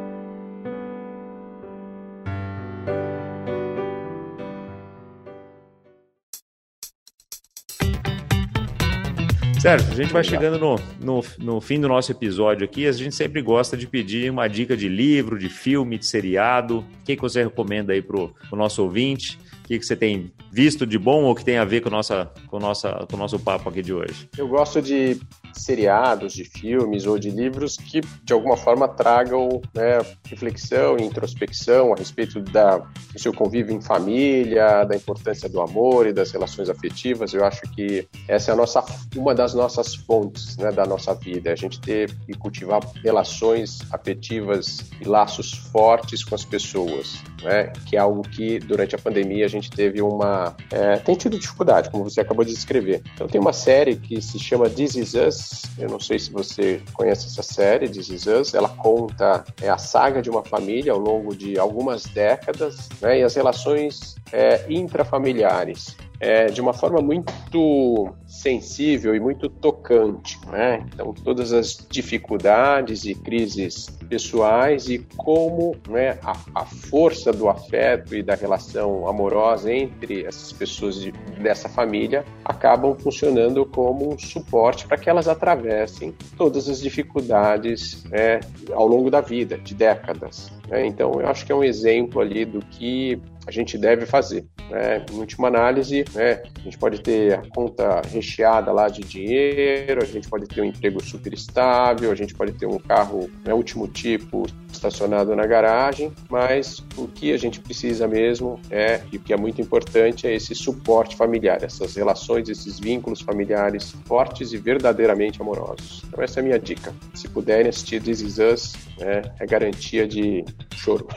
Certo, 9.60 9.92
a 9.92 9.96
gente 9.96 10.14
vai 10.14 10.24
chegando 10.24 10.58
no, 10.58 10.76
no, 11.04 11.24
no, 11.38 11.62
fim 11.62 11.82
do 11.82 11.90
nosso 11.90 12.10
episódio 12.14 12.64
aqui. 12.64 12.88
A 12.88 12.94
gente 12.94 13.14
sempre 13.14 13.42
gosta 13.42 13.76
de 13.76 13.86
pedir 13.88 14.32
uma 14.32 14.48
dica 14.48 14.76
de 14.76 14.88
livro, 14.88 15.38
de 15.38 15.50
filme, 15.50 15.98
de 15.98 16.06
seriado. 16.06 16.80
O 16.80 17.04
que, 17.04 17.18
que 17.18 17.22
você 17.22 17.44
recomenda 17.44 17.92
aí 17.92 18.02
pro, 18.02 18.34
pro 18.48 18.58
nosso 18.58 18.82
ouvinte? 18.82 19.38
O 19.62 19.68
que, 19.68 19.78
que 19.78 19.86
você 19.86 19.98
tem 19.98 20.32
visto 20.50 20.88
de 20.88 20.98
bom 20.98 21.24
ou 21.26 21.36
que 21.36 21.44
tem 21.44 21.58
a 21.58 21.66
ver 21.66 21.82
com, 21.82 21.90
nossa, 21.90 22.32
com, 22.48 22.58
nossa, 22.58 23.06
com 23.10 23.18
o 23.18 23.20
nosso 23.20 23.38
papo 23.38 23.68
aqui 23.68 23.82
de 23.82 23.94
hoje? 23.94 24.30
Eu 24.38 24.48
gosto 24.48 24.82
de 24.82 25.20
seriados, 25.54 26.34
de 26.34 26.44
filmes 26.44 27.06
ou 27.06 27.18
de 27.18 27.30
livros 27.30 27.78
que 27.78 28.02
de 28.24 28.34
alguma 28.34 28.58
forma 28.58 28.88
tragam 28.88 29.62
né, 29.74 30.00
reflexão 30.26 30.98
e 30.98 31.04
introspecção 31.04 31.94
a 31.94 31.96
respeito 31.96 32.42
da, 32.42 32.78
do 32.78 33.20
seu 33.20 33.34
convívio 33.34 33.76
em 33.76 33.82
família, 33.82 34.84
da 34.84 34.96
importância 34.96 35.50
do 35.50 35.62
amor 35.62 36.08
e 36.08 36.14
das 36.14 36.32
relações 36.32 36.70
afetivas. 36.70 37.34
Eu 37.34 37.46
acho 37.46 37.62
que 37.74 38.08
essa 38.28 38.52
é 38.52 38.54
a 38.54 38.58
nossa, 38.58 38.84
uma 39.16 39.34
das 39.34 39.54
nossas 39.54 39.96
fontes 39.96 40.58
né, 40.58 40.72
da 40.72 40.86
nossa 40.86 41.14
vida, 41.14 41.52
a 41.52 41.56
gente 41.56 41.80
ter 41.80 42.16
e 42.28 42.34
cultivar 42.34 42.80
relações 43.04 43.80
afetivas 43.92 44.90
e 45.02 45.08
laços 45.08 45.54
fortes 45.72 46.24
com 46.24 46.36
as 46.36 46.46
pessoas, 46.46 47.22
né, 47.44 47.72
que 47.86 47.96
é 47.96 48.00
algo 48.00 48.22
que 48.22 48.60
durante 48.60 48.96
a 48.96 48.98
pandemia 48.98 49.46
a 49.46 49.50
gente 49.50 49.70
teve 49.70 50.02
uma 50.02 50.56
é, 50.72 50.98
tem 50.98 51.16
tido 51.16 51.38
dificuldade, 51.38 51.90
como 51.90 52.04
você 52.04 52.22
acabou 52.22 52.46
de 52.46 52.54
descrever. 52.54 53.02
Então 53.14 53.28
tem 53.28 53.40
uma 53.40 53.54
série 53.54 53.96
que 53.96 54.22
se 54.22 54.40
chama 54.40 54.70
This 54.70 54.96
Is 54.96 55.14
Us 55.14 55.39
eu 55.78 55.90
não 55.90 56.00
sei 56.00 56.20
se 56.20 56.32
você 56.32 56.82
conhece 56.94 57.28
essa 57.28 57.42
série, 57.42 57.90
This 57.90 58.10
Is 58.10 58.26
Us. 58.28 58.54
Ela 58.54 58.70
conta 58.70 59.44
é, 59.62 59.70
a 59.70 59.78
saga 59.78 60.22
de 60.22 60.30
uma 60.30 60.44
família 60.44 60.92
ao 60.92 61.00
longo 61.00 61.36
de 61.36 61.58
algumas 61.58 62.04
décadas 62.04 62.90
né, 63.02 63.20
e 63.20 63.24
as 63.24 63.36
relações 63.36 64.16
é, 64.32 64.66
intrafamiliares. 64.70 65.96
É, 66.20 66.48
de 66.48 66.60
uma 66.60 66.74
forma 66.74 67.02
muito 67.02 68.14
sensível 68.28 69.16
e 69.16 69.20
muito 69.20 69.48
tocante. 69.48 70.38
Né? 70.48 70.86
Então, 70.94 71.14
todas 71.14 71.54
as 71.54 71.88
dificuldades 71.90 73.06
e 73.06 73.16
crises 73.16 73.88
pessoais 74.10 74.90
e 74.90 75.00
como 75.16 75.76
né, 75.88 76.18
a, 76.24 76.36
a, 76.56 76.66
força 76.66 77.32
do 77.32 77.48
afeto 77.48 78.16
e 78.16 78.24
da 78.24 78.36
relação 78.36 79.08
amorosa 79.08 79.72
entre 79.72 80.26
essas 80.26 80.52
pessoas 80.52 81.00
de, 81.00 81.12
dessa 81.42 81.70
família 81.70 82.26
acabam 82.44 82.96
funcionando 82.98 83.66
como 83.66 84.14
um 84.14 84.18
suporte 84.18 84.88
para 84.88 84.98
que 84.98 85.10
elas 85.10 85.28
atravessem 85.28 86.14
todas 86.38 86.68
as 86.68 86.82
dificuldades 86.82 88.04
né, 88.06 88.40
ao 88.74 88.88
longo 88.88 89.10
da 89.10 89.22
vida, 89.22 89.58
de 89.58 89.74
décadas. 89.74 90.52
Né? 90.68 90.86
Então, 90.86 91.20
eu 91.20 91.28
acho 91.28 91.46
que 91.46 91.52
é 91.52 91.56
um 91.56 91.64
exemplo 91.64 92.22
ali 92.22 92.46
do 92.46 92.60
que 92.60 93.22
a 93.50 93.52
gente 93.52 93.78
deve 93.80 94.06
fazer. 94.06 94.46
Né? 94.70 95.04
Em 95.12 95.18
última 95.18 95.48
análise, 95.48 96.06
né, 96.14 96.44
a 96.56 96.62
gente 96.62 96.78
pode 96.78 97.02
ter 97.02 97.34
a 97.34 97.42
conta 97.50 98.02
recheada 98.08 98.72
lá 98.72 98.88
de 98.88 99.02
dinheiro, 99.02 100.04
a 100.04 100.06
gente 100.06 100.30
pode 100.30 100.48
ter 100.48 100.62
um 100.62 100.66
emprego 100.66 101.04
super 101.04 101.34
estável, 101.34 102.12
a 102.12 102.16
gente 102.16 102.36
pode 102.36 102.52
ter 102.54 102.68
um 102.68 102.78
carro 102.78 103.28
né, 103.44 103.52
último 103.52 103.88
tipo 103.88 104.46
estacionado 104.72 105.36
na 105.36 105.48
garagem, 105.48 106.14
mas 106.30 106.84
o 106.96 107.08
que 107.08 107.34
a 107.34 107.38
gente 107.38 107.60
precisa 107.60 108.08
mesmo 108.08 108.60
é, 108.70 109.02
e 109.12 109.18
o 109.18 109.20
que 109.20 109.34
é 109.34 109.38
muito 109.38 109.60
importante, 109.60 110.28
é 110.28 110.36
esse 110.36 110.54
suporte 110.54 111.16
familiar, 111.16 111.64
essas 111.64 111.96
relações, 111.96 112.50
esses 112.50 112.80
vínculos 112.80 113.20
familiares 113.20 113.92
fortes 114.06 114.54
e 114.54 114.58
verdadeiramente 114.58 115.42
amorosos. 115.42 116.04
Então 116.08 116.24
essa 116.24 116.40
é 116.40 116.42
a 116.42 116.44
minha 116.44 116.60
dica. 116.60 116.94
Se 117.16 117.28
puderem 117.28 117.68
assistir 117.68 118.00
This 118.00 118.22
Is 118.22 118.38
Us, 118.38 118.74
é, 119.00 119.24
é 119.40 119.46
garantia 119.48 120.08
de 120.08 120.46
choro. 120.90 121.08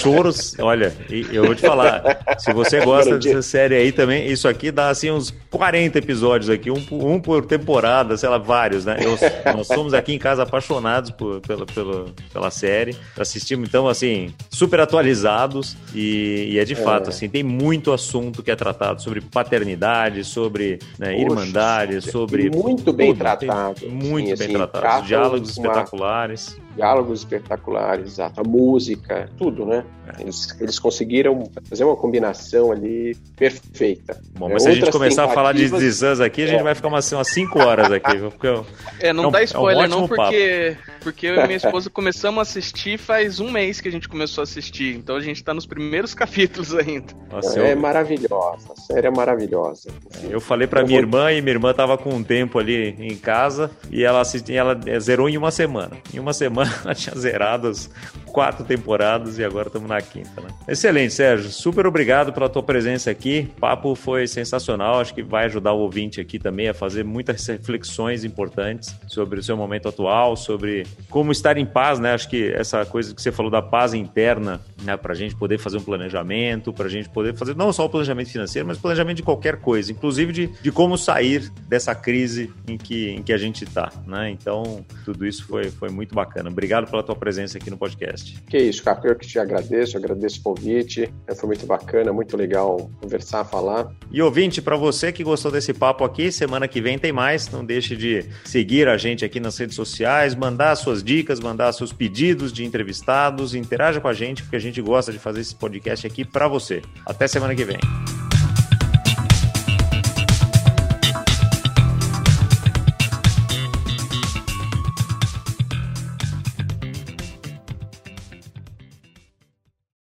Choros, 0.00 0.56
olha, 0.58 0.92
eu 1.32 1.44
vou 1.44 1.54
te 1.54 1.62
falar, 1.62 2.13
se 2.38 2.52
você 2.52 2.84
gosta 2.84 3.18
dessa 3.18 3.42
série 3.42 3.74
aí 3.74 3.92
também, 3.92 4.26
isso 4.26 4.48
aqui 4.48 4.70
dá 4.70 4.88
assim 4.88 5.10
uns 5.10 5.30
40 5.50 5.98
episódios 5.98 6.50
aqui, 6.50 6.70
um, 6.70 6.82
um 6.90 7.20
por 7.20 7.44
temporada, 7.46 8.16
sei 8.16 8.28
lá, 8.28 8.38
vários, 8.38 8.84
né? 8.84 8.96
Eu, 9.00 9.16
nós 9.54 9.66
somos 9.66 9.94
aqui 9.94 10.12
em 10.12 10.18
casa 10.18 10.42
apaixonados 10.42 11.10
por, 11.10 11.40
pela, 11.40 11.66
pela, 11.66 12.06
pela 12.32 12.50
série, 12.50 12.96
assistimos 13.18 13.68
então, 13.68 13.88
assim, 13.88 14.32
super 14.50 14.80
atualizados 14.80 15.76
e, 15.94 16.50
e 16.52 16.58
é 16.58 16.64
de 16.64 16.74
é. 16.74 16.76
fato, 16.76 17.10
assim, 17.10 17.28
tem 17.28 17.42
muito 17.42 17.92
assunto 17.92 18.42
que 18.42 18.50
é 18.50 18.56
tratado 18.56 19.02
sobre 19.02 19.20
paternidade, 19.20 20.24
sobre 20.24 20.78
né, 20.98 21.18
irmandade, 21.18 22.00
sobre... 22.02 22.50
Muito 22.50 22.92
bem 22.92 23.08
tudo, 23.08 23.18
tratado. 23.18 23.88
Muito 23.88 24.26
bem 24.26 24.32
assim, 24.32 24.52
tratado, 24.52 25.06
diálogos 25.06 25.50
espetaculares 25.50 26.56
diálogos 26.74 27.20
espetaculares, 27.20 28.18
a 28.18 28.30
música, 28.46 29.28
tudo, 29.36 29.64
né? 29.64 29.84
É. 30.06 30.22
Eles, 30.22 30.60
eles 30.60 30.78
conseguiram 30.78 31.44
fazer 31.68 31.84
uma 31.84 31.96
combinação 31.96 32.13
ali 32.72 33.16
perfeita. 33.36 34.20
Bom, 34.38 34.48
mas 34.48 34.62
é, 34.62 34.66
se 34.66 34.68
a 34.68 34.74
gente 34.74 34.90
começar 34.90 35.24
a 35.24 35.28
falar 35.28 35.52
de 35.52 35.70
This 35.70 36.02
aqui, 36.20 36.42
a 36.42 36.46
gente 36.46 36.60
é. 36.60 36.62
vai 36.62 36.74
ficar 36.74 36.88
umas, 36.88 37.10
umas 37.12 37.28
cinco 37.28 37.58
horas 37.58 37.90
aqui. 37.90 38.18
Porque 38.18 38.48
é, 39.00 39.12
não 39.12 39.24
é 39.24 39.26
um, 39.26 39.30
dá 39.30 39.42
spoiler 39.42 39.84
é 39.84 39.86
um 39.86 39.90
não, 39.90 40.08
porque, 40.08 40.76
porque 41.00 41.26
eu 41.26 41.34
e 41.36 41.46
minha 41.46 41.56
esposa 41.56 41.90
começamos 41.90 42.38
a 42.38 42.42
assistir 42.42 42.98
faz 42.98 43.40
um 43.40 43.50
mês 43.50 43.80
que 43.80 43.88
a 43.88 43.92
gente 43.92 44.08
começou 44.08 44.42
a 44.42 44.44
assistir, 44.44 44.96
então 44.96 45.16
a 45.16 45.20
gente 45.20 45.42
tá 45.42 45.52
nos 45.52 45.66
primeiros 45.66 46.12
capítulos 46.14 46.74
ainda. 46.74 47.12
Nossa, 47.30 47.60
é 47.60 47.72
eu... 47.72 47.76
maravilhosa, 47.76 48.72
a 48.72 48.80
série 48.80 49.06
é 49.06 49.10
maravilhosa. 49.10 49.90
Eu 50.28 50.40
falei 50.40 50.66
pra 50.66 50.80
eu 50.80 50.86
minha 50.86 51.00
vou... 51.00 51.08
irmã 51.08 51.32
e 51.32 51.40
minha 51.40 51.54
irmã 51.54 51.72
tava 51.72 51.98
com 51.98 52.10
um 52.10 52.22
tempo 52.22 52.58
ali 52.58 52.94
em 52.98 53.16
casa 53.16 53.70
e 53.90 54.04
ela, 54.04 54.20
assisti, 54.20 54.54
ela 54.54 54.78
zerou 55.00 55.28
em 55.28 55.36
uma 55.36 55.50
semana. 55.50 55.96
Em 56.12 56.18
uma 56.18 56.32
semana 56.32 56.64
semana 56.84 56.94
tinha 56.94 57.16
zerado 57.16 57.68
as 57.68 57.90
quatro 58.34 58.64
temporadas 58.64 59.38
e 59.38 59.44
agora 59.44 59.68
estamos 59.68 59.88
na 59.88 60.02
quinta, 60.02 60.40
né? 60.40 60.48
Excelente, 60.66 61.14
Sérgio. 61.14 61.50
Super 61.50 61.86
obrigado 61.86 62.32
pela 62.32 62.48
tua 62.48 62.64
presença 62.64 63.08
aqui. 63.08 63.48
O 63.56 63.60
papo 63.60 63.94
foi 63.94 64.26
sensacional. 64.26 64.98
Acho 64.98 65.14
que 65.14 65.22
vai 65.22 65.44
ajudar 65.44 65.72
o 65.72 65.78
ouvinte 65.78 66.20
aqui 66.20 66.36
também 66.36 66.68
a 66.68 66.74
fazer 66.74 67.04
muitas 67.04 67.46
reflexões 67.46 68.24
importantes 68.24 68.92
sobre 69.06 69.38
o 69.38 69.42
seu 69.42 69.56
momento 69.56 69.88
atual, 69.88 70.34
sobre 70.36 70.84
como 71.08 71.30
estar 71.30 71.56
em 71.56 71.64
paz, 71.64 72.00
né? 72.00 72.12
Acho 72.12 72.28
que 72.28 72.52
essa 72.52 72.84
coisa 72.84 73.14
que 73.14 73.22
você 73.22 73.30
falou 73.30 73.52
da 73.52 73.62
paz 73.62 73.94
interna, 73.94 74.60
né? 74.82 74.96
Para 74.96 75.12
a 75.12 75.16
gente 75.16 75.36
poder 75.36 75.58
fazer 75.58 75.76
um 75.76 75.82
planejamento, 75.82 76.72
para 76.72 76.86
a 76.86 76.90
gente 76.90 77.08
poder 77.08 77.36
fazer 77.36 77.54
não 77.54 77.72
só 77.72 77.84
o 77.84 77.88
planejamento 77.88 78.30
financeiro, 78.30 78.66
mas 78.66 78.78
planejamento 78.78 79.18
de 79.18 79.22
qualquer 79.22 79.60
coisa, 79.60 79.92
inclusive 79.92 80.32
de, 80.32 80.46
de 80.48 80.72
como 80.72 80.98
sair 80.98 81.52
dessa 81.68 81.94
crise 81.94 82.52
em 82.66 82.76
que, 82.76 83.10
em 83.10 83.22
que 83.22 83.32
a 83.32 83.38
gente 83.38 83.62
está, 83.62 83.92
né? 84.08 84.28
Então, 84.30 84.84
tudo 85.04 85.24
isso 85.24 85.46
foi, 85.46 85.70
foi 85.70 85.88
muito 85.88 86.16
bacana. 86.16 86.50
Obrigado 86.50 86.90
pela 86.90 87.02
tua 87.04 87.14
presença 87.14 87.58
aqui 87.58 87.70
no 87.70 87.76
podcast. 87.76 88.23
Que 88.48 88.58
isso, 88.58 88.82
Caco, 88.82 89.06
eu 89.06 89.16
que 89.16 89.26
te 89.26 89.38
agradeço, 89.38 89.96
agradeço 89.96 90.40
o 90.40 90.42
convite. 90.42 91.12
É, 91.26 91.34
foi 91.34 91.48
muito 91.48 91.66
bacana, 91.66 92.12
muito 92.12 92.36
legal 92.36 92.90
conversar, 93.00 93.44
falar. 93.44 93.90
E 94.10 94.22
ouvinte, 94.22 94.62
para 94.62 94.76
você 94.76 95.12
que 95.12 95.24
gostou 95.24 95.50
desse 95.50 95.72
papo 95.72 96.04
aqui, 96.04 96.30
semana 96.30 96.68
que 96.68 96.80
vem 96.80 96.98
tem 96.98 97.12
mais. 97.12 97.50
Não 97.50 97.64
deixe 97.64 97.96
de 97.96 98.24
seguir 98.44 98.88
a 98.88 98.96
gente 98.96 99.24
aqui 99.24 99.40
nas 99.40 99.58
redes 99.58 99.74
sociais, 99.74 100.34
mandar 100.34 100.76
suas 100.76 101.02
dicas, 101.02 101.40
mandar 101.40 101.72
seus 101.72 101.92
pedidos 101.92 102.52
de 102.52 102.64
entrevistados, 102.64 103.54
interaja 103.54 104.00
com 104.00 104.08
a 104.08 104.14
gente, 104.14 104.42
porque 104.42 104.56
a 104.56 104.60
gente 104.60 104.80
gosta 104.80 105.12
de 105.12 105.18
fazer 105.18 105.40
esse 105.40 105.54
podcast 105.54 106.06
aqui 106.06 106.24
para 106.24 106.48
você. 106.48 106.82
Até 107.06 107.26
semana 107.26 107.54
que 107.54 107.64
vem. 107.64 107.78